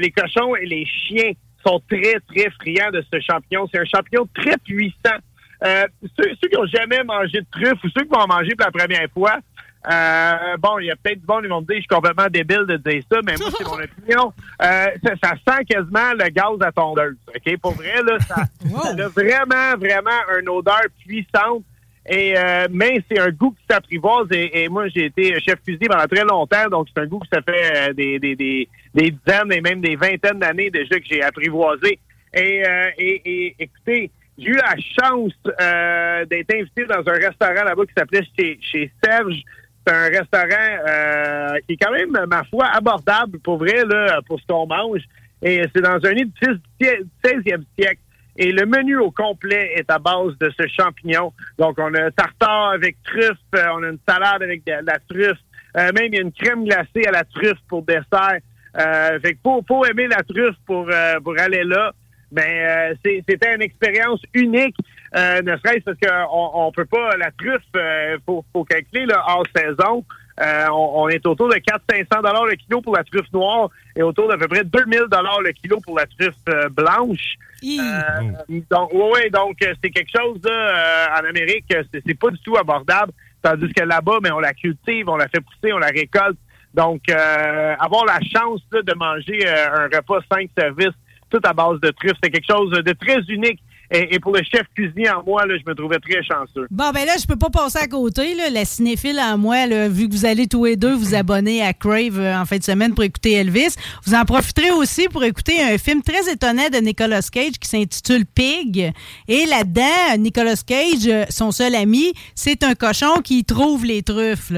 [0.00, 1.32] Les cochons et les chiens
[1.66, 3.68] sont très, très friands de ce champignon.
[3.70, 5.18] C'est un champignon très puissant.
[5.64, 5.86] Euh,
[6.18, 8.66] ceux, ceux qui n'ont jamais mangé de truffe ou ceux qui vont en manger pour
[8.66, 9.38] la première fois,
[9.90, 12.26] euh, bon, il y a peut-être du monde qui vont me dire je suis complètement
[12.30, 14.32] débile de dire ça, mais moi, c'est mon opinion.
[14.62, 17.16] Euh, ça, ça sent quasiment le gaz à tondeuse.
[17.28, 17.56] OK?
[17.60, 21.64] Pour vrai, là, ça, ça a vraiment, vraiment une odeur puissante.
[22.06, 25.88] Et euh, mais c'est un goût qui s'apprivoise et, et moi j'ai été chef cuisinier
[25.88, 29.50] pendant très longtemps, donc c'est un goût que ça fait des, des, des, des dizaines
[29.50, 31.98] et même des vingtaines d'années déjà que j'ai apprivoisé.
[32.34, 32.62] Et,
[32.98, 37.94] et, et écoutez, j'ai eu la chance euh, d'être invité dans un restaurant là-bas qui
[37.96, 39.42] s'appelait chez, chez Serge.
[39.86, 44.40] C'est un restaurant euh, qui est quand même, ma foi, abordable pour vrai, là, pour
[44.40, 45.02] ce qu'on mange.
[45.42, 46.86] Et c'est dans un édifice du
[47.22, 48.00] 16e siècle.
[48.36, 51.32] Et le menu au complet est à base de ce champignon.
[51.58, 54.98] Donc, on a un tartare avec truffe, euh, on a une salade avec de la
[55.08, 55.38] truffe,
[55.76, 58.38] euh, même il y a une crème glacée à la truffe pour dessert.
[58.76, 61.92] Euh, fait que faut, aimer la truffe pour, euh, pour aller là.
[62.34, 64.76] Mais c'est- c'était une expérience unique,
[65.16, 69.22] euh, ne serait-ce parce qu'on on peut pas, la truffe, euh, faut, faut calculer là,
[69.28, 70.04] hors saison.
[70.40, 74.02] Euh, on, on est autour de 400-500 dollars le kilo pour la truffe noire et
[74.02, 77.34] autour d'à peu près 2000 dollars le kilo pour la truffe euh, blanche.
[77.78, 82.30] Euh, donc, ouais, donc euh, c'est quelque chose là, euh, en Amérique, euh, c'est pas
[82.30, 83.12] du tout abordable.
[83.42, 86.38] Tandis que là-bas, mais on la cultive, on la fait pousser, on la récolte.
[86.72, 90.94] Donc, euh, avoir la chance là, de manger euh, un repas 5 services,
[91.44, 93.60] à base de truffes, c'est quelque chose de très unique.
[93.90, 96.66] Et, pour le chef cuisinier en moi, je me trouvais très chanceux.
[96.70, 98.34] Bon, ben là, je peux pas passer à côté.
[98.50, 102.18] La cinéphile en moi, vu que vous allez tous les deux vous abonner à Crave
[102.18, 103.76] euh, en fin de semaine pour écouter Elvis,
[104.06, 108.24] vous en profiterez aussi pour écouter un film très étonnant de Nicolas Cage qui s'intitule
[108.26, 108.92] Pig.
[109.28, 114.52] Et là-dedans, Nicolas Cage, euh, son seul ami, c'est un cochon qui trouve les truffes.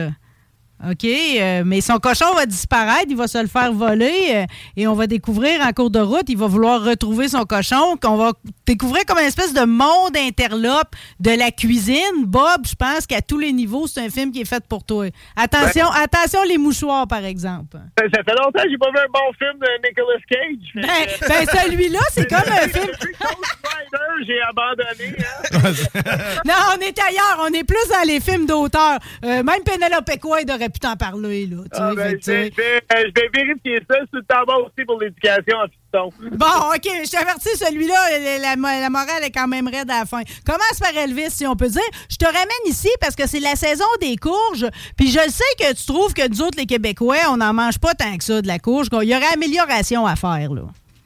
[0.85, 4.45] OK, euh, mais son cochon va disparaître, il va se le faire voler euh,
[4.77, 8.17] et on va découvrir en cours de route, il va vouloir retrouver son cochon, qu'on
[8.17, 8.33] va
[8.67, 12.25] découvrir comme une espèce de monde interlope de la cuisine.
[12.27, 15.07] Bob, je pense qu'à tous les niveaux, c'est un film qui est fait pour toi.
[15.35, 17.79] Attention, attention les mouchoirs, par exemple.
[17.99, 20.73] Ça, ça fait longtemps que j'ai pas vu un bon film de Nicolas Cage.
[20.75, 22.93] Ben, que- ben, celui-là, c'est comme un film.
[22.93, 25.17] Spider, j'ai abandonné.
[25.19, 25.73] hein.
[26.45, 28.99] Non, on est ailleurs, on est plus dans les films d'auteur.
[29.25, 31.57] Euh, même Penelope Quaid aurait pu t'en parler, là.
[31.65, 33.97] tu Ah, ben, je, vais, je vais- vérifier ça.
[34.11, 36.13] C'est le temps bon aussi pour l'éducation en fiston.
[36.33, 38.57] Bon, OK, je t'avertis, celui-là, la,
[38.91, 40.23] morale est quand même raide à la fin.
[40.45, 41.83] Commence par Elvis, si on peut dire?
[42.11, 44.67] Je te ramène ici parce que c'est la saison des courges.
[44.97, 47.95] Puis je sais que tu trouves que nous autres, les Québécois, on n'en mange pas
[47.95, 48.89] tant que ça de la courge.
[49.03, 50.63] Il y aurait amélioration à faire, là.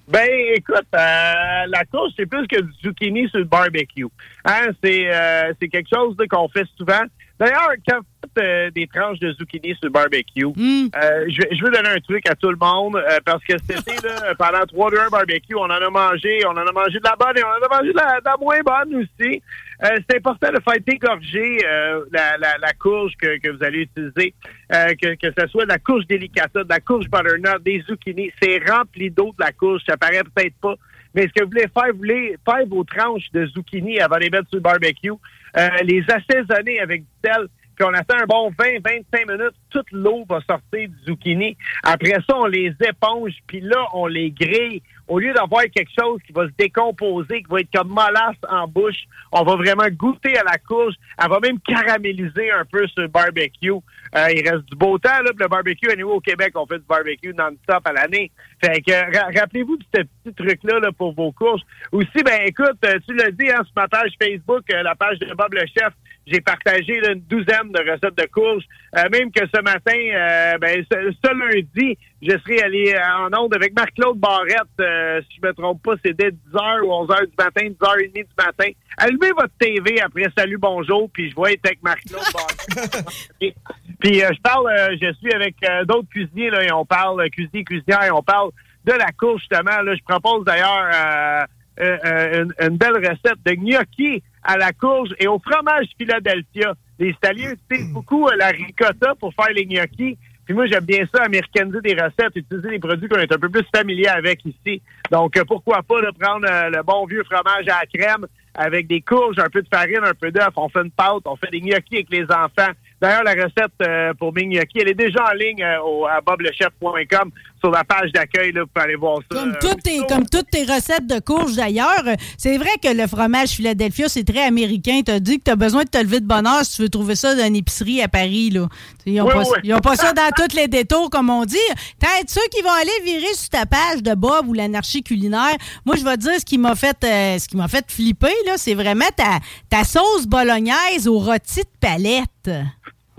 [0.08, 4.06] Ben, écoute, euh, la courge, c'est plus que du zucchini sur le barbecue.
[4.44, 7.02] Hein, c'est euh, c'est quelque chose qu'on fait souvent.
[7.38, 8.00] D'ailleurs, quand
[8.38, 12.28] euh, des tranches de zucchini sur le barbecue, euh, je, je veux donner un truc
[12.28, 15.62] à tout le monde euh, parce que c'était là, pendant 3 2 1 barbecue, on
[15.64, 17.92] en a mangé, on en a mangé de la bonne et on en a mangé
[17.92, 19.42] de la, de la moins bonne aussi.
[19.82, 23.82] Euh, c'est important de faire dégorger euh, la, la, la courge que, que vous allez
[23.82, 24.34] utiliser,
[24.72, 28.30] euh, que, que ce soit de la courge délicata, de la courge butternut, des zucchini.
[28.42, 30.74] C'est rempli d'eau de la courge, ça paraît peut-être pas.
[31.14, 34.20] Mais ce que vous voulez faire, vous voulez faire vos tranches de zucchini avant de
[34.20, 37.48] les mettre sur le barbecue, euh, les assaisonner avec du sel,
[37.80, 41.56] puis on attend un bon 20-25 minutes, toute l'eau va sortir du zucchini.
[41.82, 44.82] Après ça, on les éponge, puis là, on les grille.
[45.08, 48.68] Au lieu d'avoir quelque chose qui va se décomposer, qui va être comme mollasse en
[48.68, 48.98] bouche,
[49.32, 50.94] on va vraiment goûter à la courge.
[51.20, 53.72] Elle va même caraméliser un peu sur le barbecue.
[53.72, 56.66] Euh, il reste du beau temps, là, puis le barbecue, à nouveau au Québec, on
[56.66, 58.30] fait du barbecue non-stop à l'année.
[58.62, 61.62] Fait que, ra- rappelez-vous de ce petit truc-là là, pour vos courges.
[61.92, 65.18] Aussi, ben écoute, euh, tu l'as dit, hein, sur ma page Facebook, euh, la page
[65.18, 65.92] de Bob le Chef,
[66.26, 68.64] j'ai partagé là, une douzaine de recettes de courges.
[68.96, 73.42] Euh, même que ce matin, euh, ben, ce, ce lundi, je serai allé euh, en
[73.44, 74.60] onde avec Marc-Claude Barrette.
[74.80, 78.24] euh, si je me trompe pas, c'est dès 10h ou 11h du matin, 10h30 du
[78.38, 78.70] matin.
[78.98, 83.06] Allumez votre TV après Salut, bonjour, puis je vais être avec Marc-Claude Barrette.
[83.40, 83.54] Et-
[83.98, 85.56] Puis euh, je parle, euh, je suis avec
[85.86, 88.50] d'autres cuisiniers, là, et on parle, cuisiniers, cuisinières, et on parle
[88.84, 89.82] de la courge, justement.
[89.82, 91.44] Là, je propose d'ailleurs euh,
[91.80, 96.74] euh, euh, une, une belle recette de gnocchi à la courge et au fromage Philadelphia.
[96.98, 100.18] Les Italiens utilisent beaucoup euh, la ricotta pour faire les gnocchis.
[100.44, 103.48] Puis moi, j'aime bien ça, américaniser des recettes, utiliser des produits qu'on est un peu
[103.48, 104.82] plus familier avec ici.
[105.10, 108.88] Donc, euh, pourquoi pas de prendre euh, le bon vieux fromage à la crème avec
[108.88, 110.50] des courges, un peu de farine, un peu d'œuf.
[110.56, 112.72] On fait une pâte, on fait des gnocchis avec les enfants.
[113.00, 117.30] D'ailleurs, la recette pour mes gnocchis, elle est déjà en ligne au, à boblechef.com
[117.60, 118.52] sur la page d'accueil.
[118.52, 119.38] là, Vous pouvez aller voir ça.
[119.38, 122.04] Comme Euh, toutes, tes, comme toutes tes recettes de courge d'ailleurs,
[122.38, 125.00] c'est vrai que le fromage Philadelphia, c'est très américain.
[125.04, 126.82] Tu as dit que tu as besoin de te lever de bonne heure si tu
[126.82, 128.50] veux trouver ça dans une épicerie à Paris.
[128.50, 128.66] Là.
[129.06, 131.56] Ils n'ont Oui, pas ça dans tous les détours, comme on dit.
[131.98, 135.56] Peut-être ceux qui vont aller virer sur ta page de Bob ou l'anarchie culinaire.
[135.84, 138.32] Moi, je vais te dire ce qui m'a fait, euh, ce qui m'a fait flipper,
[138.46, 139.38] là, c'est vraiment ta,
[139.68, 142.50] ta sauce bolognaise au rôti de palette.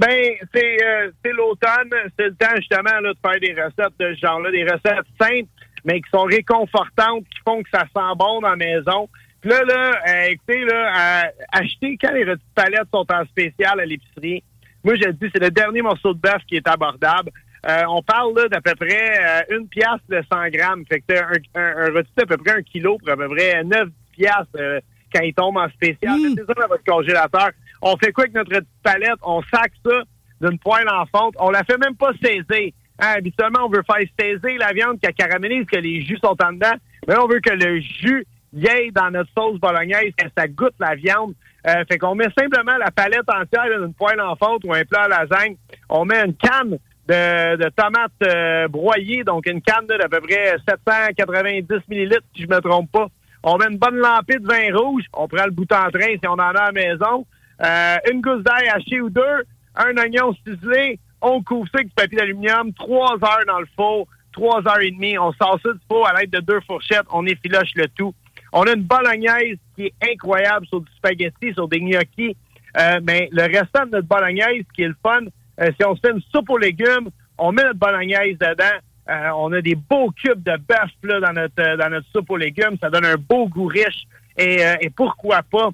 [0.02, 4.16] Ben, c'est euh, c'est l'automne, c'est le temps justement là, de faire des recettes de
[4.16, 5.50] ce genre-là, des recettes simples,
[5.86, 9.08] mais qui sont réconfortantes, qui font que ça sent bon dans la maison.
[9.42, 13.26] Puis là, là, euh, écoutez, là, euh, achetez quand les rôtis de palette sont en
[13.26, 14.44] spécial à l'épicerie.
[14.84, 17.30] Moi, je dis, c'est le dernier morceau de bœuf qui est abordable.
[17.70, 20.84] Euh, on parle là d'à peu près euh, une pièce de 100 grammes.
[20.90, 23.64] Fait que t'as un, un, un d'à peu près un kilo pour à peu près
[23.64, 24.82] 9 piastres
[25.14, 26.20] quand il tombe en spécial.
[26.20, 27.52] Mettez ça dans votre congélateur.
[27.82, 29.20] On fait quoi avec notre palette?
[29.24, 30.02] On sac ça
[30.42, 31.36] d'une poêle en fonte.
[31.40, 32.72] On la fait même pas saisir.
[33.00, 36.54] Hein, habituellement, on veut faire saisir la viande qui caramélise, que les jus sont en
[36.54, 36.76] dedans.
[37.08, 40.76] Mais là, on veut que le jus vieille dans notre sauce bolognaise, que ça goûte
[40.80, 41.34] la viande.
[41.68, 45.04] Euh, fait qu'on met simplement la palette entière d'une poêle en fonte ou un plat
[45.04, 45.56] à lasagne.
[45.90, 46.78] On met une canne
[47.08, 52.48] de, de tomates euh, broyées, donc une canne d'à peu près 790 millilitres, si je
[52.48, 53.08] me trompe pas.
[53.44, 55.04] On met une bonne lampée de vin rouge.
[55.14, 57.26] On prend le bout en train si on en a à la maison.
[57.64, 59.44] Euh, une gousse d'ail hachée ou deux.
[59.76, 61.00] Un oignon ciselé.
[61.22, 62.74] On couvre ça avec du papier d'aluminium.
[62.74, 64.08] Trois heures dans le four.
[64.34, 65.18] Trois heures et demie.
[65.18, 67.06] On sort ça du four à l'aide de deux fourchettes.
[67.12, 68.14] On effiloche le tout.
[68.54, 72.36] On a une bolognaise qui est incroyable sur du spaghetti, sur des gnocchis.
[72.78, 75.22] Euh, mais le restant de notre bolognaise, qui est le fun,
[75.60, 78.78] euh, si on se fait une soupe aux légumes, on met notre bolognaise dedans.
[79.10, 82.78] Euh, on a des beaux cubes de bœuf dans notre dans notre soupe aux légumes.
[82.80, 84.04] Ça donne un beau goût riche.
[84.38, 85.70] Et pourquoi pas,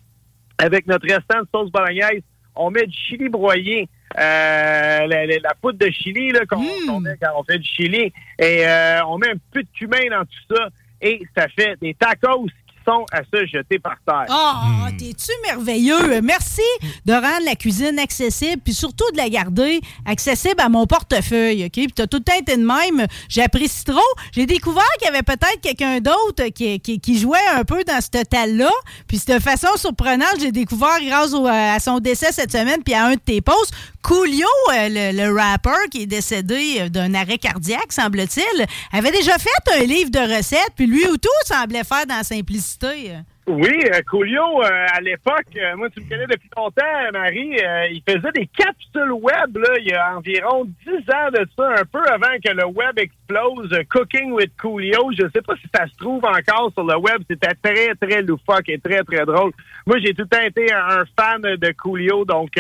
[0.58, 2.22] avec notre restant de sauce bolognaise,
[2.56, 3.88] on met du chili broyé.
[4.16, 8.12] la, la, poudre de chili qu'on met quand on fait du chili.
[8.40, 8.64] Et
[9.06, 10.70] on met un peu de cumin dans tout ça.
[11.02, 12.48] Et ça fait des tacos
[13.12, 14.26] à se jeter par terre.
[14.30, 16.22] Ah, oh, t'es-tu merveilleux?
[16.22, 16.62] Merci
[17.06, 21.72] de rendre la cuisine accessible, puis surtout de la garder accessible à mon portefeuille, OK?
[21.72, 23.06] Puis t'as tout le temps été de même.
[23.30, 24.00] J'apprécie trop.
[24.32, 28.10] J'ai découvert qu'il y avait peut-être quelqu'un d'autre qui, qui, jouait un peu dans ce
[28.10, 28.72] total-là.
[29.08, 33.14] Puis de façon surprenante, j'ai découvert grâce à son décès cette semaine, puis à un
[33.14, 37.92] de tes posts, Coolio, euh, le, le rapper qui est décédé euh, d'un arrêt cardiaque,
[37.92, 42.18] semble-t-il, avait déjà fait un livre de recettes, puis lui ou tout semblait faire dans
[42.18, 42.77] la simplicité.
[43.48, 47.58] Oui, euh, Coolio, euh, à l'époque, euh, moi, tu me connais depuis longtemps, Marie,
[47.92, 51.86] il faisait des capsules web, là, il y a environ 10 ans de ça, un
[51.86, 53.74] peu avant que le web explose.
[53.90, 57.56] Cooking with Coolio, je sais pas si ça se trouve encore sur le web, c'était
[57.56, 59.54] très, très loufoque et très, très drôle.
[59.86, 62.52] Moi, j'ai tout le temps été un, fan de Coolio, donc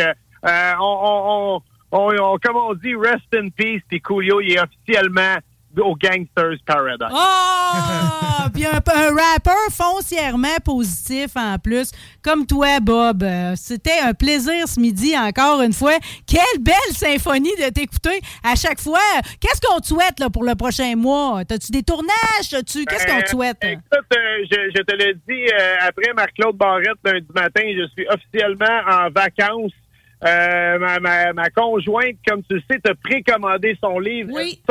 [0.43, 1.61] on,
[1.91, 5.36] on, comme on dit, rest in peace, puis Coolio, il est officiellement
[5.82, 7.07] au Gangsters Paradise.
[7.11, 8.49] Oh!
[8.53, 11.91] Puis un, un rappeur foncièrement positif en plus,
[12.23, 13.23] comme toi, Bob.
[13.23, 15.97] Euh, c'était un plaisir ce midi, encore une fois.
[16.25, 18.99] Quelle belle symphonie de t'écouter à chaque fois.
[19.39, 21.39] Qu'est-ce qu'on te souhaite là, pour le prochain mois?
[21.39, 22.53] As-tu des tournages?
[22.53, 22.86] As-tu...
[22.86, 23.57] Qu'est-ce qu'on te euh, souhaite?
[23.63, 25.51] écoute, euh, je, te l'ai dit,
[25.82, 29.73] après Marc-Claude Barrette, lundi matin, je suis officiellement en vacances.
[30.21, 34.32] ma, ma, conjointe, comme tu le sais, t'a précommandé son livre.
[34.34, 34.61] Oui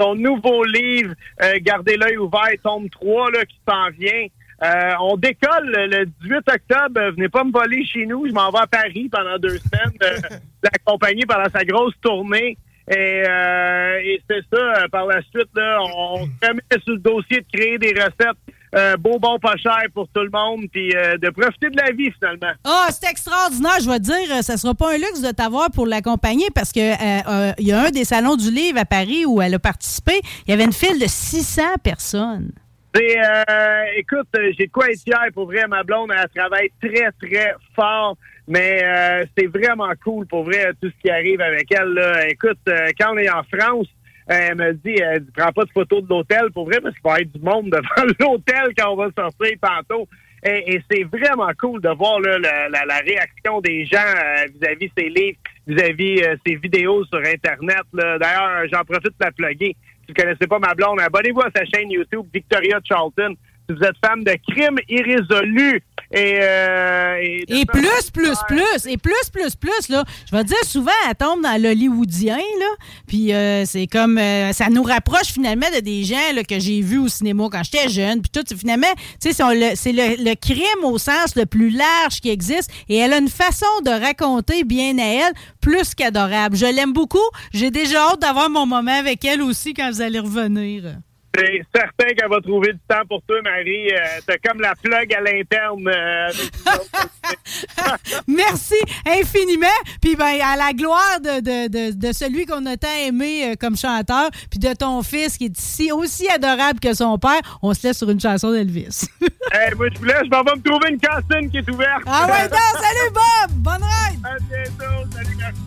[0.00, 4.26] son nouveau livre, euh, Gardez l'œil ouvert, tome 3, là, qui s'en vient.
[4.62, 7.00] Euh, on décolle le 18 octobre.
[7.16, 8.26] Venez pas me voler chez nous.
[8.26, 12.56] Je m'en vais à Paris pendant deux semaines, euh, l'accompagner pendant sa grosse tournée.
[12.90, 13.22] Et,
[14.04, 17.78] et c'est ça, par la suite, là, on se remet sur le dossier de créer
[17.78, 18.36] des recettes
[18.74, 21.92] euh, beau, bon, pas cher pour tout le monde, puis euh, de profiter de la
[21.92, 22.52] vie finalement.
[22.64, 23.78] Ah, c'est extraordinaire.
[23.80, 26.72] Je vais te dire, euh, ça sera pas un luxe de t'avoir pour l'accompagner parce
[26.72, 26.80] que
[27.60, 30.20] il y a un des salons du livre à Paris où elle a participé.
[30.46, 32.50] Il y avait une file de 600 personnes.
[32.94, 35.66] écoute, j'ai de quoi être fier pour vrai.
[35.68, 38.16] Ma blonde, elle travaille très, très fort.
[38.46, 38.82] Mais
[39.38, 42.26] c'est vraiment cool pour vrai tout ce qui arrive avec elle.
[42.28, 42.58] Écoute,
[42.98, 43.86] quand on est en France,
[44.26, 47.02] elle me dit, elle dit, prends pas de photos de l'hôtel pour vrai, parce qu'il
[47.04, 50.08] va y avoir du monde devant l'hôtel quand on va sortir tantôt.
[50.46, 55.38] Et, c'est vraiment cool de voir là, la, réaction des gens euh, vis-à-vis ces livres,
[55.66, 57.82] vis-à-vis euh, ces vidéos sur Internet.
[57.94, 59.74] D'ailleurs, j'en profite de la plugger.
[60.06, 63.34] Si vous connaissez pas ma blonde, abonnez-vous à sa chaîne YouTube, Victoria Charlton.
[63.66, 69.30] Si vous êtes fan de crimes irrésolus, et, euh, et, plus, plus, plus, et plus,
[69.32, 70.04] plus, plus, là.
[70.30, 72.38] Je vais dire, souvent, elle tombe dans l'hollywoodien.
[73.06, 76.80] Puis euh, c'est comme, euh, ça nous rapproche finalement de des gens là, que j'ai
[76.80, 78.22] vus au cinéma quand j'étais jeune.
[78.22, 78.86] Puis tout, finalement,
[79.20, 82.70] c'est le, le, crime au sens le plus large qui existe.
[82.88, 86.56] Et elle a une façon de raconter bien à elle, plus qu'adorable.
[86.56, 87.18] Je l'aime beaucoup.
[87.52, 90.96] J'ai déjà hâte d'avoir mon moment avec elle aussi quand vous allez revenir.
[91.36, 93.90] C'est certain qu'elle va trouver du temps pour toi, Marie.
[93.92, 95.88] Euh, T'as comme la plug à l'interne.
[95.88, 96.30] Euh,
[98.28, 98.76] Merci
[99.06, 99.66] infiniment.
[100.00, 103.76] Puis ben, à la gloire de, de, de, celui qu'on a tant aimé euh, comme
[103.76, 107.86] chanteur, puis de ton fils qui est ici aussi adorable que son père, on se
[107.86, 109.08] laisse sur une chanson d'Elvis.
[109.52, 110.22] hey, moi, je vous laisse.
[110.24, 112.02] Je m'en vais me trouver une cantine qui est ouverte.
[112.06, 113.50] Ah ouais, non, salut Bob!
[113.56, 114.20] Bonne ride!
[114.24, 115.10] À bientôt.
[115.12, 115.64] Salut, merci.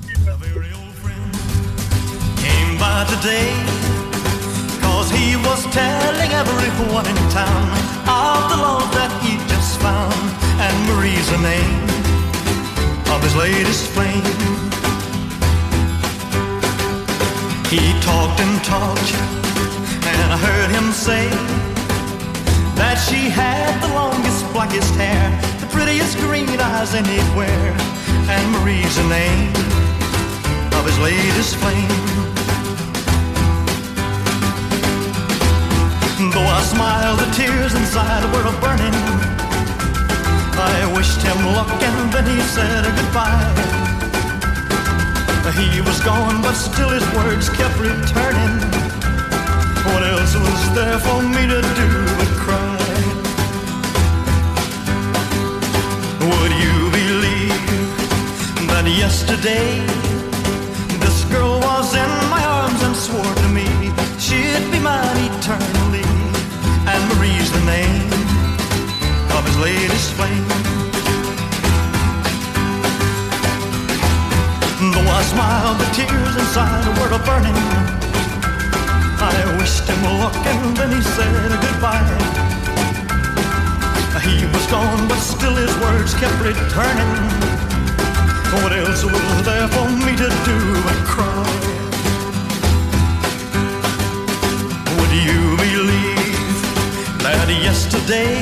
[5.07, 7.71] Cause he was telling everyone in town
[8.11, 10.11] of the love that he just found.
[10.59, 11.87] And Marie's the name
[13.15, 14.19] of his latest flame.
[17.71, 19.11] He talked and talked,
[20.11, 21.29] and I heard him say
[22.75, 25.23] that she had the longest, blackest hair,
[25.61, 27.71] the prettiest green eyes anywhere.
[28.27, 29.55] And Marie's the name
[30.75, 32.36] of his latest flame.
[36.17, 38.97] Though I smiled, the tears inside were burning.
[40.57, 43.53] I wished him luck and then he said goodbye.
[45.53, 48.57] He was gone, but still his words kept returning.
[49.85, 52.77] What else was there for me to do but cry?
[56.25, 57.61] Would you believe
[58.73, 59.85] that yesterday
[60.97, 63.69] this girl was in my arms and swore to me
[64.17, 65.86] she'd be mine eternally?
[67.27, 68.07] Marie's the name
[69.35, 70.47] of his latest flame.
[74.93, 77.59] Though I smiled, the tears inside were a burning.
[79.19, 82.07] I wished him luck and then he said goodbye.
[84.23, 87.11] He was gone, but still his words kept returning.
[88.63, 91.47] What else was there for me to do but cry?
[94.95, 95.96] Would you believe
[97.47, 98.35] that yesterday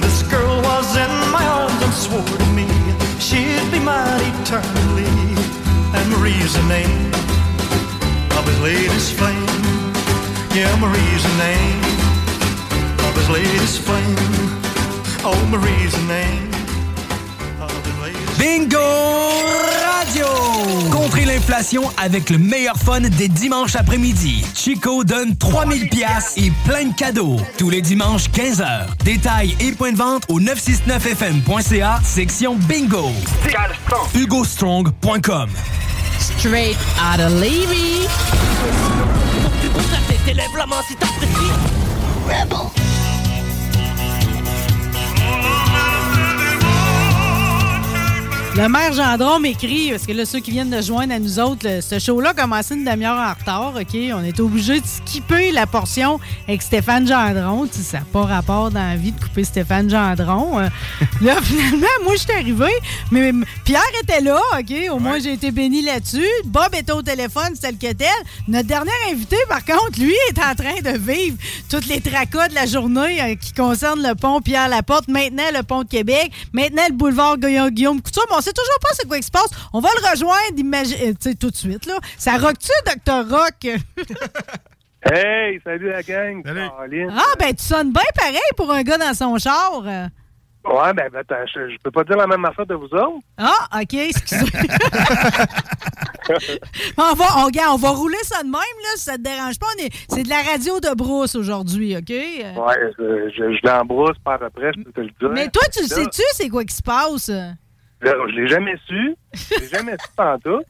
[0.00, 2.68] this girl was in my arms and swore to me
[3.18, 5.08] she'd be mine eternally?
[5.96, 7.08] And Marie's the name
[8.36, 9.46] of his latest flame.
[10.52, 11.80] Yeah, Marie's the name
[13.06, 14.16] of his latest flame.
[15.24, 16.59] Oh, Marie's the name.
[18.38, 18.78] Bingo
[19.96, 20.26] Radio!
[20.90, 24.44] Contrez l'inflation avec le meilleur fun des dimanches après-midi.
[24.54, 27.36] Chico donne 3000 pièces et plein de cadeaux.
[27.58, 28.86] Tous les dimanches 15h.
[29.04, 33.10] Détails et points de vente au 969fm.ca, section Bingo.
[34.14, 35.50] HugoStrong.com
[36.18, 38.06] Straight out of Levy.
[42.26, 42.89] Rebel.
[48.56, 51.80] Le maire Gendron m'écrit, parce que là, ceux qui viennent de joindre à nous autres,
[51.80, 53.96] ce show-là a commencé une demi-heure en retard, OK?
[54.12, 56.18] On est obligé de skipper la portion
[56.48, 57.68] avec Stéphane Gendron.
[57.68, 60.58] Tu sais, ça n'a pas rapport dans la vie de couper Stéphane Gendron.
[60.58, 60.68] Euh,
[61.22, 62.72] là, finalement, moi, je suis arrivé,
[63.12, 63.32] mais
[63.64, 64.74] Pierre était là, OK?
[64.90, 66.28] Au moins, j'ai été béni là-dessus.
[66.44, 68.08] Bob était au téléphone, c'était le que tel.
[68.48, 71.36] Notre dernier invité, par contre, lui, est en train de vivre
[71.70, 75.84] toutes les tracas de la journée euh, qui concernent le pont Pierre-Laporte, maintenant le pont
[75.84, 78.26] de Québec, maintenant le boulevard Guillaume, Guillaume Couture.
[78.28, 79.50] Mais on sait toujours pas c'est quoi qui se passe.
[79.74, 81.84] On va le rejoindre euh, sais, tout de suite.
[81.84, 81.98] Là.
[82.16, 83.28] Ça rock-tu, Dr.
[83.30, 83.66] Rock?
[85.02, 86.42] Hey, salut la gang.
[86.44, 87.10] Caroline.
[87.16, 89.80] ah, ben tu sonnes bien pareil pour un gars dans son char.
[89.82, 93.24] Ouais, ben, ben, attends, je, je peux pas dire la même affaire de vous autres.
[93.38, 94.44] Ah, OK, excusez.
[96.98, 99.58] on, va, on, regarde, on va rouler ça de même, là, si ça te dérange
[99.58, 99.68] pas.
[99.74, 102.10] On est- C'est de la radio de brousse aujourd'hui, OK?
[102.10, 105.30] Ouais, je, je, je l'embrousse par après, je peux te le dire.
[105.30, 107.30] Mais toi, tu le sais-tu, c'est quoi qui se passe?
[108.02, 109.14] Là, je l'ai jamais su.
[109.34, 110.60] Je l'ai jamais su tantôt.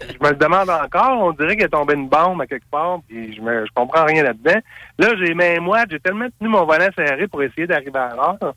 [0.00, 1.18] Je me le demande encore.
[1.22, 4.04] On dirait qu'il est tombé une bombe à quelque part, puis je, me, je comprends
[4.04, 4.60] rien là-dedans.
[4.98, 8.54] Là, j'ai même moi, j'ai tellement tenu mon volant serré pour essayer d'arriver à l'heure.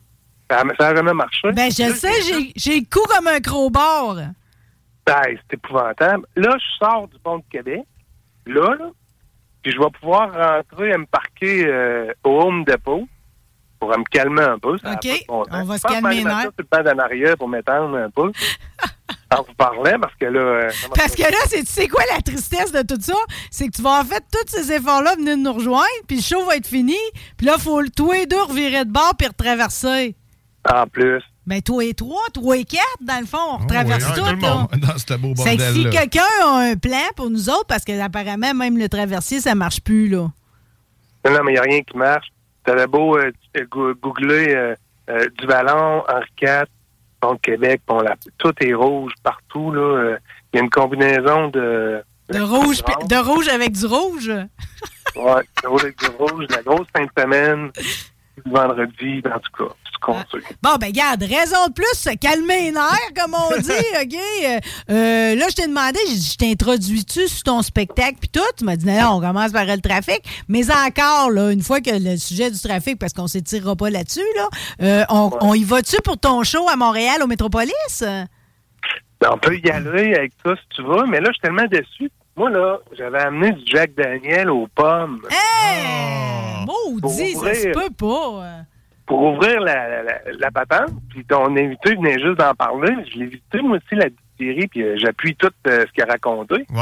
[0.50, 1.50] Ça n'a jamais marché.
[1.52, 4.16] Ben, je Là, sais, j'ai- j'ai le cou comme un crowbar.
[5.06, 6.26] Ben, c'est épouvantable.
[6.36, 7.82] Là, je sors du pont de Québec.
[8.46, 8.90] Là, là,
[9.62, 13.08] puis je vais pouvoir rentrer et me parquer euh, au Home Depot
[13.86, 14.76] pour me calmer un peu.
[14.78, 16.40] Ça OK, bon on va Je se calmer les je nerfs.
[16.42, 18.30] sur le d'en arrière pour m'étendre un peu.
[19.36, 20.40] en vous parlant, parce que là...
[20.40, 23.14] euh, Parce que là, c'est- tu sais quoi la tristesse de tout ça?
[23.50, 26.44] C'est que tu vas en fait tous ces efforts-là venir nous rejoindre, puis le show
[26.44, 26.96] va être fini,
[27.36, 30.14] puis là, faut le- toi et deux revirer de bord puis retraverser.
[30.72, 31.20] En plus.
[31.46, 34.24] Ben, toi et trois, toi et quatre, dans le fond, on retraverse Ouais, tout.
[34.24, 34.66] là.
[34.78, 37.98] dans ce beau C'est que si quelqu'un a un plan pour nous autres, parce que
[38.00, 40.28] apparemment, même le traversier, ça marche plus, là.
[41.26, 42.28] Non, non, mais il n'y a rien qui marche.
[42.64, 44.74] T'avais beau euh, euh, goo- googler euh,
[45.10, 46.64] euh, du ballon, Henri IV,
[47.20, 48.16] Pont Québec, pont la...
[48.38, 49.72] tout est rouge partout.
[49.72, 49.80] là.
[49.80, 50.16] Euh,
[50.52, 52.02] Il y a une combinaison de...
[52.30, 54.28] De rouge, de rouge avec du rouge?
[54.28, 57.70] Ouais, de rouge avec du rouge, la grosse fin de semaine,
[58.44, 59.74] vendredi, en tout cas,
[60.04, 60.42] construis.
[60.62, 63.70] Bon, ben, garde, raison de plus, calmer les nerfs, comme on dit,
[64.02, 64.14] OK?
[64.44, 64.58] Euh,
[64.90, 68.40] euh, là, je t'ai demandé, je t'introduis-tu sur ton spectacle, puis tout?
[68.56, 70.22] Tu m'as dit, non, on commence par le trafic.
[70.48, 74.20] Mais encore, là, une fois que le sujet du trafic, parce qu'on s'étirera pas là-dessus,
[74.36, 74.48] là,
[74.82, 78.04] euh, on, on y va-tu pour ton show à Montréal, au Métropolis?
[79.26, 82.10] On peut y aller avec ça si tu veux, mais là, je suis tellement déçu.
[82.36, 85.20] Moi, là, j'avais amené du Jack Daniel aux pommes.
[85.30, 86.66] Hey!
[86.66, 87.72] Maudit, Pour ça se ouvrir.
[87.74, 88.42] peut pas.
[89.06, 92.92] pour ouvrir la, la, la, la patente, puis ton invité venait juste d'en parler.
[93.12, 94.06] Je l'ai visité, moi aussi, la
[94.36, 96.66] Thierry, puis euh, j'appuie tout euh, ce qu'il a raconté.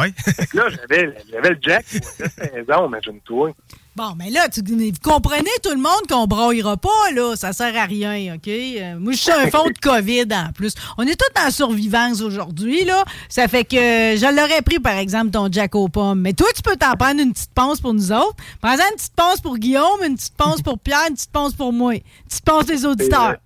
[0.52, 3.54] Que là, j'avais, j'avais le Jack qui avait 16 ans, imagine-toi.
[3.94, 7.36] Bon, mais là, tu, vous comprenez tout le monde qu'on broyera pas, là.
[7.36, 8.48] Ça sert à rien, OK?
[8.48, 10.72] Euh, moi, je suis un fond de COVID en plus.
[10.96, 13.04] On est tous en survivance aujourd'hui, là.
[13.28, 16.20] Ça fait que je l'aurais pris, par exemple, ton Jack aux pommes.
[16.20, 18.36] Mais toi, tu peux t'en prendre une petite ponce pour nous autres.
[18.62, 21.72] Prends-en une petite ponce pour Guillaume, une petite ponce pour Pierre, une petite ponce pour
[21.74, 21.94] moi.
[21.94, 23.36] Une petite ponce des auditeurs.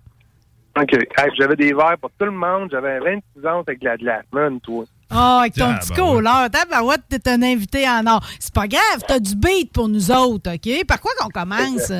[0.81, 0.93] OK.
[0.93, 2.69] Hey, j'avais des verres pour tout le monde.
[2.71, 4.23] J'avais 26 ans avec de la glace.
[4.31, 4.85] Man, toi.
[5.09, 6.49] Ah, avec ton Ah, petit ben couleur.
[6.49, 8.21] Tabarouette, t'es un invité en or.
[8.39, 10.85] C'est pas grave, t'as du beat pour nous autres, OK?
[10.85, 11.91] Par quoi qu'on commence?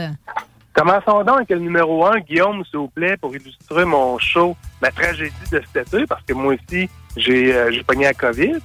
[0.74, 4.92] Commençons donc avec le numéro 1, Guillaume, s'il vous plaît, pour illustrer mon show, ma
[4.92, 8.58] tragédie de cet été, parce que moi aussi, j'ai euh, j'ai pogné la COVID.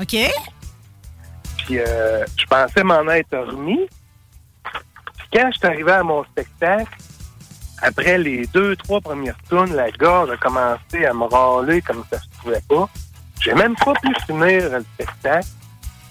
[0.00, 0.16] OK?
[1.58, 3.88] Puis euh, je pensais m'en être remis.
[5.18, 6.92] Puis quand je suis arrivé à mon spectacle,
[7.82, 12.20] après les deux, trois premières tournes, la gorge a commencé à me râler comme ça
[12.20, 12.88] se pouvait pas.
[13.40, 15.48] J'ai même pas pu finir le spectacle.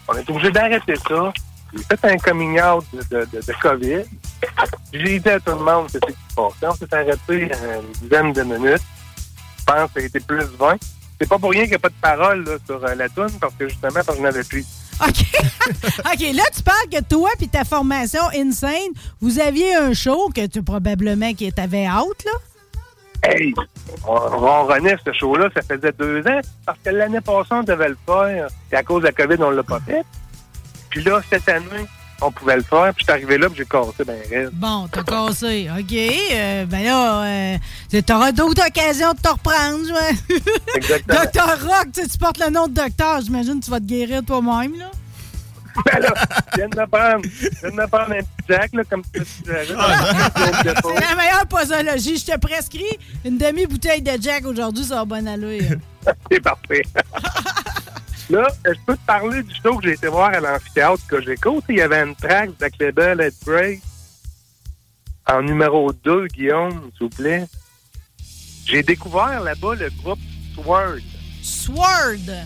[0.09, 1.31] On est obligé d'arrêter ça.
[1.73, 4.03] J'ai fait un coming out de, COVID.
[4.91, 6.67] J'ai dit à tout le monde ce qui se passait.
[6.67, 8.81] On s'est arrêté une dizaine de minutes.
[9.59, 10.75] Je pense que ça a été plus 20.
[11.21, 13.53] C'est pas pour rien qu'il n'y a pas de parole sur euh, la toune, parce
[13.53, 14.65] que justement, parce que je n'avais plus.
[15.07, 15.25] OK.
[15.99, 20.45] OK, là, tu parles que toi puis ta formation Insane, vous aviez un show que
[20.47, 22.31] tu probablement qui t'avais out, là?
[23.23, 23.53] Hey,
[24.07, 27.89] on, on renaît ce show-là, ça faisait deux ans, parce que l'année passée, on devait
[27.89, 30.03] le faire, et à cause de la COVID, on l'a pas fait.
[30.89, 31.87] Puis là, cette année,
[32.21, 34.49] on pouvait le faire, puis je suis arrivé là, puis j'ai cassé ben raide.
[34.53, 35.69] Bon, t'as cassé.
[35.77, 35.93] OK.
[35.93, 39.91] euh, ben là, euh, t'auras d'autres occasions de te reprendre.
[39.91, 40.37] ouais.
[40.75, 41.19] Exactement.
[41.19, 43.21] docteur Rock, tu sais, tu portes le nom de docteur.
[43.21, 44.91] J'imagine que tu vas te guérir toi-même, là.
[45.85, 46.13] Ben là,
[46.51, 49.03] je viens de me prendre, je viens de me prendre un petit jack, là, comme
[49.13, 49.67] tu suggérais.
[49.67, 52.17] C'est la meilleure posologie.
[52.17, 55.77] Je te prescris une demi-bouteille de Jack aujourd'hui, ça va bonne allure.
[56.31, 56.81] C'est parfait.
[58.31, 61.61] Là, je peux te parler du show que j'ai été voir à l'amphithéâtre Cogeco.
[61.67, 63.81] Il y avait une track de Clébel et Break
[65.27, 67.45] en numéro 2, Guillaume, s'il vous plaît.
[68.65, 70.19] J'ai découvert là-bas le groupe
[70.55, 71.01] Sword.
[71.43, 72.45] Sword.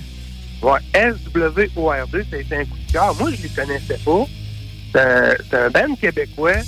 [0.64, 3.16] Ouais, S-W-O-R-D, ça a été un coup de cœur.
[3.20, 4.26] Moi, je les connaissais pas.
[4.92, 6.62] C'est un, c'est un band québécois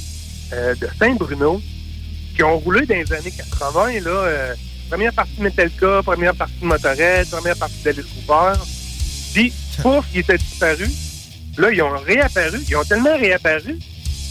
[0.53, 1.59] euh, de Saint-Bruno
[2.35, 3.99] qui ont roulé dans les années 80.
[4.01, 4.55] Là, euh,
[4.91, 8.53] première partie de Metallica, première partie de Motorhead, première partie d'Alice Cooper.
[9.37, 9.53] Puis,
[9.83, 10.89] pouf, ils étaient disparus.
[11.59, 12.59] Là, ils ont réapparu.
[12.67, 13.77] Ils ont tellement réapparu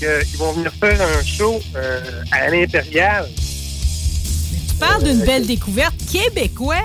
[0.00, 3.28] qu'ils vont venir faire un show euh, à l'Impérial.
[4.68, 6.82] Tu parles d'une belle découverte québécois.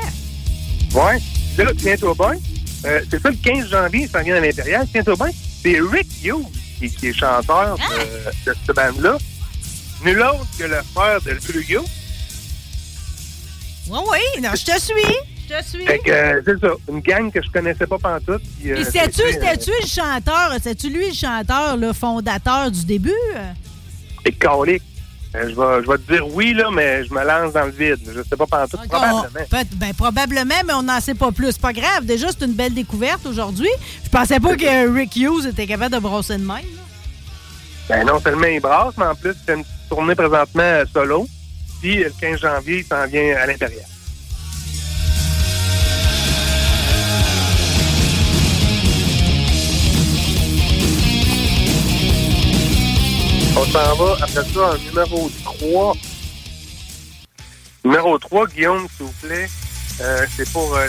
[0.93, 1.17] Ouais.
[1.57, 2.33] Là, tiens-toi bien.
[2.85, 4.85] Euh, c'est ça, le 15 janvier, ça vient à l'Impérial.
[4.91, 5.31] Tiens-toi bien.
[5.63, 6.45] C'est Rick Hughes
[6.77, 9.17] qui, qui est chanteur de, de cette bande-là.
[10.05, 11.89] Nul autre que le frère de Blue Hughes.
[13.89, 15.17] Oui, oui, non, je te suis.
[15.51, 15.85] Je te suis.
[15.85, 18.41] Fait que, euh, c'est ça, une gang que je connaissais pas pantoute.
[18.59, 23.11] puis, euh, sais-tu, c'était, euh, le chanteur, c'est-tu lui le chanteur, le fondateur du début?
[24.25, 24.83] Et calique.
[25.35, 27.71] Euh, je, vais, je vais te dire oui, là, mais je me lance dans le
[27.71, 27.99] vide.
[28.05, 29.23] Je sais pas pantoute, probablement.
[29.33, 31.53] Oh, peut- ben, probablement, mais on n'en sait pas plus.
[31.53, 32.03] C'est pas grave.
[32.05, 33.69] Déjà, c'est une belle découverte aujourd'hui.
[34.03, 36.49] Je pensais pas que Rick Hughes était capable de brosser de même.
[36.49, 36.81] là.
[37.89, 41.27] Ben non seulement il brasse, mais en plus, c'est une petite tournée présentement solo.
[41.81, 43.85] Puis le 15 janvier, il s'en vient à l'intérieur.
[53.61, 55.93] On s'en va après ça en numéro 3.
[57.83, 59.47] Numéro 3, Guillaume, s'il vous plaît.
[60.01, 60.87] Euh, c'est pour euh,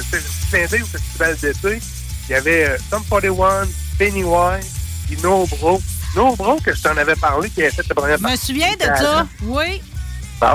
[0.50, 1.80] d'œil au festival d'été.
[2.28, 3.68] Il y avait euh, Sum 41,
[3.98, 4.72] Pennywise,
[5.06, 5.82] puis No Bro.
[6.16, 8.74] No Bro, que je t'en avais parlé, qui avait fait la première Je me souviens
[8.76, 9.26] de ça.
[9.42, 9.82] Oui.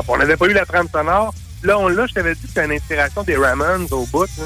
[0.07, 1.35] On n'avait pas eu la trame sonore.
[1.61, 4.25] Là, on l'a, je t'avais dit que c'était une inspiration des Ramones au bout.
[4.39, 4.45] là.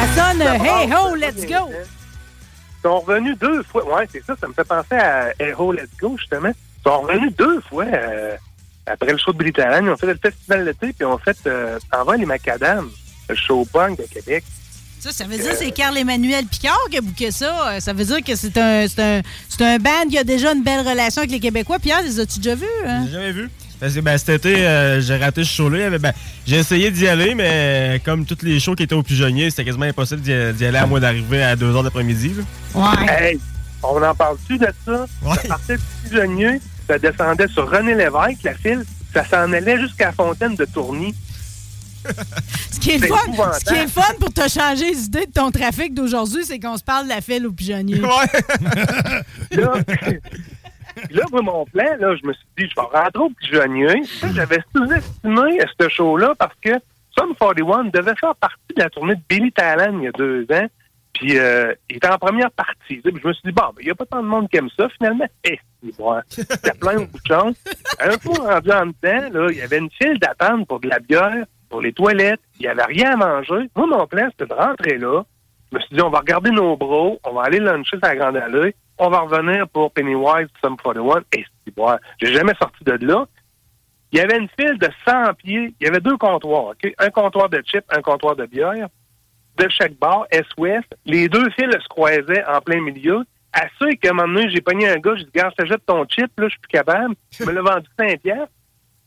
[0.00, 1.68] Ça sonne euh, Hey ho, let's go!
[1.70, 3.84] Ils sont revenus deux fois.
[3.96, 6.48] Ouais, c'est ça, ça me fait penser à Hero Let's Go, justement.
[6.48, 8.36] Ils sont revenus deux fois euh,
[8.86, 9.80] après le show de Britannia.
[9.80, 12.88] Ils ont fait le festival d'été, puis ils ont fait euh, Envol les Macadam,
[13.28, 14.44] le show punk de Québec.
[14.98, 17.68] Ça, ça veut dire que c'est Carl-Emmanuel Picard qui a bouqué ça.
[17.72, 20.52] Euh, Ça veut dire que c'est un, c'est un, c'est un band qui a déjà
[20.52, 21.78] une belle relation avec les Québécois.
[21.78, 22.64] Pierre, les as-tu déjà vus?
[22.86, 23.02] hein?
[23.06, 23.50] J'ai jamais vu.
[23.80, 25.98] Parce que ben, cet été, euh, j'ai raté ce show-là.
[25.98, 26.12] Ben,
[26.46, 29.86] j'ai essayé d'y aller, mais comme tous les shows qui étaient au pigeonnier, c'était quasiment
[29.86, 32.34] impossible d'y aller à moins d'arriver à 2h d'après-midi.
[32.74, 32.94] là.
[33.08, 33.40] Hey,
[33.82, 35.06] on en parle-tu de ça?
[35.34, 38.84] Ça partait du pigeonnier, ça descendait sur René Lévesque, la file,
[39.14, 41.14] ça s'en allait jusqu'à la fontaine de Tourny.
[42.72, 43.16] Ce qui, est fun,
[43.58, 46.78] ce qui est fun pour te changer les idées de ton trafic d'aujourd'hui, c'est qu'on
[46.78, 47.96] se parle de la file au pigeonnier.
[47.96, 48.24] là,
[51.10, 54.02] là, moi, mon plan, là, je me suis dit, je vais rentrer au pigeonnier.
[54.34, 56.70] J'avais sous-estimé ce show-là parce que
[57.18, 60.46] Sum 41 devait faire partie de la tournée de Billy Talent il y a deux
[60.52, 60.66] ans.
[61.12, 62.96] Puis, euh, il était en première partie.
[62.96, 64.56] Puis je me suis dit, bon, ben, il n'y a pas tant de monde qui
[64.56, 65.26] aime ça, finalement.
[65.44, 66.20] Eh, c'est bon.
[66.28, 67.54] C'était plein de bouchons.
[67.98, 71.00] Un coup rendu en dedans, là, il y avait une file d'attente pour de la
[71.00, 72.40] bière, pour les toilettes.
[72.58, 73.68] Il n'y avait rien à manger.
[73.74, 75.22] Moi, mon plan, c'était de rentrer là.
[75.70, 78.16] Je me suis dit, on va regarder nos bros, on va aller luncher sur la
[78.16, 81.22] Grande Allée, on va revenir pour Pennywise, Sum 41.
[81.32, 81.88] Et c'est bon.
[82.20, 83.26] J'ai jamais sorti de là.
[84.12, 85.74] Il y avait une file de 100 pieds.
[85.80, 86.74] Il y avait deux comptoirs?
[86.98, 88.88] Un comptoir de chips, un comptoir de bière.
[89.56, 90.86] De chaque bar, Est-Ouest.
[91.06, 93.24] Les deux files se croisaient en plein milieu.
[93.52, 95.68] À ceux qu'à un moment donné, j'ai pogné un gars, j'ai dit, gars, je te
[95.68, 97.14] jette ton chip, là, je suis plus capable.
[97.40, 98.48] Il me l'a vendu 5 piastres.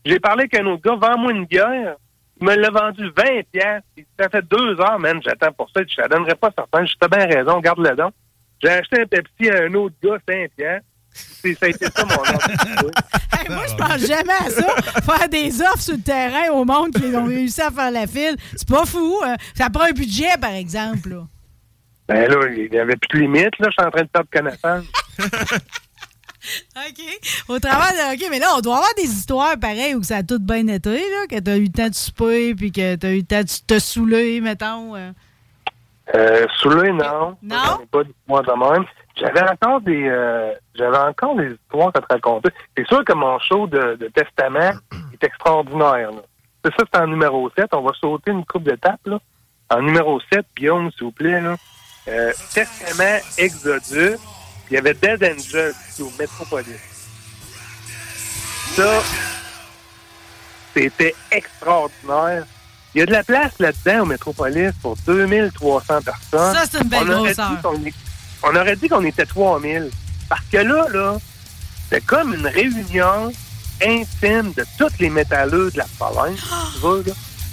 [0.04, 1.96] J'ai parlé avec un autre gars, vends-moi une bière.
[2.40, 3.88] Il me l'a vendu 20 piastres.
[4.18, 5.80] Ça fait deux heures, man, j'attends pour ça.
[5.86, 6.84] Je te la donnerai pas certain.
[6.84, 8.12] J'ai bien raison, garde-le donc.
[8.64, 10.86] J'ai acheté un Pepsi à un autre gars, 5 piastres.
[11.12, 12.10] C'est- Ça a été ça, mon.
[13.38, 14.74] Hey, moi, je pense jamais à ça.
[15.02, 18.36] Faire des offres sur le terrain au monde qui ont réussi à faire la file.
[18.56, 19.20] C'est pas fou.
[19.24, 19.36] hein.
[19.54, 21.10] Ça prend un budget, par exemple.
[21.10, 21.26] là.
[22.08, 23.68] Ben là, il n'y avait plus de limite, là.
[23.68, 24.84] Je suis en train de perdre connaissance.
[26.76, 27.00] OK.
[27.48, 28.14] Au travers de.
[28.14, 30.90] OK, mais là, on doit avoir des histoires pareilles où ça a tout bien été,
[30.98, 33.48] là, que t'as eu le temps de souper, puis que t'as eu le temps de
[33.66, 34.94] te saouler, mettons.
[34.96, 35.10] euh.
[36.14, 37.36] Euh, Soulé, non?
[37.42, 37.80] Non?
[37.82, 38.84] Ai pas d'histoire de même.
[39.16, 42.50] J'avais encore des euh, j'avais encore des histoires à te raconter.
[42.76, 44.72] C'est sûr que mon show de, de testament
[45.14, 46.10] est extraordinaire.
[46.10, 46.22] là.
[46.64, 47.66] C'est ça, c'est en numéro 7.
[47.72, 49.00] On va sauter une coupe d'étapes.
[49.06, 49.18] là.
[49.70, 51.40] En numéro 7, Guillaume, s'il vous plaît.
[51.40, 51.56] Là.
[52.08, 54.16] Euh, testament Exodus.
[54.70, 56.80] Il y avait Dead Angel au Metropolis.
[58.74, 59.00] Ça,
[60.74, 62.44] c'était extraordinaire.
[62.94, 66.54] Il y a de la place là-dedans au Métropolis pour 2300 personnes.
[66.54, 67.92] Ça, c'est une belle on aurait dit
[68.42, 69.90] On aurait dit qu'on était 3000.
[70.28, 71.16] Parce que là, là,
[71.90, 73.32] c'est comme une réunion
[73.84, 76.38] intime de tous les métalleux de la province.
[76.74, 77.12] tu vois, là.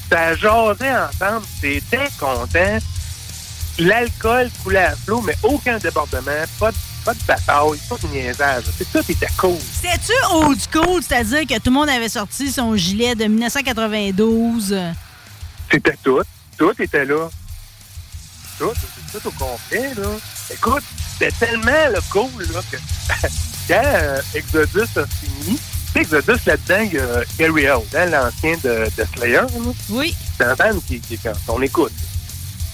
[0.09, 1.45] Ça jasait ensemble.
[1.59, 2.77] C'était content.
[3.79, 6.21] L'alcool coulait à flot, mais aucun débordement,
[6.59, 8.63] pas de, pas de bataille, pas de niaisage.
[8.77, 9.57] C'est- Tout était cool.
[9.81, 14.75] C'était-tu old school, c'est-à-dire que tout le monde avait sorti son gilet de 1992?
[15.71, 16.21] C'était tout.
[16.57, 17.29] Tout était là.
[18.59, 20.09] Tout, tout, tout au complet, là.
[20.51, 20.83] Écoute,
[21.13, 22.77] c'était tellement le cool, là, que
[23.67, 28.55] quand euh, Exodus a fini, tu sais, Exodus, là-dedans, il y a Gary hein, l'ancien
[28.63, 29.47] de, de Slayer, là.
[29.89, 30.15] Oui.
[30.37, 31.17] C'est un band qui, qui,
[31.47, 31.93] qu'on écoute.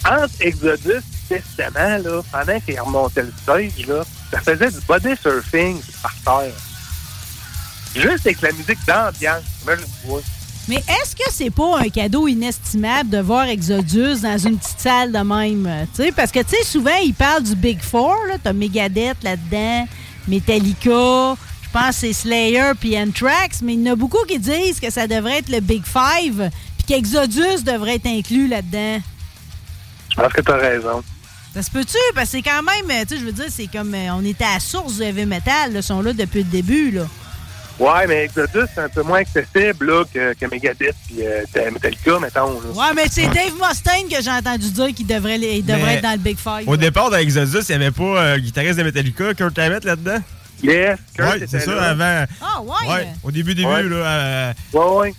[0.05, 5.15] Entre Exodus et Testament, là, pendant qu'il remontait le stage, là, ça faisait du body
[5.21, 6.53] surfing par terre.
[7.95, 9.43] Juste avec la musique d'ambiance.
[9.63, 10.21] Imagine-toi.
[10.67, 15.13] Mais est-ce que c'est pas un cadeau inestimable de voir Exodus dans une petite salle
[15.13, 15.65] de même?
[15.65, 18.17] euh, parce que, tu sais, souvent, ils parlent du Big Four.
[18.43, 19.87] T'as Megadeth là-dedans,
[20.27, 24.39] Metallica, je pense que c'est Slayer puis Anthrax, mais il y en a beaucoup qui
[24.39, 29.01] disent que ça devrait être le Big Five puis qu'Exodus devrait être inclus là-dedans.
[30.09, 31.01] Je pense que t'as raison.
[31.53, 31.97] Ça se peut-tu?
[32.13, 34.23] Parce que c'est quand même, euh, tu sais, je veux dire, c'est comme, euh, on
[34.25, 37.07] était à la source du heavy metal, ils sont là depuis le début, là.
[37.79, 42.17] Ouais, mais Exodus, c'est un peu moins accessible là, que, que Megadeth puis euh, Metallica,
[42.19, 42.59] mettons.
[42.59, 42.69] Là.
[42.73, 46.01] Ouais, mais c'est Dave Mustaine que j'ai entendu dire qu'il devrait, il devrait Mais être
[46.03, 46.67] dans le Big Five.
[46.67, 46.77] Au là.
[46.77, 50.17] départ, dans Exodus, il n'y avait pas euh, le guitariste de Metallica, Kurt Hammett, là-dedans?
[50.63, 51.89] Yes, Kurt Ouais, c'est était ça, là.
[51.91, 52.25] avant.
[52.41, 52.91] Ah, ouais?
[52.93, 53.83] Ouais, au début, début, Ouais.
[53.83, 53.95] là.
[53.95, 55.13] euh, Ouais, ouais.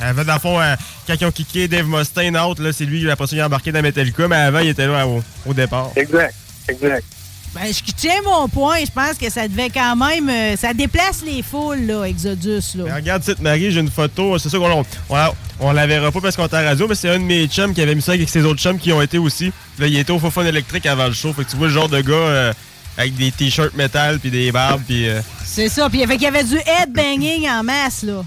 [0.00, 0.74] avant, dans le fond, euh,
[1.06, 3.46] quand ils ont kické Dave Mustaine out, là, c'est lui qui après ça, il a
[3.46, 5.90] embarqué dans Metallica, mais avant, il était là au, au départ.
[5.94, 6.34] Exact,
[6.68, 7.04] exact.
[7.54, 8.78] Ben, je tiens mon point.
[8.84, 10.28] Je pense que ça devait quand même.
[10.28, 12.62] euh, ça déplace les foules, là, Exodus.
[12.76, 12.94] Là.
[12.94, 14.38] Regarde, petite Marie, j'ai une photo.
[14.38, 15.16] C'est sûr qu'on on,
[15.60, 17.46] on la verra pas parce qu'on est à la radio, mais c'est un de mes
[17.48, 19.52] chums qui avait mis ça avec ses autres chums qui ont été aussi.
[19.78, 21.32] Là, il était au faux fun électrique avant le show.
[21.32, 22.52] Fait que tu vois le genre de gars euh,
[22.98, 25.08] avec des t-shirts métal puis des barbes puis.
[25.08, 25.88] euh, C'est ça.
[25.88, 28.22] Puis il y avait du headbanging en masse, là.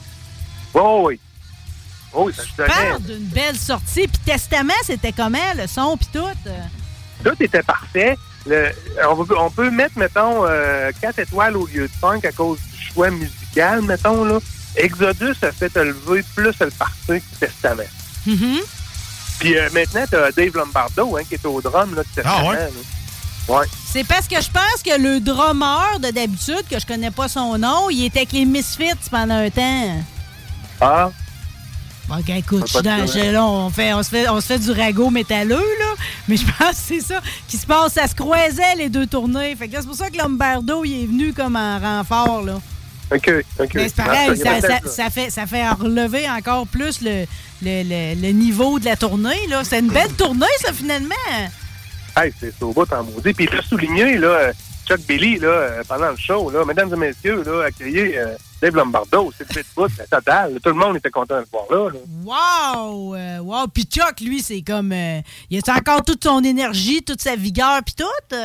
[0.74, 1.20] Oh, oui.
[2.14, 2.64] Oh, oui, ça.
[2.66, 4.08] Parle d'une belle sortie.
[4.08, 6.28] Puis Testament, c'était comment, le son, puis tout?
[7.24, 8.18] Tout était parfait.
[8.48, 8.72] Le-
[9.38, 10.46] on, peut mettre, mettons,
[11.02, 14.26] 4 étoiles au lieu de 5 à cause du choix musical, mettons.
[14.26, 14.40] là.
[14.76, 17.84] Exodus a fait te lever plus le parti que Testament.
[18.26, 18.60] Mhm.
[19.40, 22.48] Puis euh, maintenant, tu as Dave Lombardo hein, qui est au drum là, de Testament.
[22.50, 22.56] ouais?
[22.58, 22.68] là.
[23.48, 23.66] Ouais.
[23.92, 27.58] C'est parce que je pense que le drummer de d'habitude, que je connais pas son
[27.58, 30.04] nom, il était avec les Misfits pendant un temps.
[30.80, 31.12] Ah,
[32.10, 34.60] ok, écoute, je suis dans- je- là, on, fait, on, se fait, on se fait
[34.60, 35.96] du ragot métalleux, là.
[36.28, 37.94] Mais je pense que c'est ça qui se passe.
[37.94, 39.56] Ça se croisait, les deux tournées.
[39.56, 42.60] Fait que c'est pour ça que Lombardo, il est venu comme en renfort, là.
[43.14, 43.30] OK,
[43.60, 43.70] OK.
[43.76, 44.30] Mais c'est pareil,
[44.90, 47.26] ça, fait, ça fait relever encore plus le,
[47.62, 49.48] le, le- le niveau de la tournée.
[49.50, 49.64] là.
[49.66, 51.14] C'est une belle tournée, ça, finalement.
[52.18, 53.34] Hey, c'est au bout en maudit.
[53.34, 54.52] Puis il a souligné, là,
[54.92, 58.76] Chuck Billy, là, euh, pendant le show, là, mesdames et messieurs, là, accueillir euh, Dave
[58.76, 60.60] Lombardo, c'est le bout, c'est total.
[60.62, 61.92] Tout le monde était content de le voir là.
[61.92, 62.84] là.
[62.84, 63.16] Wow!
[63.16, 63.68] euh, wow!
[63.68, 64.92] Puis Chuck, lui, c'est comme...
[64.92, 68.36] euh, il a encore toute son énergie, toute sa vigueur, puis tout?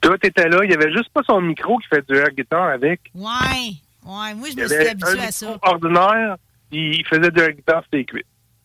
[0.00, 0.60] Tout était là.
[0.64, 3.02] Il y avait juste pas son micro qui fait du air guitar avec.
[3.14, 3.74] Ouais.
[4.06, 5.58] Ouais, moi, je me suis habitué à ça.
[5.60, 6.36] ordinaire,
[6.70, 8.06] il faisait du air guitar cuisses.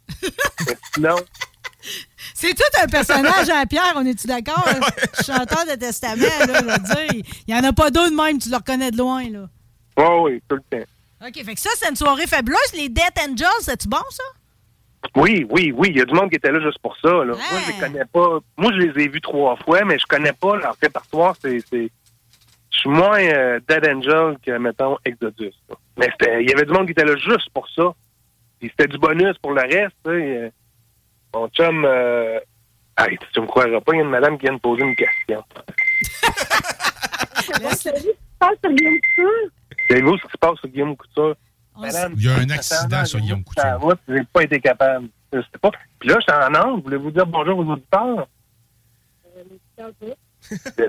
[0.66, 1.18] Mais Sinon,
[2.34, 4.68] C'est tout un personnage à Pierre, on est-tu d'accord?
[5.26, 7.24] Chanteur de testament, là, je veux dire.
[7.48, 9.48] Il n'y en a pas deux de même, tu le reconnais de loin, là.
[9.98, 10.86] oui, oui, tout le temps.
[11.26, 12.74] OK, fait que ça, c'est une soirée fabuleuse.
[12.76, 14.24] Les Death Angels, c'est-tu bon, ça?
[15.16, 15.88] Oui, oui, oui.
[15.90, 17.10] Il y a du monde qui était là juste pour ça.
[17.10, 17.26] Là.
[17.26, 18.40] Moi, je les connais pas.
[18.58, 21.36] Moi, je les ai vus trois fois, mais je connais pas leur répertoire.
[21.42, 21.90] C'est, c'est...
[22.70, 25.54] Je suis moins euh, Dead Angel que, mettons, Exodus.
[25.70, 25.76] là.
[25.98, 26.10] Mais
[26.40, 27.94] il y avait du monde qui était là juste pour ça.
[28.60, 29.96] Puis c'était du bonus pour le reste.
[30.06, 30.50] Euh,
[31.38, 31.86] Mon chum...
[31.86, 32.40] Euh...
[32.98, 34.96] Hey, tu me croiras pas, il y a une madame qui vient de poser une
[34.96, 35.44] question.
[39.88, 41.36] Savez-vous ce qui se passe sur Guillaume Couture?
[41.80, 43.80] Madame, Il y a un accident sur Guillaume Couture.
[43.80, 45.10] Moi, j'ai pas été capable.
[45.32, 45.70] Je sais pas.
[46.00, 46.84] Puis là, je suis en onde.
[46.84, 48.28] Voulez-vous dire bonjour aux auditeurs?
[49.78, 49.94] Ben,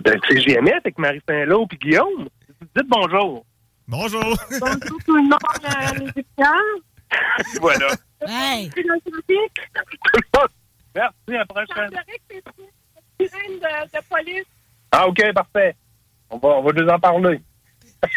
[0.03, 2.29] ben, c'est JMS avec Marie Saint-Lô puis Guillaume.
[2.75, 3.45] Dites bonjour.
[3.87, 4.35] Bonjour.
[4.61, 5.35] Bonjour tout le monde,
[5.65, 6.81] euh, les étudiants.
[7.61, 7.89] voilà.
[8.27, 8.71] Hey.
[8.75, 10.51] C'est le trafic.
[10.95, 11.67] Merci, à la prochaine.
[11.69, 12.43] Semblerait que c'est
[13.21, 14.47] une sirène de, de police.
[14.91, 15.77] Ah, OK, parfait.
[16.31, 17.41] On va, on va nous en parler.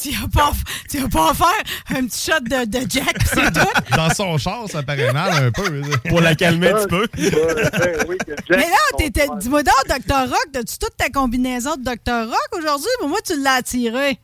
[0.00, 0.52] Tu vas pas,
[0.88, 3.80] tu vas pas en faire un petit shot de, de Jack, c'est tout?
[3.96, 5.82] Dans son char, ça paraît mal un peu.
[6.08, 7.06] Pour la calmer un petit peu.
[8.50, 10.28] Mais là, dis-moi donc, Dr.
[10.28, 12.28] Rock, as-tu toute ta combinaison de Dr.
[12.28, 12.90] Rock aujourd'hui?
[13.00, 14.18] Pour moi, tu l'as attiré.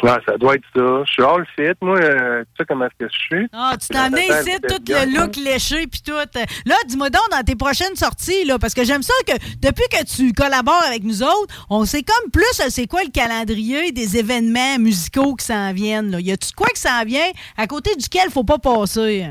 [0.00, 1.02] Ouais, ça doit être ça.
[1.06, 1.98] Je suis all fit, moi.
[1.98, 3.48] euh, tu sais comment est-ce que je suis?
[3.52, 6.12] Ah, tu t'en es ici, tout le look léché, puis tout.
[6.12, 10.04] Là, dis-moi donc, dans tes prochaines sorties, là, parce que j'aime ça que depuis que
[10.04, 14.18] tu collabores avec nous autres, on sait comme plus euh, c'est quoi le calendrier des
[14.18, 16.12] événements musicaux qui s'en viennent.
[16.12, 16.20] Là.
[16.20, 19.26] Y a-tu quoi qui s'en vient à côté duquel faut pas passer?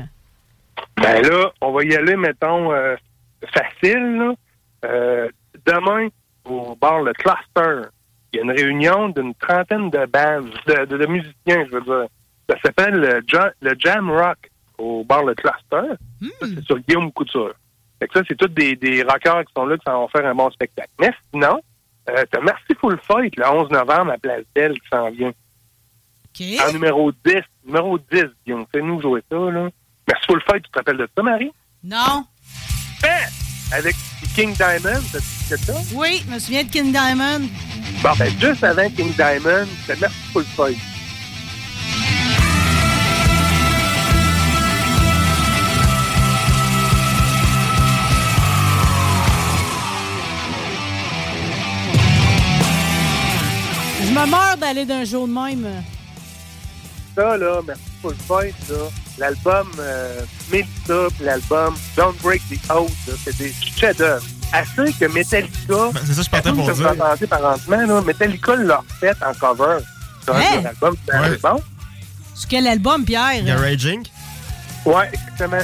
[1.00, 2.94] Ben là, on va y aller, mettons, euh,
[3.54, 4.16] facile.
[4.18, 4.32] là.
[4.84, 5.28] Euh,
[5.66, 6.08] demain,
[6.44, 7.88] au bar Le Cluster,
[8.32, 11.80] il y a une réunion d'une trentaine de bandes, de, de- de musiciens, je veux
[11.82, 12.06] dire.
[12.50, 15.94] Ça s'appelle le, Ja- le Jam Rock au bar Le Cluster.
[16.40, 17.52] Ça, c'est sur Guillaume Couture.
[18.00, 20.34] Fait que ça, c'est tous des, des rockers qui sont là, qui vont faire un
[20.34, 20.90] bon spectacle.
[21.00, 21.60] Mais sinon,
[22.10, 25.32] euh, t'as Merciful Fight le 11 novembre à Place Belle qui s'en vient.
[26.60, 27.34] En numéro 10.
[27.66, 28.66] Numéro 10, Guillaume.
[28.72, 29.68] Fais-nous jouer ça, là.
[30.06, 31.50] Merciful Fight, tu te rappelles de ça, Marie?
[31.82, 32.24] Non.
[33.72, 33.96] Avec
[34.34, 35.02] King Diamond,
[35.48, 35.74] que ça?
[35.94, 37.48] Oui, je me souviens de King Diamond.
[38.02, 40.78] Bon, ben, juste avant King Diamond, c'était Merciful Fight.
[54.00, 55.82] Je me meurs d'aller d'un jour de même.
[57.14, 58.76] Ça, là, Merciful Fight, là,
[59.18, 60.20] l'album euh,
[60.50, 62.90] Melissa, puis l'album Don't Break the Oath,
[63.24, 64.24] c'est des chefs-d'œuvre.
[64.52, 65.90] Assez que Metallica...
[66.06, 66.86] c'est ça que je partais pour dire.
[66.90, 69.78] entendu par là, Metallica l'a fait en cover.
[70.24, 71.38] Sur un de l'album, c'est Ouais.
[71.42, 71.62] bon.
[72.34, 73.42] Sur quel album, Pierre?
[73.44, 74.02] Garaging.
[74.86, 75.58] Ouais, exactement.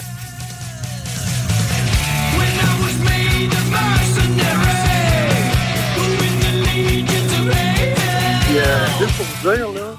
[8.46, 9.96] Puis, euh, juste pour vous dire, là,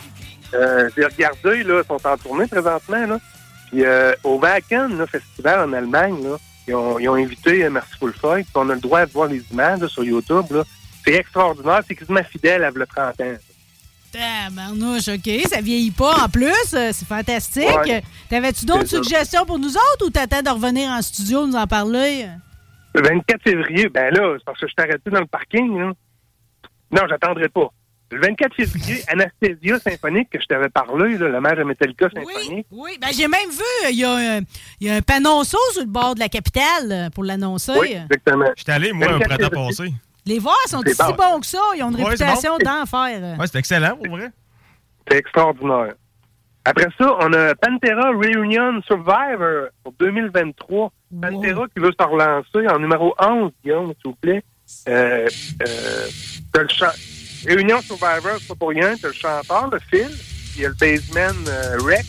[0.54, 3.18] euh, j'ai regardé, là, ils sont en tournée présentement, là.
[3.68, 6.38] Puis euh, au Wacken, là, festival en Allemagne, là,
[6.68, 9.28] ils ont, ils ont invité euh, Merciful Fight, puis on a le droit de voir
[9.28, 10.64] les images là, sur YouTube, là.
[11.04, 13.36] C'est extraordinaire, c'est quasiment fidèle à le 30 ans.
[14.12, 15.30] Tabarnouche, OK.
[15.50, 16.74] Ça vieillit pas en plus.
[16.74, 17.68] euh, C'est fantastique.
[17.86, 18.02] Ouais.
[18.30, 18.98] T'avais-tu d'autres ça.
[18.98, 22.28] suggestions pour nous autres ou t'attends de revenir en studio nous en parler?
[22.94, 25.92] Le 24 février, ben là, c'est parce que je suis arrêté dans le parking, là.
[26.92, 27.68] Non, j'attendrai pas.
[28.16, 32.66] Le 24 février, Anastasia Symphonique, que je t'avais parlé, là, le maire de Metallica Symphonique.
[32.72, 34.42] Oui, ben j'ai même vu, il y, a un-
[34.80, 37.74] il y a un panonceau sur le bord de la capitale euh, pour l'annoncer.
[37.80, 38.46] Oui, exactement.
[38.56, 39.92] J'étais allé, moi, un 24 printemps février.
[39.92, 39.94] passé.
[40.26, 41.16] Les voir sont C'est si bon.
[41.16, 41.60] bons que ça.
[41.76, 42.64] Ils ont une Ouais, c'est réputation bon.
[42.66, 43.38] d'enfer.
[43.38, 44.30] Ouais, c'était excellent, pour vrai.
[45.10, 45.94] C'est extraordinaire.
[46.64, 50.92] Après ça, on a Pantera Reunion Survivor pour 2023.
[51.22, 54.44] Pantera qui veut se relancer en numéro 11, Guillaume, s'il vous plaît.
[54.90, 55.28] Euh,
[55.68, 56.08] euh,
[56.58, 56.68] le
[57.46, 58.96] Réunion Survivor, c'est pas pour rien.
[59.02, 60.10] T'as le chanteur, le Phil,
[60.56, 62.06] il y a le baseman euh, Rex.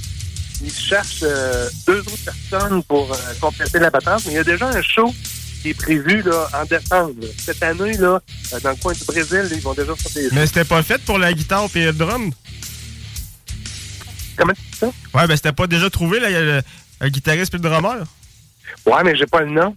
[0.62, 4.22] Ils cherchent euh, deux autres personnes pour euh, compléter la patente.
[4.26, 5.14] Mais il y a déjà un show
[5.60, 7.14] qui est prévu là, en décembre.
[7.20, 7.28] là.
[7.38, 8.20] Cette année, là,
[8.62, 11.18] dans le coin du Brésil, ils vont déjà faire des Mais c'était pas fait pour
[11.18, 12.32] la guitare et le drum?
[14.36, 14.86] Comment tu dis ça?
[15.14, 16.62] Ouais, ben c'était pas déjà trouvé, là, il y a le,
[17.00, 18.04] un guitariste puis le drummer.
[18.84, 19.74] Ouais, mais j'ai pas le nom.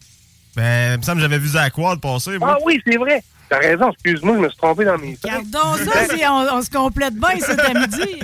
[0.56, 2.38] Ben, il me semble que j'avais vu Zach Ward passer.
[2.42, 3.24] Ah oui, c'est vrai.
[3.50, 6.70] T'as raison, excuse-moi, je me suis trompé dans mes Gardons ça, c'est- on, on se
[6.70, 8.20] complète bien cet midi.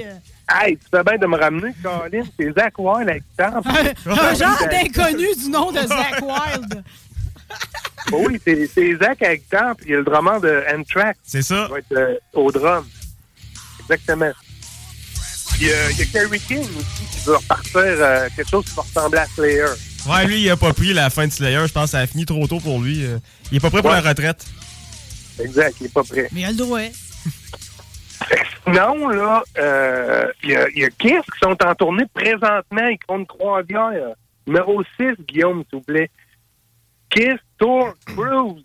[0.47, 2.23] Hey, tu fais bien de me ramener, Colin.
[2.39, 3.61] C'est Zach Wild avec guitare.
[3.65, 6.83] Un genre d'inconnu du nom de Zach Wild.
[8.11, 11.17] Oui, c'est Zach avec guitare, puis il y a le drummer de Anthrax.
[11.23, 11.65] C'est ça.
[11.69, 12.85] Il va être euh, au drum.
[13.79, 14.31] Exactement.
[15.55, 18.75] Puis euh, il y a Kerry King aussi qui veut repartir euh, quelque chose qui
[18.75, 19.65] va ressembler à Slayer.
[20.07, 21.63] Ouais, lui, il a pas pris la fin de Slayer.
[21.65, 23.03] Je pense que ça a fini trop tôt pour lui.
[23.51, 24.45] Il est pas prêt pour la retraite.
[25.39, 26.27] Exact, il est pas prêt.
[26.31, 26.79] Mais il a le droit.
[28.65, 32.87] Sinon, là, euh, il y, a, y a Kiss qui sont en tournée présentement.
[32.87, 34.13] Ils font une croisière.
[34.47, 36.09] Numéro 6, Guillaume, s'il vous plaît.
[37.09, 38.63] Kiss Tour Cruise.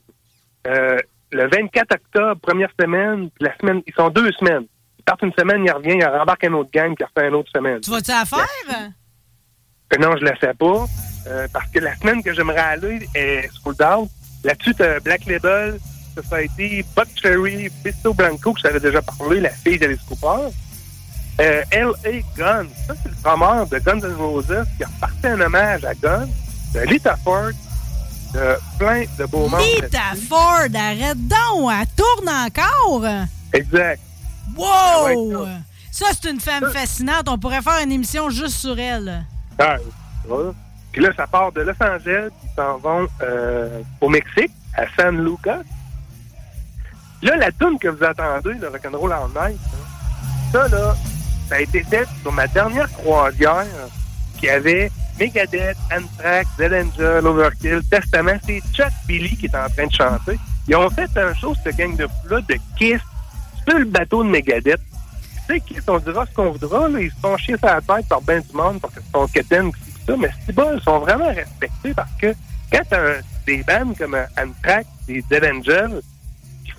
[0.66, 0.98] Euh,
[1.32, 3.30] le 24 octobre, première semaine.
[3.30, 4.64] Puis la semaine, ils sont deux semaines.
[4.98, 7.34] Ils partent une semaine, ils reviennent, ils rembarquent un autre gang, puis ils refait une
[7.34, 7.80] autre semaine.
[7.80, 8.46] Tu vas-tu la faire?
[8.70, 10.84] Euh, non, je ne la sais pas.
[11.26, 14.08] euh, parce que la semaine que j'aimerais aller est sold out.
[14.44, 15.78] Là-dessus, t'as Black Label,
[16.22, 20.50] Society, Buck Cherry, Pisto Blanco, que je t'avais déjà parlé, la fille d'Alice Cooper.
[21.40, 22.10] Euh, L.A.
[22.36, 25.94] Gun, ça, c'est le drummer de Guns N' Roses qui a reparti un hommage à
[25.94, 26.28] Gun,
[26.74, 27.50] de Lita Ford,
[28.34, 29.64] de plein de beaux membres.
[29.82, 33.06] Lita Ford, arrête donc, elle tourne encore.
[33.52, 34.00] Exact.
[34.56, 35.46] Wow!
[35.90, 37.28] Ça, c'est une femme fascinante.
[37.28, 39.24] On pourrait faire une émission juste sur elle.
[39.58, 39.76] Ah,
[40.26, 40.52] voilà.
[40.92, 44.84] Puis là, ça part de Los Angeles, puis ils s'en vont euh, au Mexique, à
[44.96, 45.62] San Lucas.
[47.22, 50.94] Là, la tune que vous attendez, le Rock'n'Roll All Night, hein, ça, là,
[51.48, 53.66] ça a été fait sur ma dernière croisière
[54.38, 58.38] qui avait Megadeth, Anthrax, Dead Angel, Overkill, Testament.
[58.46, 60.38] C'est Chuck Billy qui est en train de chanter.
[60.66, 63.00] Ils ont fait un show, cette gang de fous-là, de Kiss,
[63.68, 64.80] sur le bateau de Megadeth.
[65.46, 67.80] Tu sais, Kiss, on dira ce qu'on voudra, là, ils se font chier sur la
[67.82, 70.54] tête par ben du monde parce que c'est son quétaine, pis tout ça, mais c'est
[70.54, 72.32] bon, ils sont vraiment respectés parce que
[72.72, 76.00] quand t'as des bands comme Anthrax, des Dead Angel,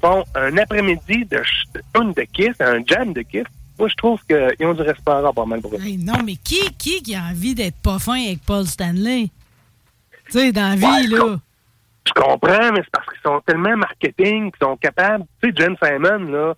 [0.01, 3.43] font un après-midi de, ch- de Kiss, un jam de Kiss,
[3.79, 5.81] moi, je trouve qu'ils ont du respect à pas mal pour eux.
[5.81, 9.29] Hey, non, mais qui, qui, qui a envie d'être pas fin avec Paul Stanley?
[10.29, 11.37] Tu sais, dans la vie, Ouais, là.
[12.05, 15.23] Je comprends, mais c'est parce qu'ils sont tellement marketing qu'ils sont capables.
[15.41, 16.53] Tu sais, Jen Simon, là,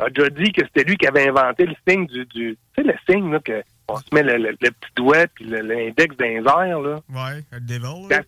[0.00, 2.24] a déjà dit que c'était lui qui avait inventé le signe du.
[2.26, 5.26] du tu sais, le signe, là, que on se met le, le- le petit doigt
[5.34, 7.00] puis le- l'index les airs, là.
[7.08, 8.08] Ouais, le Devil.
[8.08, 8.20] Quand,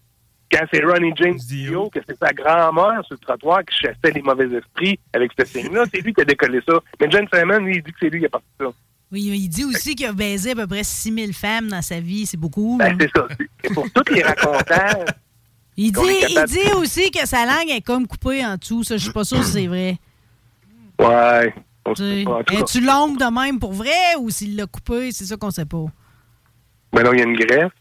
[0.53, 4.23] quand c'est Ronnie James Dio, que c'est sa grand-mère sur le trottoir qui chassait les
[4.23, 6.75] mauvais esprits avec ce signe-là, c'est lui qui a décollé ça.
[7.01, 8.67] Mais Jen Simon, lui, il dit que c'est lui qui a parti ça.
[9.11, 12.27] Oui, il dit aussi qu'il a baisé à peu près 6000 femmes dans sa vie.
[12.27, 12.77] C'est beaucoup.
[12.79, 13.27] Ben, c'est ça.
[13.63, 15.05] C'est pour tous les raconteurs.
[15.77, 18.85] Il dit, il dit aussi que sa langue est comme coupée en dessous.
[18.85, 19.97] Ça, je suis pas sûr si c'est vrai.
[20.99, 21.55] Ouais.
[21.89, 25.13] Es-tu longue de même pour vrai ou s'il l'a coupé?
[25.13, 25.87] C'est ça qu'on sait pas?
[26.93, 27.73] ben non, il y a une greffe.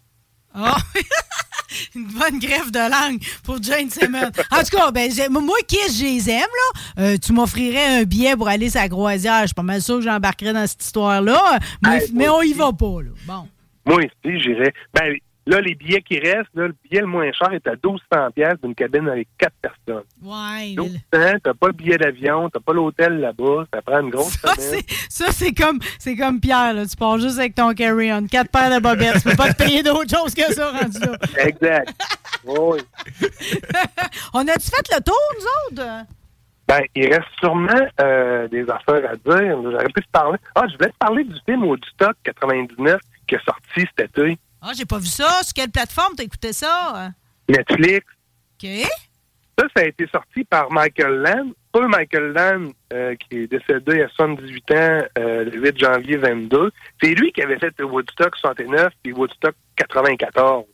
[0.53, 0.78] Ah!
[1.95, 4.32] Une bonne greffe de langue pour Jane Simmons.
[4.52, 6.82] En tout cas, ben, moi, Kiss, je les aime, là.
[6.99, 9.41] Euh, tu m'offrirais un billet pour aller la croisière.
[9.41, 11.60] Je suis pas mal sûr que j'embarquerais dans cette histoire-là.
[11.82, 13.11] Mais, Hey, mais moi on y va pas, là.
[13.26, 13.48] Bon.
[13.86, 14.73] Moi aussi, j'irais.
[14.94, 15.15] Ben,
[15.48, 18.56] là, les billets qui restent, là, le billet le moins cher est à 1200 pièces
[18.64, 20.04] d'une cabine avec quatre personnes.
[20.22, 20.76] Ouais.
[20.78, 21.00] 1200,
[21.44, 24.82] t'as pas le billet d'avion, t'as pas l'hôtel là-bas, ça prend une grosse Ça, semaine.
[25.10, 26.86] Ça, c'est comme, c'est comme Pierre, là.
[26.86, 28.28] Tu pars juste avec ton carry-on.
[28.28, 29.22] Quatre paires de bobettes.
[29.22, 31.18] Tu peux pas te payer d'autre chose que ça, rendu là.
[31.38, 31.94] Exact.
[32.46, 32.80] Oui.
[34.34, 36.06] On a-tu fait le tour, nous autres?
[36.68, 39.62] Ben, il reste sûrement euh, des affaires à dire.
[39.62, 40.38] J'aurais pu te parler.
[40.56, 44.38] Ah, je voulais te parler du film Woodstock 99 qui est sorti cet été.
[44.62, 45.42] Ah, j'ai pas vu ça.
[45.44, 47.12] Sur quelle plateforme t'as écouté ça?
[47.50, 48.06] Netflix.
[48.64, 48.70] OK.
[49.58, 51.52] Ça, ça a été sorti par Michael Land.
[51.72, 54.76] Pas Michael Land, euh, qui est décédé à 78 ans
[55.18, 56.72] euh, le 8 janvier 22.
[57.02, 60.66] C'est lui qui avait fait Woodstock 69 puis Woodstock 94.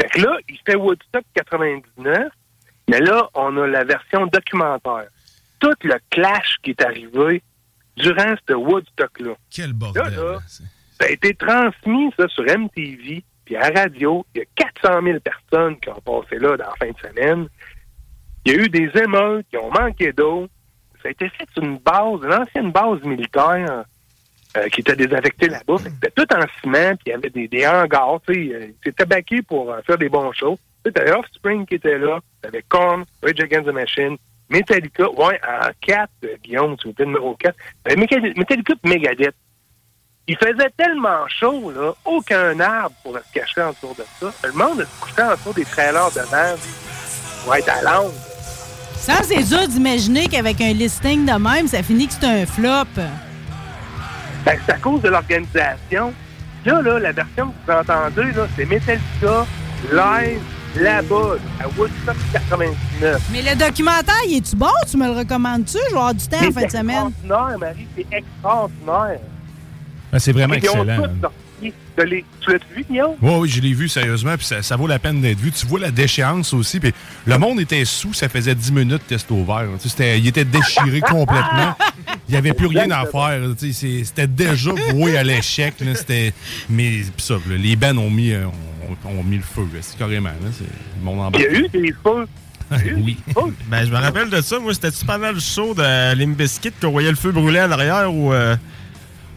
[0.00, 2.28] Fait que là, il fait Woodstock 99,
[2.88, 5.08] mais là, on a la version documentaire.
[5.60, 7.42] Tout le clash qui est arrivé
[7.96, 9.34] durant ce Woodstock-là.
[9.50, 10.02] Quel bordel.
[10.02, 10.38] Là, là,
[11.02, 14.24] ça a été transmis, sur MTV, puis à la radio.
[14.34, 17.48] Il y a 400 000 personnes qui ont passé là dans la fin de semaine.
[18.44, 20.46] Il y a eu des émeutes, qui ont manqué d'eau.
[21.02, 23.84] Ça a été fait sur une base, une ancienne base militaire
[24.56, 25.78] euh, qui était désaffectée là-bas.
[25.78, 28.20] C'était tout en ciment, puis il y avait des, des hangars.
[28.28, 30.58] sais, euh, C'était baqué pour euh, faire des bons shows.
[30.84, 34.16] T'avais Offspring qui était là, t'avais Korn, Rage Against the Machine,
[34.48, 36.10] Metallica, ouais, en 4,
[36.44, 37.56] Guillaume, me plaît, numéro 4.
[37.84, 39.34] Ben, Metallica et Megadeth.
[40.28, 44.32] Il faisait tellement chaud, là, aucun arbre pourrait se cacher autour de ça.
[44.44, 46.58] Le monde se couchait autour des trailers de merde
[47.44, 48.14] pour être à l'ombre.
[48.96, 52.84] Ça, c'est dur d'imaginer qu'avec un listing de même, ça finit que c'est un flop.
[54.44, 56.14] Ben, c'est à cause de l'organisation.
[56.64, 59.44] Là, là, la version que vous entendez, là, c'est Metallica
[59.92, 60.40] live
[60.76, 63.20] là-bas, à Woodstock 99.
[63.32, 64.68] Mais le documentaire, il est-tu bon?
[64.88, 65.78] Tu me le recommandes-tu?
[65.88, 67.08] Je vais avoir du temps en C'est fin de semaine.
[67.08, 69.20] extraordinaire, Marie, c'est extraordinaire.
[70.12, 71.02] Ah, c'est vraiment excellent.
[71.96, 73.14] de les- Tu l'as vu, Guillaume?
[73.22, 75.52] Oui, oui, je l'ai vu sérieusement, puis ça, ça vaut la peine d'être vu.
[75.52, 76.92] Tu vois la déchéance aussi, puis
[77.26, 79.68] le monde était sous, ça faisait 10 minutes test au vert.
[79.76, 81.76] Tu sais, c'était- il était déchiré complètement.
[82.28, 83.40] Il n'y avait plus rien à faire.
[83.58, 85.74] tu sais, c'est- C'était déjà voué à l'échec.
[85.80, 86.32] là, c'était-
[86.68, 88.46] Mais pis ça, là, les bands ont mis, euh,
[89.06, 90.30] ont, ont mis le feu, là, c'est carrément.
[90.30, 92.26] Là, c'est- le monde en Il y a eu des feux.
[92.96, 93.18] oui.
[93.68, 94.58] Ben, je me rappelle de ça.
[94.58, 98.32] Moi, c'était-tu pendant le show de Limbiskit qu'on voyait le feu brûler en arrière ou.
[98.32, 98.56] euh,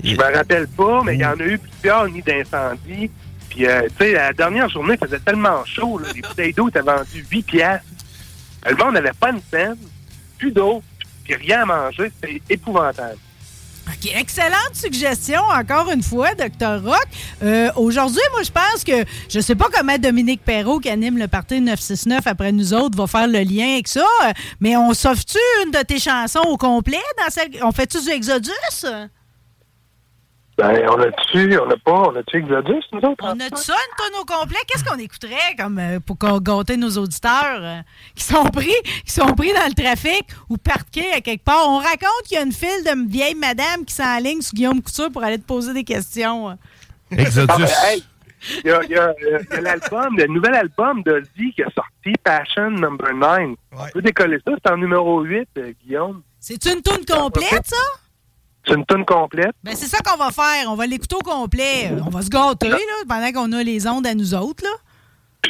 [0.04, 3.10] Je me rappelle pas, mais il y en a eu plusieurs nids d'incendie.
[3.50, 5.98] Puis, euh, tu sais, la dernière journée, il faisait tellement chaud.
[5.98, 7.86] Là, les bouteilles d'eau étaient vendues 8 piastres.
[8.68, 9.78] Le monde n'avait pas une scène,
[10.38, 10.82] plus d'eau,
[11.24, 12.12] puis rien à manger.
[12.16, 13.18] C'était épouvantable.
[13.88, 16.84] OK, excellente suggestion, encore une fois, Dr.
[16.84, 17.06] Rock.
[17.44, 21.28] Euh, Aujourd'hui, moi, je pense que je sais pas comment Dominique Perrault, qui anime le
[21.28, 25.38] Parti 969 après nous autres, va faire le lien avec ça, euh, mais on sauve-tu
[25.64, 27.02] une de tes chansons au complet?
[27.20, 27.50] Dans celle...
[27.62, 28.52] On fait-tu du Exodus?
[30.58, 33.24] Ben, on a-tu, on a pas, on a-tu Exodus, nous autres?
[33.24, 34.58] On a-tu ça, une tonne au complet?
[34.68, 37.82] Qu'est-ce qu'on écouterait comme euh, pour qu'on- gâter nos auditeurs euh,
[38.16, 38.74] qui sont pris
[39.06, 41.68] qui sont pris dans le trafic ou parqués à quelque part?
[41.68, 45.12] On raconte qu'il y a une file de vieilles madames qui s'enlignent sur Guillaume Couture
[45.12, 46.48] pour aller te poser des questions.
[46.48, 46.56] Ah,
[47.12, 47.26] ben,
[47.84, 48.04] hey,
[48.64, 51.64] Il y a, il y a, il y a l'album, le nouvel album d'Ozzy qui
[51.64, 53.40] a sorti, Passion Number 9.
[53.74, 56.22] On peut décoller ça, c'est en numéro 8, euh, Guillaume.
[56.40, 57.76] C'est une toune complète, ça?
[58.68, 59.52] C'est une tune complète.
[59.64, 60.70] Ben, c'est ça qu'on va faire.
[60.70, 61.92] On va l'écouter au complet.
[62.06, 62.78] On va se gâter, là,
[63.08, 64.66] pendant qu'on a les ondes à nous autres,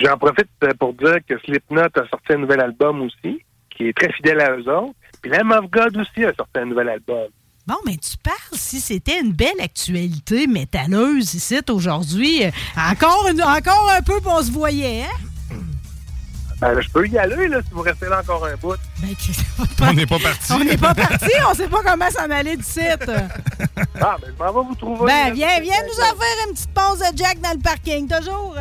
[0.03, 3.39] J'en profite euh, pour dire que Slipknot a sorti un nouvel album aussi,
[3.69, 4.93] qui est très fidèle à eux autres.
[5.21, 7.27] Puis Lamb of God aussi a sorti un nouvel album.
[7.65, 12.43] Bon, mais tu parles si c'était une belle actualité métalleuse ici aujourd'hui.
[12.43, 12.49] Euh,
[12.91, 15.15] Encore, une- encore un peu, on se voyait, hein?
[16.65, 18.75] Ben, je peux y aller, là, si vous restez là encore un bout.
[19.81, 20.51] On n'est pas parti.
[20.51, 23.07] On n'est pas parti, on sait pas comment s'en aller du site.
[24.01, 25.05] Ah, ben, je m'en vais vous trouver.
[25.05, 28.55] Ben, viens, viens nous en faire une petite pause de Jack dans le parking, toujours.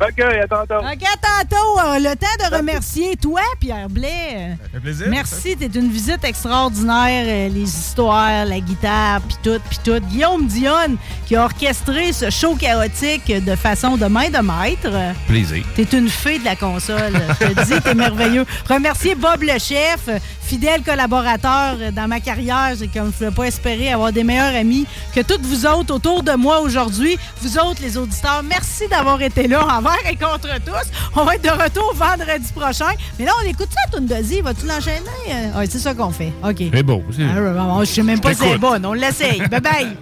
[0.00, 0.74] OK, à tantôt.
[0.80, 1.98] OK, à tantôt.
[2.00, 4.56] Le temps de remercier toi, Pierre Blais.
[4.60, 5.06] Ça fait plaisir.
[5.08, 7.24] Merci, t'es une visite extraordinaire.
[7.26, 10.00] euh, les histoires, la guitare, puis tout, puis tout.
[10.10, 10.96] Guillaume Dionne,
[11.26, 15.14] qui a orchestré ce show chaotique de façon de main de maître.
[15.28, 15.64] Plaisir.
[15.76, 17.12] T'es une fée de la console.
[17.40, 18.44] Je te dis, t'es merveilleux.
[18.68, 20.08] Remercier Bob le chef,
[20.54, 22.74] fidèle collaborateur dans ma carrière.
[22.78, 25.92] J'ai comme je ne pouvais pas espérer avoir des meilleurs amis que toutes vous autres
[25.92, 27.18] autour de moi aujourd'hui.
[27.42, 30.86] Vous autres, les auditeurs, merci d'avoir été là envers et contre tous.
[31.16, 32.92] On va être de retour vendredi prochain.
[33.18, 34.42] Mais là, on écoute ça, Toon Dozy.
[34.42, 35.00] Vas-tu l'enchaîner?
[35.28, 36.32] Euh, ouais, c'est ça qu'on fait.
[36.44, 36.62] OK.
[36.72, 37.02] C'est beau.
[37.10, 38.80] c'est- Ah, je sais même pas si c'est bon.
[38.84, 39.38] On l'essaye.
[39.48, 39.96] Bye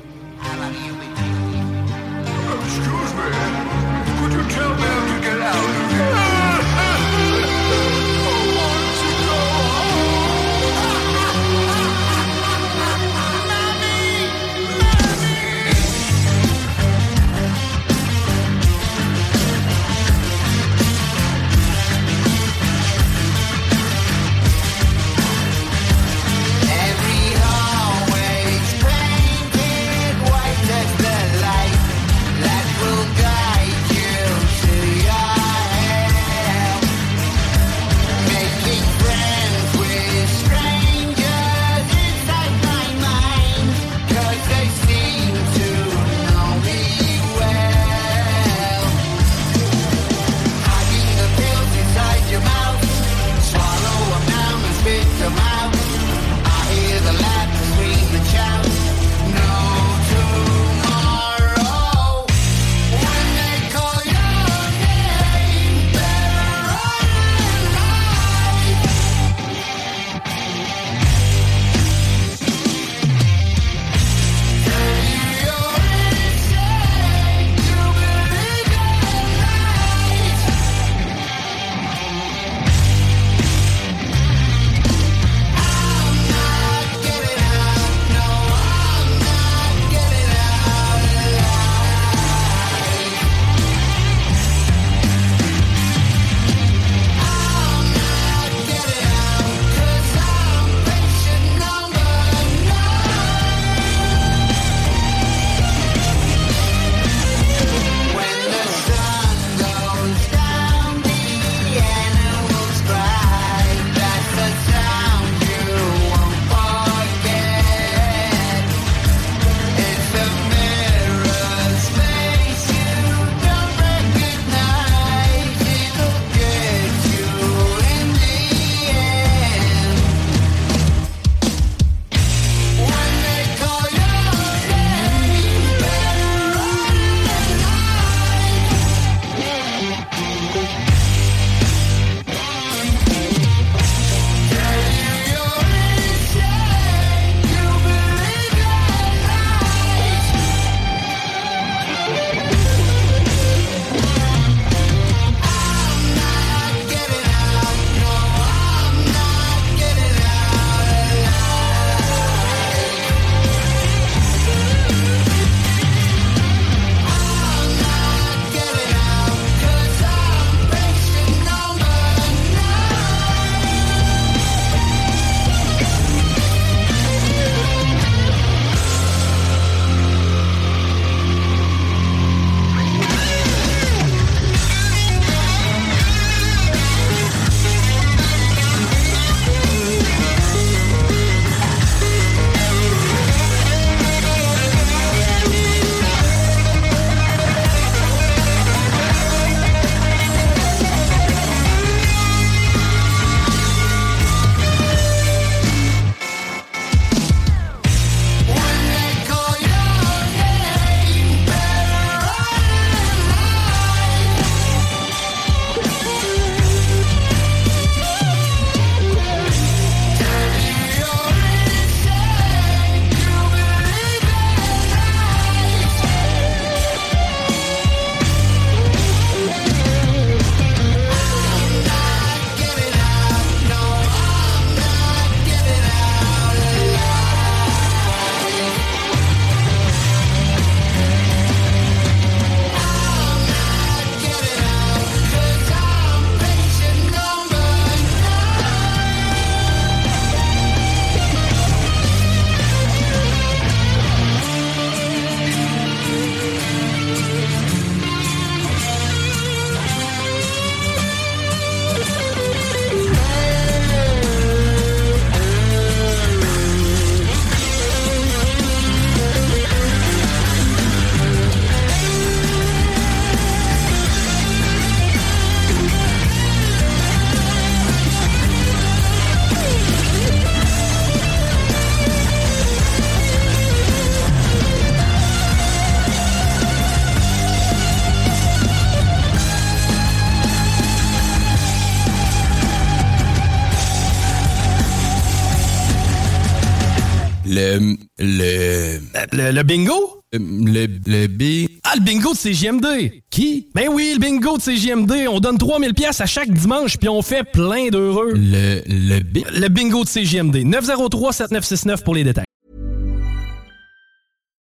[299.62, 300.20] Le, bingo?
[300.32, 301.68] Le, le B...
[301.84, 303.22] Ah, le bingo de CGMD!
[303.30, 303.68] Qui?
[303.76, 305.28] Ben oui, le bingo de CGMD.
[305.30, 308.32] On donne 3000 pièces à chaque dimanche, puis on fait plein d'heureux.
[308.34, 308.82] Le...
[308.89, 309.47] Le B...
[309.55, 310.56] Le bingo de CGMD.
[310.64, 312.44] 903-7969 pour les détails.